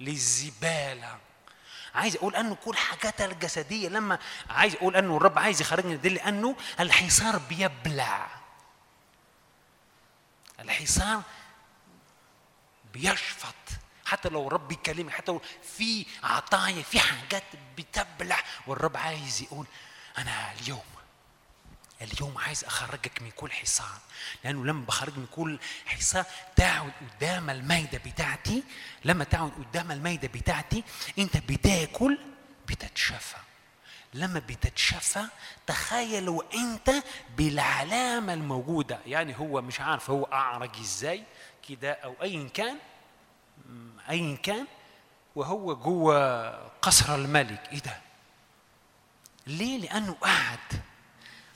للزبالة. 0.00 1.18
عايز 1.94 2.16
أقول 2.16 2.36
أنه 2.36 2.54
كل 2.54 2.76
حاجاتها 2.76 3.26
الجسدية 3.26 3.88
لما 3.88 4.18
عايز 4.50 4.74
أقول 4.74 4.96
أنه 4.96 5.16
الرب 5.16 5.38
عايز 5.38 5.60
يخرجني 5.60 5.96
دي 5.96 6.08
لأنه 6.08 6.56
الحصار 6.80 7.38
بيبلع. 7.38 8.26
الحصار 10.60 11.22
بيشفط. 12.92 13.54
حتى 14.14 14.28
لو 14.28 14.46
الرب 14.46 14.68
بيكلمك 14.68 15.12
حتى 15.12 15.32
لو 15.32 15.40
في 15.76 16.06
عطايا 16.22 16.82
في 16.82 17.00
حاجات 17.00 17.42
بتبلع 17.78 18.38
والرب 18.66 18.96
عايز 18.96 19.42
يقول 19.42 19.66
أنا 20.18 20.52
اليوم 20.52 20.82
اليوم 22.02 22.38
عايز 22.38 22.64
أخرجك 22.64 23.22
من 23.22 23.30
كل 23.30 23.52
حصار 23.52 23.98
لأنه 24.44 24.64
لما 24.64 24.84
بخرج 24.84 25.18
من 25.18 25.26
كل 25.26 25.58
حصار 25.86 26.24
تقعد 26.56 26.92
قدام 27.00 27.50
المائده 27.50 27.98
بتاعتي 27.98 28.62
لما 29.04 29.24
تقعد 29.24 29.50
قدام 29.50 29.92
المائده 29.92 30.28
بتاعتي 30.28 30.84
أنت 31.18 31.36
بتاكل 31.36 32.18
بتتشفى. 32.68 33.36
لما 34.14 34.38
بتتشفى 34.38 35.24
تخيلوا 35.66 36.42
أنت 36.54 36.90
بالعلامة 37.36 38.34
الموجودة. 38.34 38.98
يعني 39.06 39.38
هو 39.38 39.62
مش 39.62 39.80
عارف 39.80 40.10
هو 40.10 40.24
أعرج 40.24 40.70
إزاي 40.80 41.24
كده 41.68 41.92
أو 41.92 42.14
ايا 42.22 42.48
كان 42.48 42.78
ايا 44.10 44.36
كان 44.36 44.66
وهو 45.36 45.74
جوه 45.76 46.50
قصر 46.68 47.14
الملك. 47.14 47.68
إيه 47.72 47.78
ده؟ 47.78 47.96
ليه؟ 49.46 49.78
لأنه 49.78 50.12
قعد 50.12 50.82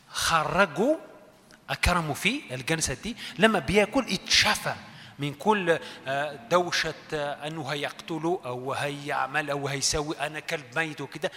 خرجوا 0.09 0.97
اكرموا 1.71 2.15
فيه 2.15 2.55
الجلسه 2.55 2.95
دي 2.95 3.17
لما 3.39 3.59
بياكل 3.59 4.07
اتشفى 4.13 4.75
من 5.19 5.35
كل 5.35 5.79
آه، 6.07 6.35
دوشة 6.35 6.95
آه، 7.13 7.47
أنه 7.47 7.69
هيقتله 7.69 8.41
أو 8.45 8.73
هيعمل 8.73 9.51
أو 9.51 9.69
هيسوي 9.69 10.21
أنا 10.21 10.41
كلب 10.41 10.79
ميت 10.79 11.01
وكده. 11.01 11.31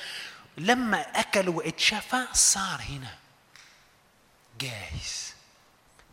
لما 0.57 1.01
أكل 1.01 1.49
واتشفى 1.49 2.25
صار 2.33 2.81
هنا. 2.89 3.15
جاهز. 4.59 5.33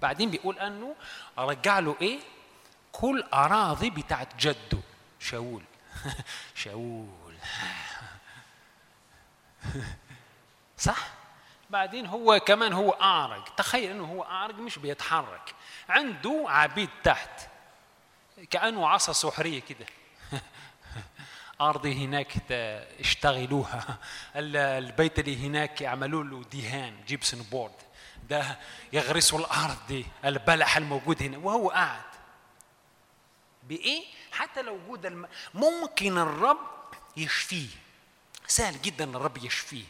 بعدين 0.02 0.30
بيقول 0.30 0.58
أنه 0.58 0.94
رجع 1.38 1.78
له 1.78 1.96
إيه؟ 2.00 2.18
كل 2.92 3.24
أراضي 3.34 3.90
بتاعت 3.90 4.36
جده. 4.36 4.78
شاول. 5.20 5.62
شاول. 6.54 7.34
صح؟ 10.78 10.98
بعدين 11.70 12.06
هو 12.06 12.40
كمان 12.40 12.72
هو 12.72 12.90
أعرج 12.90 13.42
تخيل 13.56 13.90
أنه 13.90 14.04
هو 14.04 14.22
أعرج 14.22 14.54
مش 14.58 14.78
بيتحرك. 14.78 15.54
عنده 15.88 16.44
عبيد 16.48 16.88
تحت. 17.04 17.40
كأنه 18.50 18.88
عصا 18.88 19.12
سحرية 19.12 19.60
كده. 19.60 19.86
أرضي 21.60 22.04
هناك 22.04 22.52
اشتغلوها. 23.00 23.98
ال- 24.36 24.56
البيت 24.56 25.18
اللي 25.18 25.46
هناك 25.46 25.80
يعملوا 25.80 26.24
له 26.24 26.42
دهان 26.52 27.04
جيبسون 27.06 27.42
بورد 27.42 27.72
ده 28.30 28.58
يغرسوا 28.92 29.38
الأرض 29.38 29.76
دي 29.88 30.06
البلح 30.24 30.76
الموجود 30.76 31.22
هنا. 31.22 31.38
وهو 31.38 31.68
قاعد. 31.70 32.07
بإيه؟ 33.68 34.04
حتى 34.32 34.62
لو 34.62 34.74
وجود 34.74 35.06
الم... 35.06 35.28
ممكن 35.54 36.18
الرب 36.18 36.58
يشفيه. 37.16 37.68
سهل 38.46 38.82
جدا 38.82 39.04
الرب 39.04 39.36
يشفيه. 39.36 39.84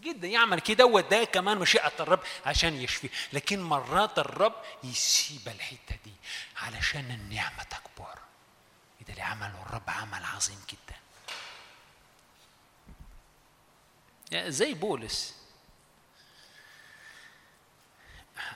جدا 0.00 0.28
يعمل 0.28 0.60
كده 0.60 0.86
وده 0.86 1.24
كمان 1.24 1.58
مشيئة 1.58 1.92
الرب 2.00 2.20
عشان 2.46 2.74
يشفيه. 2.74 3.08
لكن 3.32 3.62
مرات 3.62 4.18
الرب 4.18 4.54
يسيب 4.84 5.48
الحتة 5.48 5.96
دي 6.04 6.12
علشان 6.56 7.10
النعمة 7.10 7.62
تكبر. 7.62 8.18
ده 9.00 9.12
اللي 9.12 9.22
عمله 9.22 9.62
الرب 9.62 9.90
عمل 9.90 10.24
عظيم 10.24 10.58
جدا. 10.68 10.96
زي 14.48 14.74
بولس. 14.74 15.36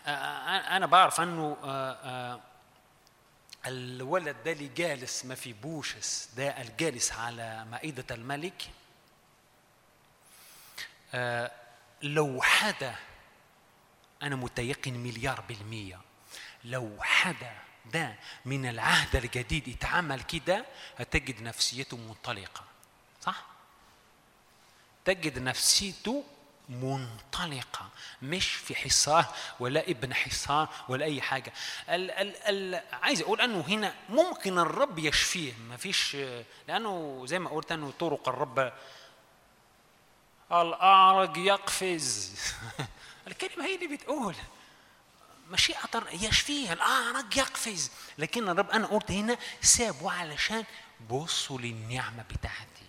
أنا 0.07 0.87
بعرف 0.87 1.21
آه، 1.21 2.41
الولد 3.67 4.37
ده 4.45 4.53
اللي 4.53 4.69
جالس 4.69 5.25
ما 5.25 5.35
في 5.35 5.53
بوشس 5.53 6.29
ده 6.37 6.63
الجالس 6.63 7.13
على 7.13 7.65
مائدة 7.65 8.15
الملك 8.15 8.71
آه، 11.15 11.51
لو 12.03 12.43
حدا 12.43 12.95
أنا 14.23 14.37
متيقن 14.37 14.93
مليار 14.93 15.41
بالمية 15.41 16.01
لو 16.65 16.97
حدا 17.01 17.57
ده 17.93 18.15
من 18.45 18.67
العهد 18.67 19.17
الجديد 19.17 19.69
اتعمل 19.69 20.23
كده 20.23 20.67
هتجد 20.99 21.43
نفسيته 21.43 21.97
منطلقة 21.97 22.65
صح؟ 23.23 23.45
تجد 25.05 25.39
نفسيته 25.39 26.25
منطلقة 26.71 27.89
مش 28.23 28.47
في 28.47 28.75
حصار 28.75 29.25
ولا 29.61 29.91
ابن 29.91 30.15
حصار 30.15 30.69
ولا 30.89 31.05
أي 31.05 31.21
حاجة. 31.21 31.53
ال 31.89 32.11
ال 32.11 32.37
ال 32.37 32.83
عايز 32.93 33.21
أقول 33.21 33.41
أنه 33.41 33.65
هنا 33.69 33.95
ممكن 34.09 34.59
الرب 34.59 34.99
يشفيه 34.99 35.53
ما 35.69 35.77
فيش 35.77 36.17
لأنه 36.69 37.23
زي 37.27 37.39
ما 37.39 37.51
قلت 37.51 37.73
أنه 37.73 37.93
طرق 37.99 38.29
الرب. 38.29 38.73
الأعرج 40.53 41.37
يقفز. 41.37 42.41
الكلمة 43.27 43.67
هي 43.67 43.75
اللي 43.75 43.97
بتقول. 43.97 44.35
مشيئة 45.51 46.03
يشفيه. 46.13 46.73
الأعرج 46.73 47.37
يقفز. 47.37 47.91
لكن 48.19 48.49
الرب 48.49 48.71
أنا 48.71 48.87
قلت 48.87 49.11
هنا 49.11 49.37
سابه 49.63 50.13
علشان 50.13 50.65
بصوا 51.11 51.59
للنعمة 51.59 52.23
بتاعتي. 52.23 52.80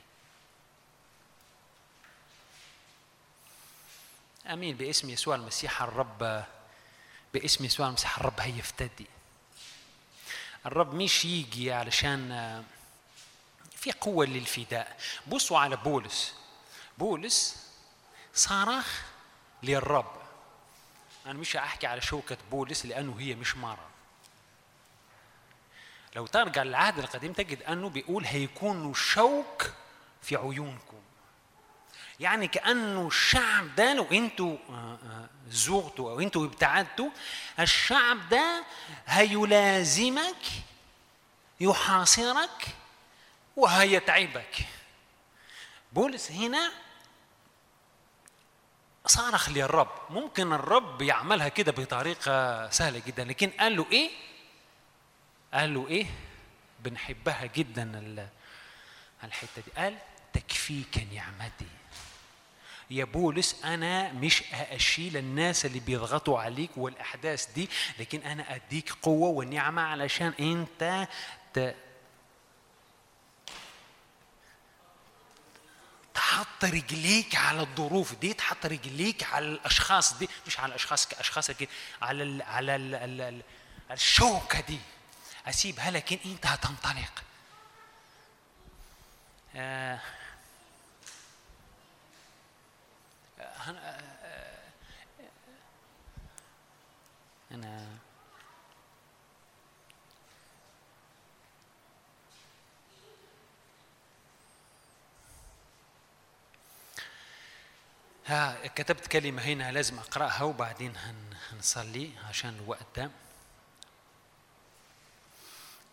آمين. 4.47 4.77
باسم 4.77 5.09
يسوع 5.09 5.35
المسيح 5.35 5.81
الرب 5.81 6.45
باسم 7.33 7.65
يسوع 7.65 7.87
المسيح 7.87 8.17
الرب 8.17 8.39
هيفتدي 8.39 9.07
الرب 10.65 10.93
مش 10.93 11.25
يجي 11.25 11.71
علشان 11.73 12.31
آه، 12.31 12.63
في 13.75 13.91
قوة 13.91 14.25
للفداء. 14.25 14.97
بصوا 15.27 15.59
على 15.59 15.75
بولس. 15.75 16.35
بولس 16.97 17.67
صرخ 18.33 19.01
للرب. 19.63 20.21
أنا 21.25 21.33
مش 21.33 21.55
هحكي 21.57 21.87
على 21.87 22.01
شوكة 22.01 22.37
بولس 22.51 22.85
لأنه 22.85 23.15
هي 23.19 23.35
مش 23.35 23.55
مرة. 23.55 23.89
لو 26.15 26.27
ترجع 26.27 26.63
للعهد 26.63 26.99
القديم 26.99 27.33
تجد 27.33 27.63
أنه 27.63 27.89
بيقول 27.89 28.25
هيكون 28.25 28.93
شوك 28.93 29.73
في 30.21 30.35
عيونكم. 30.35 31.00
يعني 32.21 32.47
كأنه 32.47 33.07
الشعب 33.07 33.75
ده 33.75 33.93
لو 33.93 34.03
أنتوا 34.11 34.57
آه، 34.69 34.97
آه، 35.09 35.29
زغتوا 35.49 36.11
أو 36.11 36.19
أنتوا 36.19 36.45
ابتعدتوا 36.45 37.09
الشعب 37.59 38.29
ده 38.29 38.63
هيلازمك 39.07 40.45
يحاصرك 41.59 42.67
وهيتعبك. 43.57 44.65
بولس 45.93 46.31
هنا 46.31 46.71
صرخ 49.05 49.49
للرب. 49.49 49.91
ممكن 50.09 50.53
الرب 50.53 51.01
يعملها 51.01 51.47
كده 51.47 51.71
بطريقة 51.71 52.69
سهلة 52.69 53.01
جدا 53.07 53.23
لكن 53.23 53.49
قال 53.49 53.75
له 53.75 53.85
إيه؟ 53.91 54.09
قال 55.53 55.73
له 55.73 55.87
إيه؟ 55.87 56.05
بنحبها 56.79 57.45
جدا 57.45 57.83
ال- 57.83 58.27
الحتة 59.23 59.61
دي. 59.65 59.71
قال 59.81 59.97
تكفيك 60.33 61.07
نعمتي. 61.13 61.65
يا 62.91 63.05
بولس 63.05 63.55
أنا 63.63 64.11
مش 64.13 64.43
هأشيل 64.51 65.17
الناس 65.17 65.65
اللي 65.65 65.79
بيضغطوا 65.79 66.39
عليك 66.39 66.69
والأحداث 66.77 67.45
دي 67.55 67.69
لكن 67.99 68.19
أنا 68.21 68.55
أديك 68.55 68.91
قوة 69.01 69.29
ونعمة 69.29 69.81
علشان 69.81 70.33
أنت 70.39 71.07
ت... 71.53 71.75
تحط 76.13 76.63
رجليك 76.65 77.35
على 77.35 77.61
الظروف 77.61 78.15
دي 78.15 78.33
تحط 78.33 78.65
رجليك 78.65 79.23
على 79.23 79.45
الأشخاص 79.45 80.17
دي 80.17 80.29
مش 80.47 80.59
على 80.59 80.69
الأشخاص 80.69 81.07
كاشخاص 81.07 81.51
كده 81.51 81.69
على 82.01 82.23
ال 82.23 82.41
على 82.41 82.75
ال 82.75 82.95
ال 82.95 83.21
ال 83.21 83.41
الشوكة 83.91 84.59
دي. 84.61 84.79
أسيبها 85.47 85.91
لكن 85.91 86.17
أنت 86.25 86.45
هتنطلق. 86.45 87.23
آه. 89.55 89.99
أنا 97.51 97.97
ها 108.25 108.67
كتبت 108.67 109.07
كلمة 109.07 109.41
هنا 109.41 109.71
لازم 109.71 109.99
أقرأها 109.99 110.43
وبعدين 110.43 110.95
هن 110.97 111.15
هنصلي 111.49 112.11
عشان 112.29 112.49
الوقت 112.63 112.85
ده. 112.95 113.11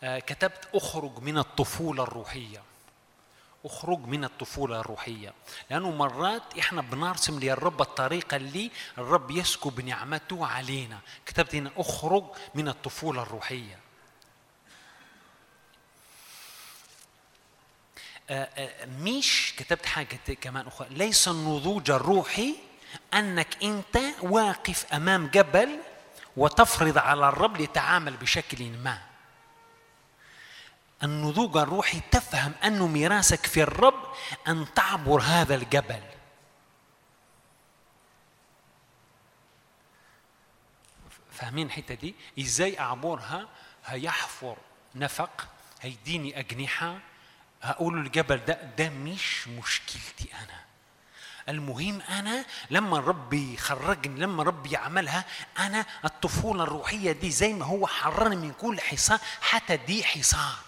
آه، 0.02 0.18
كتبت 0.18 0.68
أخرج 0.74 1.18
من 1.18 1.38
الطفولة 1.38 2.02
الروحية. 2.02 2.62
أخرج 3.64 3.98
من 3.98 4.24
الطفولة 4.24 4.80
الروحية. 4.80 5.32
لأنه 5.70 5.90
مرات 5.90 6.58
إحنا 6.58 6.82
بنرسم 6.82 7.40
للرب 7.40 7.80
الطريقة 7.80 8.36
اللي 8.36 8.70
الرب 8.98 9.30
يسكب 9.30 9.80
نعمته 9.80 10.46
علينا. 10.46 10.98
كتبت 11.26 11.54
هنا 11.54 11.70
أخرج 11.76 12.24
من 12.54 12.68
الطفولة 12.68 13.22
الروحية. 13.22 13.78
آه، 18.30 18.48
آه، 18.56 18.86
مش 18.86 19.54
كتبت 19.56 19.86
حاجة 19.86 20.18
كمان 20.40 20.66
أخرى. 20.66 20.88
ليس 20.90 21.28
النضوج 21.28 21.90
الروحي 21.90 22.54
أنك 23.14 23.62
أنت 23.62 23.98
واقف 24.22 24.92
أمام 24.92 25.26
جبل 25.26 25.78
وتفرض 26.36 26.98
على 26.98 27.28
الرب 27.28 27.56
ليتعامل 27.56 28.16
بشكل 28.16 28.70
ما. 28.70 29.07
النضوج 31.02 31.56
الروحي 31.56 32.00
تفهم 32.10 32.52
أنه 32.64 32.86
ميراثك 32.86 33.46
في 33.46 33.62
الرب 33.62 34.02
أن 34.48 34.66
تعبر 34.74 35.20
هذا 35.20 35.54
الجبل 35.54 36.02
فاهمين 41.32 41.66
الحتة 41.66 41.94
دي؟ 41.94 42.14
إزاي 42.40 42.80
أعبرها؟ 42.80 43.48
هيحفر 43.86 44.56
نفق 44.94 45.46
هيديني 45.80 46.38
أجنحة 46.38 46.98
هقول 47.62 47.98
الجبل 47.98 48.36
ده 48.44 48.62
ده 48.78 48.88
مش 48.90 49.48
مشكلتي 49.48 50.28
أنا 50.34 50.64
المهم 51.48 52.00
أنا 52.00 52.44
لما 52.70 52.98
الرب 52.98 53.32
يخرجني 53.34 54.20
لما 54.20 54.42
الرب 54.42 54.66
يعملها 54.66 55.24
أنا 55.58 55.86
الطفولة 56.04 56.62
الروحية 56.64 57.12
دي 57.12 57.30
زي 57.30 57.52
ما 57.52 57.64
هو 57.64 57.86
حررني 57.86 58.36
من 58.36 58.52
كل 58.52 58.80
حصار 58.80 59.18
حتى 59.40 59.76
دي 59.76 60.04
حصار 60.04 60.54
أخ- 60.54 60.67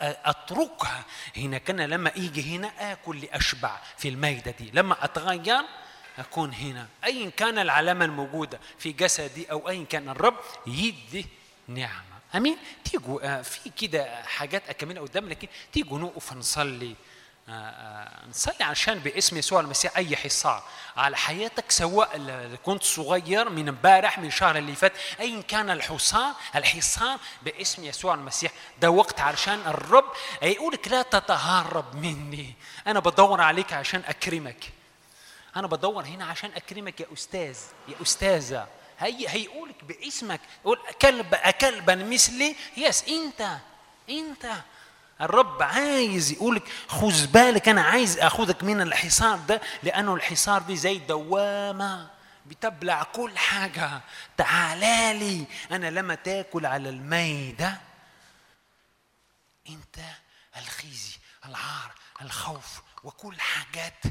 أتركها. 0.00 1.04
هنا 1.36 1.58
كان 1.58 1.80
لما 1.80 2.12
يجي 2.16 2.56
هنا 2.56 2.92
آكل 2.92 3.20
لأشبع 3.20 3.80
في 3.98 4.08
المائده 4.08 4.50
دي. 4.50 4.70
لما 4.74 5.04
أتغير 5.04 5.64
أكون 6.18 6.52
هنا. 6.52 6.86
ايا 7.04 7.30
كان 7.30 7.58
العلامة 7.58 8.04
الموجودة 8.04 8.60
في 8.78 8.92
جسدي 8.92 9.50
أو 9.50 9.68
ايا 9.68 9.84
كان 9.84 10.08
الرب 10.08 10.36
يدي 10.66 11.26
نعمة. 11.68 12.18
آمين؟ 12.34 12.56
تيجوا 12.84 13.38
آه، 13.38 13.42
في 13.42 13.70
كده 13.70 14.22
حاجات 14.22 14.68
أكملها 14.68 15.02
قدام 15.02 15.28
لكن 15.28 15.48
تيجوا 15.72 15.98
نقف 15.98 16.32
نصلي. 16.32 16.94
نصلي 18.28 18.64
عشان 18.64 18.98
باسم 18.98 19.36
يسوع 19.36 19.60
المسيح 19.60 19.96
أي 19.96 20.16
حصار. 20.16 20.62
على 20.96 21.16
حياتك 21.16 21.70
سواء 21.70 22.18
كنت 22.64 22.82
صغير 22.82 23.48
من 23.48 23.68
امبارح 23.68 24.18
من 24.18 24.26
الشهر 24.26 24.56
اللي 24.56 24.74
فات 24.74 24.92
ايا 25.20 25.42
كان 25.42 25.70
الحصار 25.70 26.34
الحصار 26.56 27.18
باسم 27.42 27.84
يسوع 27.84 28.14
المسيح. 28.14 28.52
ده 28.80 28.90
وقت 28.90 29.20
علشان 29.20 29.60
الرب 29.66 30.04
يقولك 30.42 30.88
لا 30.88 31.02
تتهرب 31.02 31.94
مني. 31.94 32.54
أنا 32.86 33.00
بدور 33.00 33.40
عليك 33.40 33.72
عشان 33.72 34.02
أكرمك. 34.06 34.72
أنا 35.56 35.66
بدور 35.66 36.04
هنا 36.04 36.24
عشان 36.24 36.50
أكرمك 36.56 37.00
يا 37.00 37.06
أستاذ 37.12 37.58
يا 37.88 37.94
أستاذة. 38.02 38.66
هي 38.98 39.28
هيقولك 39.28 39.84
باسمك. 39.84 40.40
يقول 40.64 40.78
كلب 41.02 41.34
كلبا 41.34 41.94
مثلي. 41.94 42.56
يس 42.76 43.04
انت 43.08 43.56
أنت 44.10 44.52
الرب 45.20 45.62
عايز 45.62 46.32
يقولك 46.32 46.62
خذ 46.88 47.26
بالك 47.26 47.68
أنا 47.68 47.82
عايز 47.82 48.18
أخذك 48.18 48.64
من 48.64 48.80
الحصار 48.80 49.38
ده 49.38 49.60
لأنه 49.82 50.14
الحصار 50.14 50.62
دي 50.62 50.76
زي 50.76 50.98
دوامة 50.98 52.10
بتبلع 52.46 53.02
كل 53.02 53.38
حاجة. 53.38 54.00
تعالى 54.36 55.18
لي 55.18 55.44
أنا 55.70 55.90
لما 55.90 56.14
تاكل 56.14 56.66
على 56.66 56.88
الميدة 56.88 57.80
أنت 59.68 59.98
الخزي 60.56 61.16
العار 61.44 61.92
الخوف 62.22 62.82
وكل 63.04 63.40
حاجات. 63.40 64.02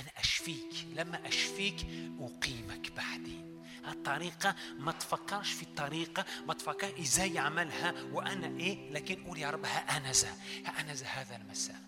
أنا 0.00 0.10
أشفيك 0.18 0.86
لما 0.94 1.28
أشفيك 1.28 1.86
أقيمك 2.20 2.92
بعدين. 2.92 3.59
الطريقة 3.88 4.54
ما 4.78 4.92
تفكرش 4.92 5.52
في 5.52 5.62
الطريقة 5.62 6.24
ما 6.46 6.54
تفكر 6.54 7.00
إزاي 7.00 7.38
أعملها 7.38 7.94
وأنا 8.12 8.60
إيه 8.60 8.90
لكن 8.90 9.24
قول 9.24 9.38
يا 9.38 9.50
رب 9.50 9.64
ها 9.64 9.96
أنا 9.96 10.12
ذا 10.12 10.28
ها 10.66 10.80
أنا 10.80 10.94
ذا 10.94 11.06
هذا 11.06 11.36
المساء. 11.36 11.80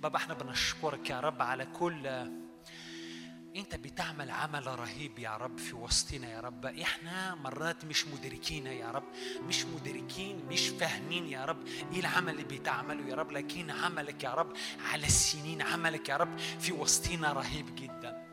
بابا 0.00 0.16
إحنا 0.16 0.34
بنشكرك 0.34 1.10
يا 1.10 1.20
رب 1.20 1.42
على 1.42 1.66
كل 1.66 2.06
أنت 3.56 3.74
بتعمل 3.74 4.30
عمل 4.30 4.66
رهيب 4.66 5.18
يا 5.18 5.36
رب 5.36 5.58
في 5.58 5.74
وسطنا 5.74 6.28
يا 6.30 6.40
رب. 6.40 6.66
إحنا 6.66 7.34
مرات 7.34 7.84
مش 7.84 8.06
مدركين 8.06 8.66
يا 8.66 8.90
رب 8.90 9.04
مش 9.48 9.64
مدركين 9.64 10.44
مش 10.48 10.68
فاهمين 10.68 11.26
يا 11.26 11.44
رب 11.44 11.66
إيه 11.92 12.00
العمل 12.00 12.32
اللي 12.32 12.58
بتعمله 12.58 13.08
يا 13.08 13.14
رب 13.14 13.32
لكن 13.32 13.70
عملك 13.70 14.24
يا 14.24 14.34
رب 14.34 14.52
على 14.92 15.06
السنين 15.06 15.62
عملك 15.62 16.08
يا 16.08 16.16
رب 16.16 16.38
في 16.38 16.72
وسطنا 16.72 17.32
رهيب 17.32 17.74
جدا. 17.76 18.29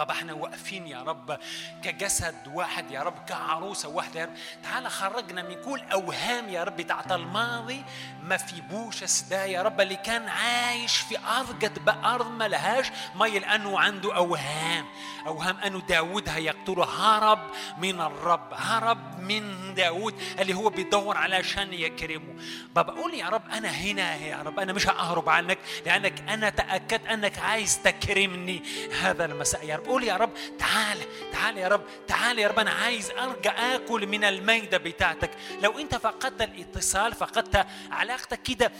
بابا 0.00 0.12
إحنا 0.12 0.32
واقفين 0.32 0.86
يا 0.86 1.02
رب 1.02 1.38
كجسد 1.82 2.34
واحد 2.46 2.90
يا 2.90 3.02
رب 3.02 3.24
كعروسة 3.28 3.88
واحدة 3.88 4.20
يا 4.20 4.24
رب. 4.24 4.32
تعالى 4.62 4.90
خرجنا 4.90 5.42
من 5.42 5.54
كل 5.64 5.80
أوهام 5.92 6.48
يا 6.48 6.64
رب 6.64 6.76
بتاعت 6.76 7.12
الماضي. 7.12 7.82
ما 8.22 8.36
في 8.36 8.60
بوشس 8.60 9.20
ده 9.20 9.44
يا 9.44 9.62
رب 9.62 9.80
اللي 9.80 9.96
كان 9.96 10.28
عايش 10.28 10.96
في 10.96 11.18
ارض 11.18 11.58
جد 11.58 11.78
بأرض 11.78 12.30
ما 12.30 12.48
لهاش 12.48 12.86
مي 13.14 13.38
لأنه 13.38 13.80
عنده 13.80 14.16
أوهام 14.16 14.86
أوهام 15.26 15.56
انه 15.56 15.80
داود 15.88 16.28
هيقتله. 16.28 16.84
هرب 16.84 17.50
من 17.78 18.00
الرب 18.00 18.48
هرب 18.52 19.18
من 19.20 19.74
داود 19.74 20.14
اللي 20.38 20.54
هو 20.54 20.68
بيدور 20.68 21.16
علشان 21.16 21.72
يكرمه. 21.72 22.34
بابا 22.74 22.92
قول 22.92 23.14
يا 23.14 23.28
رب 23.28 23.50
أنا 23.52 23.68
هنا 23.68 24.14
يا 24.14 24.42
رب 24.42 24.60
أنا 24.60 24.72
مش 24.72 24.86
ههرب 24.88 25.28
عنك 25.28 25.58
لأنك 25.86 26.28
أنا 26.28 26.50
تاكدت 26.50 27.06
أنك 27.06 27.38
عايز 27.38 27.82
تكرمني. 27.82 28.62
هذا 29.00 29.24
المساء 29.24 29.66
يا 29.66 29.76
رب. 29.76 29.89
قول 29.90 30.04
يا 30.04 30.16
رب 30.16 30.30
تعال 30.58 30.98
تعال 31.32 31.58
يا 31.58 31.68
رب 31.68 31.82
تعال 32.08 32.38
يا 32.38 32.48
رب 32.48 32.58
أنا 32.58 32.70
عايز 32.70 33.10
أرجع 33.10 33.74
آكل 33.74 34.06
من 34.06 34.24
المائده 34.24 34.78
بتاعتك. 34.78 35.30
لو 35.62 35.78
أنت 35.78 35.94
فقدت 35.94 36.42
الاتصال 36.42 37.14
فقدت 37.14 37.66
علاقتك 37.90 38.42
كده 38.42 38.72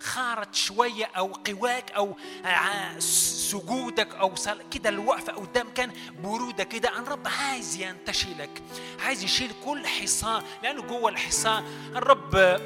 خارت 0.00 0.54
شوية 0.54 1.04
أو 1.04 1.32
قواك 1.32 1.90
أو 1.90 2.16
سجودك 2.98 4.14
أو 4.14 4.34
كده 4.70 4.88
الوقفة 4.88 5.32
قدام 5.32 5.68
كان 5.74 5.92
برودة 6.22 6.64
كده 6.64 6.88
الرب 6.98 7.28
عايز 7.28 7.76
ينتشلك 7.76 8.62
عايز 9.04 9.24
يشيل 9.24 9.50
كل 9.64 9.86
حصان 9.86 10.42
لأنه 10.62 10.82
جوه 10.82 11.10
الحصان 11.10 11.64
الرب 11.96 12.60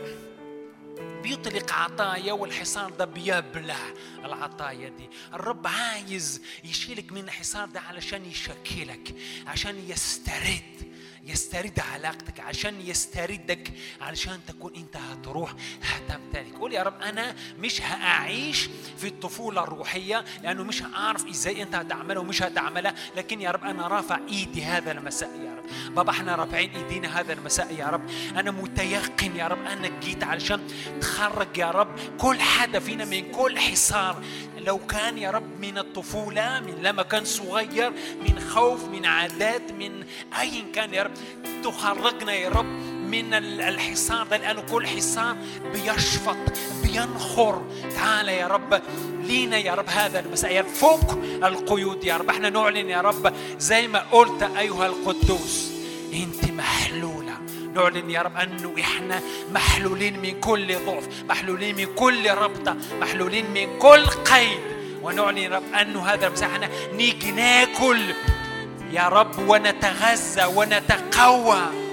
بيطلق 1.30 1.72
عطايا 1.72 2.32
والحصار 2.32 2.90
ده 2.90 3.04
بيبلع. 3.04 3.76
العطايا 4.24 4.88
دي. 4.88 5.08
الرب 5.34 5.66
عايز 5.66 6.42
يشيلك 6.64 7.12
من 7.12 7.20
الحصار 7.20 7.68
ده 7.68 7.80
علشان 7.80 8.24
يشكلك 8.24 9.14
عشان 9.46 9.78
يسترد 9.88 10.76
يسترد 11.24 11.80
علاقتك 11.80 12.40
عشان 12.40 12.80
يستردك 12.80 13.72
علشان 14.00 14.40
تكون 14.48 14.74
انت 14.76 14.96
هتروح 14.96 15.52
هتمتلك 15.82 16.54
قول 16.60 16.72
يا 16.72 16.82
رب 16.82 17.00
أنا 17.02 17.36
مش 17.58 17.82
هأعيش 17.82 18.68
في 18.98 19.06
الطفولة 19.08 19.62
الروحية 19.64 20.24
لأنه 20.42 20.62
مش 20.64 20.82
هعرف 20.82 21.26
إزاي 21.26 21.62
انت 21.62 21.74
هتعملها 21.74 22.20
ومش 22.20 22.42
هتعملها 22.42 22.94
لكن 23.16 23.40
يا 23.40 23.50
رب 23.50 23.64
أنا 23.64 23.88
رافع 23.88 24.18
إيدي 24.28 24.62
هذا 24.64 24.92
المساء 24.92 25.30
يا 25.44 25.54
رب. 25.54 25.55
بابا 25.90 26.10
إحنا 26.10 26.34
رافعين 26.34 26.70
ايدينا 26.76 27.20
هذا 27.20 27.32
المساء 27.32 27.74
يا 27.74 27.86
رب. 27.86 28.02
أنا 28.36 28.50
متيقن 28.50 29.36
يا 29.36 29.46
رب 29.46 29.66
أنك 29.66 29.92
جيت 30.02 30.24
علشان 30.24 30.60
تخرج 31.00 31.58
يا 31.58 31.70
رب 31.70 31.88
كل 32.18 32.40
حدا 32.40 32.78
فينا 32.78 33.04
من 33.04 33.30
كل 33.32 33.58
حصار. 33.58 34.22
لو 34.58 34.78
كان 34.78 35.18
يا 35.18 35.30
رب 35.30 35.60
من 35.60 35.78
الطفولة 35.78 36.60
من 36.60 36.82
لما 36.82 37.02
كان 37.02 37.24
صغير 37.24 37.92
من 38.28 38.40
خوف 38.40 38.88
من 38.88 39.06
عادات 39.06 39.72
من 39.72 40.04
أي 40.40 40.64
كان 40.74 40.94
يا 40.94 41.02
رب 41.02 41.12
تخرجنا 41.62 42.32
يا 42.32 42.48
رب. 42.48 42.85
من 43.10 43.34
ال- 43.34 43.60
الحصار 43.60 44.26
ده 44.26 44.36
لأنه 44.36 44.60
كل 44.60 44.86
حصار 44.86 45.36
بيشفط 45.72 46.36
بينخر. 46.82 47.62
تعال 47.96 48.28
يا 48.28 48.46
رب 48.46 48.82
لينا 49.22 49.56
يا 49.56 49.74
رب 49.74 49.88
هذا 49.88 50.20
المساء. 50.20 50.62
فوق 50.62 51.12
القيود 51.44 52.04
يا 52.04 52.16
رب. 52.16 52.28
إحنا 52.30 52.50
نعلن 52.50 52.90
يا 52.90 53.00
رب 53.00 53.32
زي 53.58 53.88
ما 53.88 53.98
قلت 54.12 54.42
أيها 54.42 54.86
القدوس 54.86 55.70
أنت 56.12 56.50
محلولة. 56.52 57.32
نعلن 57.74 58.10
يا 58.10 58.22
رب 58.22 58.36
أنه 58.36 58.74
إحنا 58.80 59.20
محلولين 59.52 60.20
من 60.20 60.40
كل 60.40 60.76
ضعف 60.86 61.08
محلولين 61.28 61.76
من 61.76 61.86
كل 61.94 62.30
ربطة 62.30 62.76
محلولين 63.00 63.50
من 63.50 63.78
كل 63.78 64.06
قيد. 64.06 64.60
ونعلن 65.02 65.38
يا 65.38 65.48
رب 65.48 65.74
أنه 65.80 66.06
هذا 66.06 66.26
المساء 66.26 66.48
إحنا 66.48 66.68
نيجي 66.92 67.30
ناكل 67.30 68.00
يا 68.92 69.08
رب 69.08 69.48
ونتغذى 69.48 70.44
ونتقوى. 70.44 71.85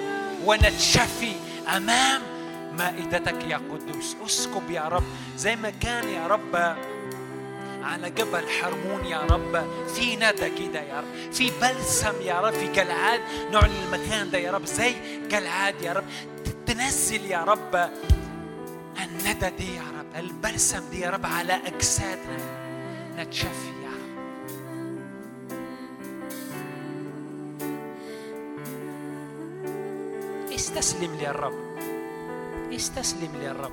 ونتشفي 0.45 1.32
أمام 1.78 2.22
مائدتك 2.78 3.44
يا 3.49 3.57
قدوس. 3.57 4.15
اسكب 4.26 4.72
يا 4.72 4.82
رب 4.82 5.03
زي 5.38 5.56
ما 5.56 5.70
كان 5.70 6.10
يا 6.10 6.28
رب 6.28 6.76
على 7.84 8.10
جبل 8.10 8.49
حرمون 8.49 9.06
يا 9.06 9.20
رب. 9.20 9.65
في 9.95 10.15
ندى 10.15 10.49
كده 10.49 10.82
يا 10.82 10.99
رب. 10.99 11.32
في 11.34 11.52
بلسم 11.61 12.14
يا 12.22 12.40
رب. 12.40 12.53
في 12.53 12.68
جلعاد 12.72 13.22
نعلن 13.52 13.76
المكان 13.86 14.32
ده 14.32 14.38
يا 14.38 14.52
رب. 14.52 14.65
زي 14.65 14.94
جلعاد 15.32 15.82
يا 15.82 15.94
رب. 15.94 16.06
تنزل 16.65 17.26
يا 17.26 17.44
رب 17.44 17.90
الندى 19.03 19.49
دي 19.57 19.76
يا 19.76 19.84
رب. 19.99 20.26
البلسم 20.26 20.90
دي 20.91 20.99
يا 20.99 21.10
رب 21.10 21.26
على 21.26 21.53
أجسادنا. 21.53 22.38
نتشفي. 23.18 23.82
استسلم 30.74 31.16
للرب. 31.16 31.54
استسلم 32.72 33.30
للرب. 33.36 33.72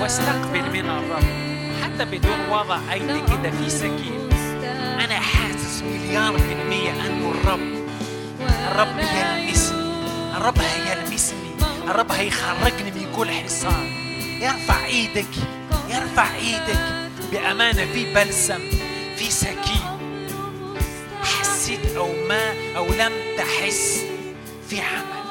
واستقبل 0.00 0.70
من 0.72 0.90
الرب. 0.90 1.24
حتى 1.82 2.04
بدون 2.04 2.48
وضع 2.50 2.78
ايدي 2.92 3.20
كده 3.20 3.50
في 3.50 3.70
سكين. 3.70 4.28
أنا 5.00 5.20
حاسس 5.20 5.82
مليار 5.82 6.38
في 6.38 6.52
المية 6.52 6.90
أنه 6.90 7.30
الرب 7.30 7.76
الرب 8.70 8.98
يلمسني 8.98 9.86
الرب 10.36 10.58
هيلمسني. 10.58 11.50
الرب 11.88 12.12
هيخرجني 12.12 12.90
من 12.90 13.12
كل 13.16 13.30
حصار 13.30 13.86
يرفع 14.40 14.84
إيدك. 14.84 15.34
يرفع 15.88 16.34
إيدك. 16.36 17.10
بأمانة 17.32 17.84
في 17.92 18.14
بلسم 18.14 18.70
في 19.16 19.30
سكين. 19.30 19.96
حسيت 21.22 21.96
أو 21.96 22.08
ما 22.28 22.54
أو 22.76 22.86
لم 22.86 23.12
تحس 23.38 24.04
في 24.68 24.80
عمل. 24.80 25.25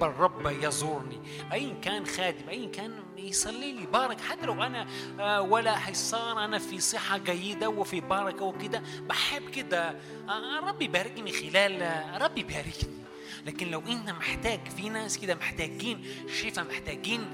بحب 0.00 0.10
الرب 0.10 0.62
يزورني 0.62 1.18
ايا 1.52 1.74
كان 1.82 2.06
خادم 2.06 2.48
ايا 2.48 2.68
كان 2.68 2.92
يصلي 3.16 3.72
لي؟ 3.72 3.86
بارك 3.86 4.20
حتى 4.20 4.46
لو 4.46 4.62
أنا 4.62 4.86
آه، 5.20 5.40
ولا 5.42 5.76
حصان 5.76 6.38
أنا 6.38 6.58
في 6.58 6.80
صحة 6.80 7.18
جيدة 7.18 7.68
وفي 7.68 8.00
بركة 8.00 8.44
وكده 8.44 8.82
بحب 9.08 9.50
كده. 9.50 9.88
آه، 10.28 10.58
الرب 10.58 10.82
يباركني 10.82 11.32
خلال 11.32 11.82
آه، 11.82 12.16
الرب 12.16 12.38
يباركني 12.38 13.00
لكن 13.46 13.70
لو 13.70 13.80
انت 13.80 14.10
محتاج 14.10 14.60
في 14.76 14.88
ناس 14.88 15.18
كده 15.18 15.34
محتاجين 15.34 16.04
شفاء 16.40 16.64
محتاجين 16.64 17.26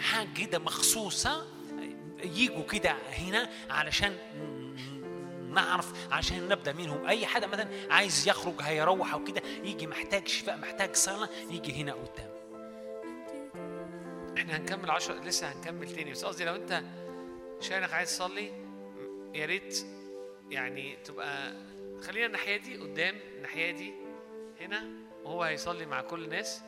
حاجة 0.00 0.28
كده 0.36 0.58
مخصوصة 0.58 1.46
يجوا 2.24 2.62
كده 2.62 2.96
هنا 3.18 3.48
علشان 3.70 4.16
نعرف 5.54 6.12
عشان 6.12 6.48
نبدأ 6.48 6.72
منهم. 6.72 7.06
أي 7.06 7.26
حدا 7.26 7.46
مثلا 7.46 7.68
عايز 7.90 8.28
يخرج 8.28 8.54
هيروح 8.60 9.12
أو 9.12 9.24
كده 9.24 9.42
يجي 9.64 9.86
محتاج 9.86 10.28
شفاء 10.28 10.56
محتاج 10.58 10.94
صلاة 10.94 11.28
يجي 11.50 11.82
هنا 11.82 11.92
قدام. 11.92 12.28
إحنا 14.38 14.56
هنكمل 14.56 14.90
عشر 14.90 15.14
لسه 15.14 15.52
هنكمل 15.52 15.94
تاني. 15.94 16.10
بس 16.12 16.24
قصدي 16.24 16.44
لو 16.44 16.54
أنت 16.54 16.82
شايفك 17.60 17.92
عايز 17.92 18.08
تصلي 18.10 18.52
يا 19.34 19.46
ريت 19.46 19.86
يعني 20.50 20.96
تبقى 21.04 21.52
خلينا 22.02 22.26
الناحية 22.26 22.56
دي 22.56 22.76
قدام 22.76 23.14
الناحية 23.36 23.70
دي 23.70 23.92
هنا 24.60 24.82
وهو 25.24 25.42
هيصلي 25.42 25.86
مع 25.86 26.00
كل 26.00 26.24
الناس 26.24 26.60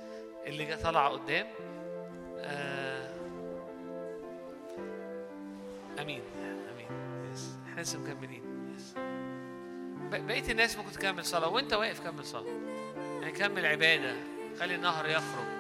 اللي 0.47 0.65
جا- 0.65 0.77
طالعه 0.77 1.09
قدام. 1.09 1.47
آه 2.39 3.15
آمين 6.01 6.23
آمين. 6.73 6.87
إحنا 7.69 7.81
لسه 7.81 7.99
مكملين. 7.99 8.40
بقية 10.11 10.51
الناس 10.51 10.77
ممكن 10.77 10.93
تكمل 10.93 11.25
صلاة 11.25 11.49
وانت 11.49 11.73
واقف 11.73 12.01
كمل 12.01 12.25
صلاة. 12.25 12.45
يعني 13.21 13.33
كمل 13.33 13.67
عبادة. 13.67 14.15
خلي 14.61 14.75
النهر 14.75 15.09
يخرج. 15.09 15.51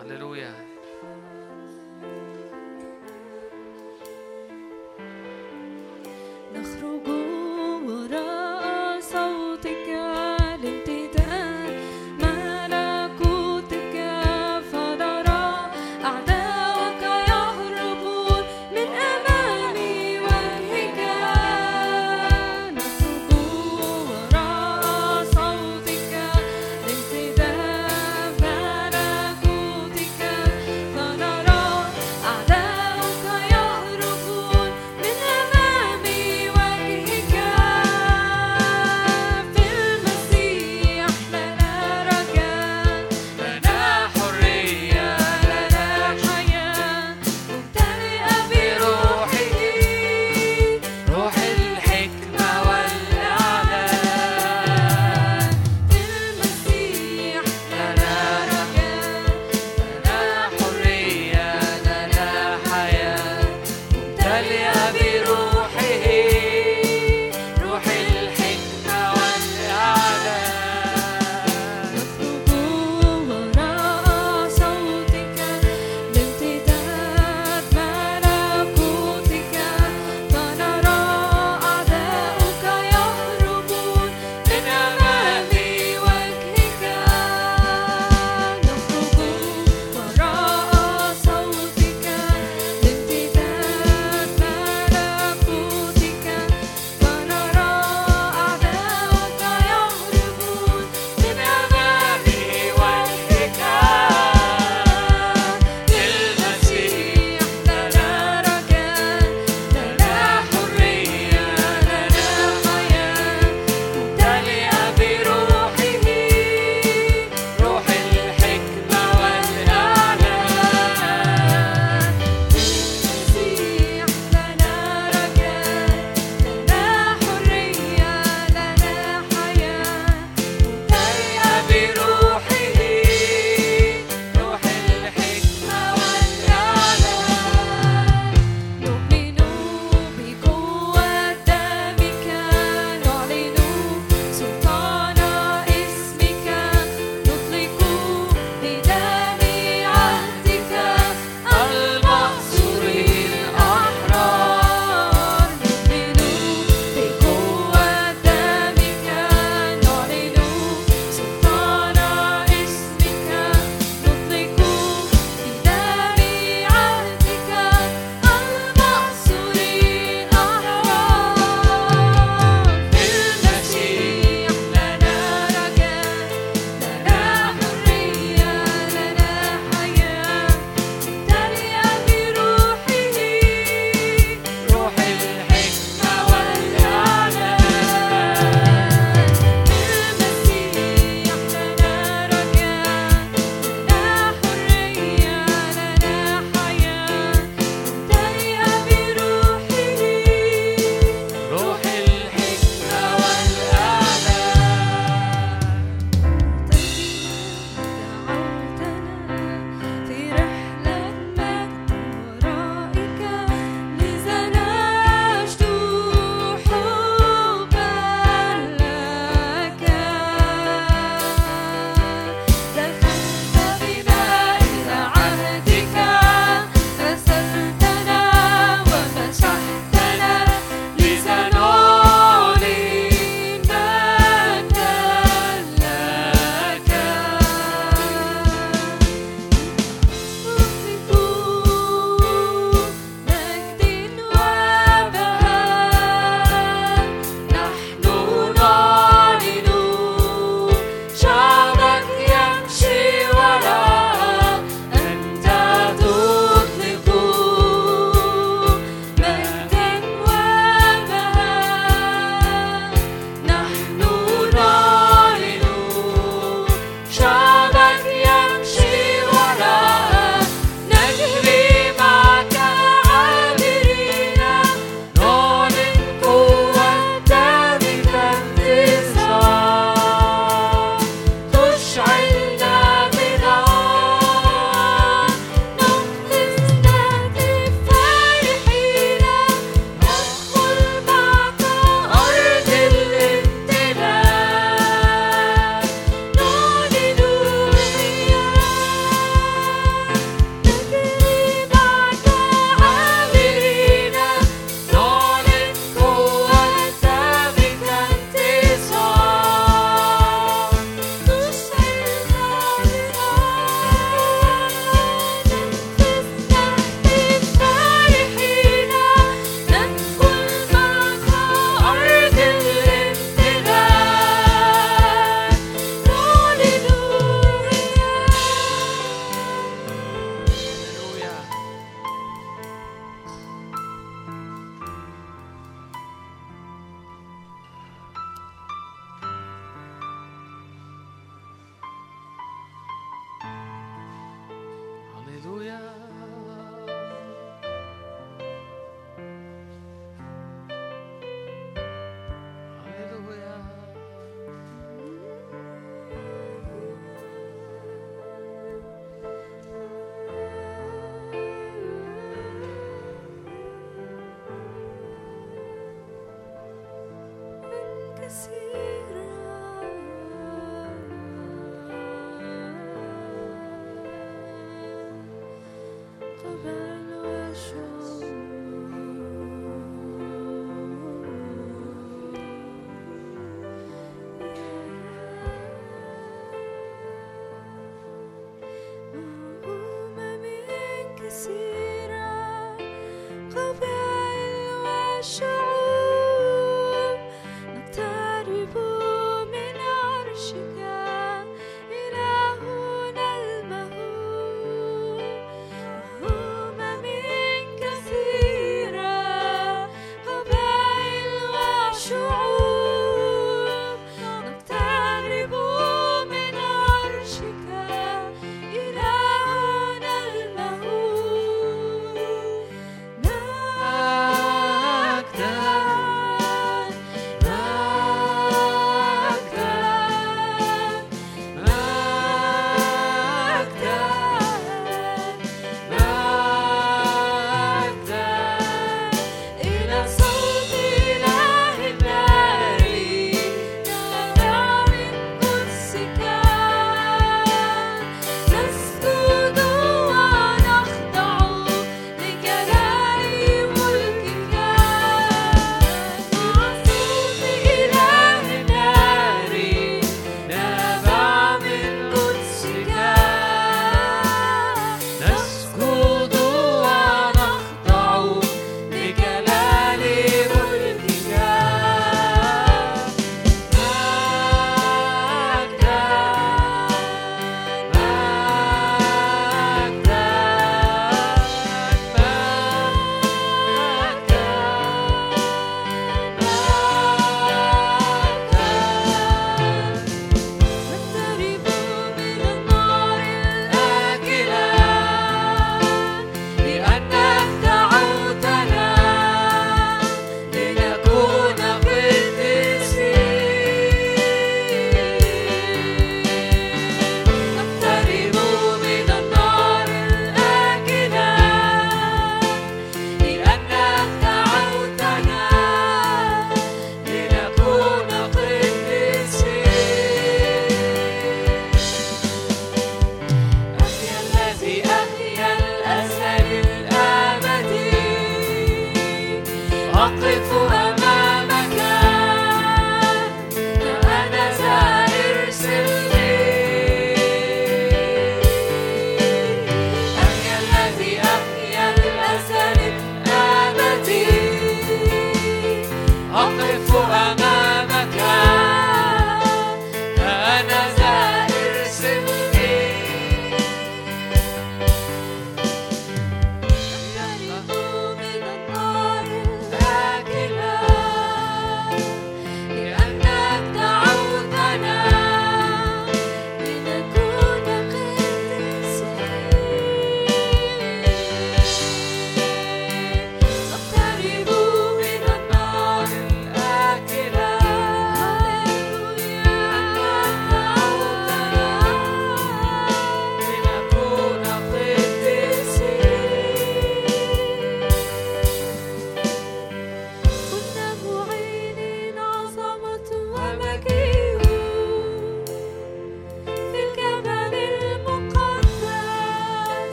هللويا. 0.00 0.54
نخرج 6.54 7.08
وراء 7.88 9.00
صوتك 9.00 9.75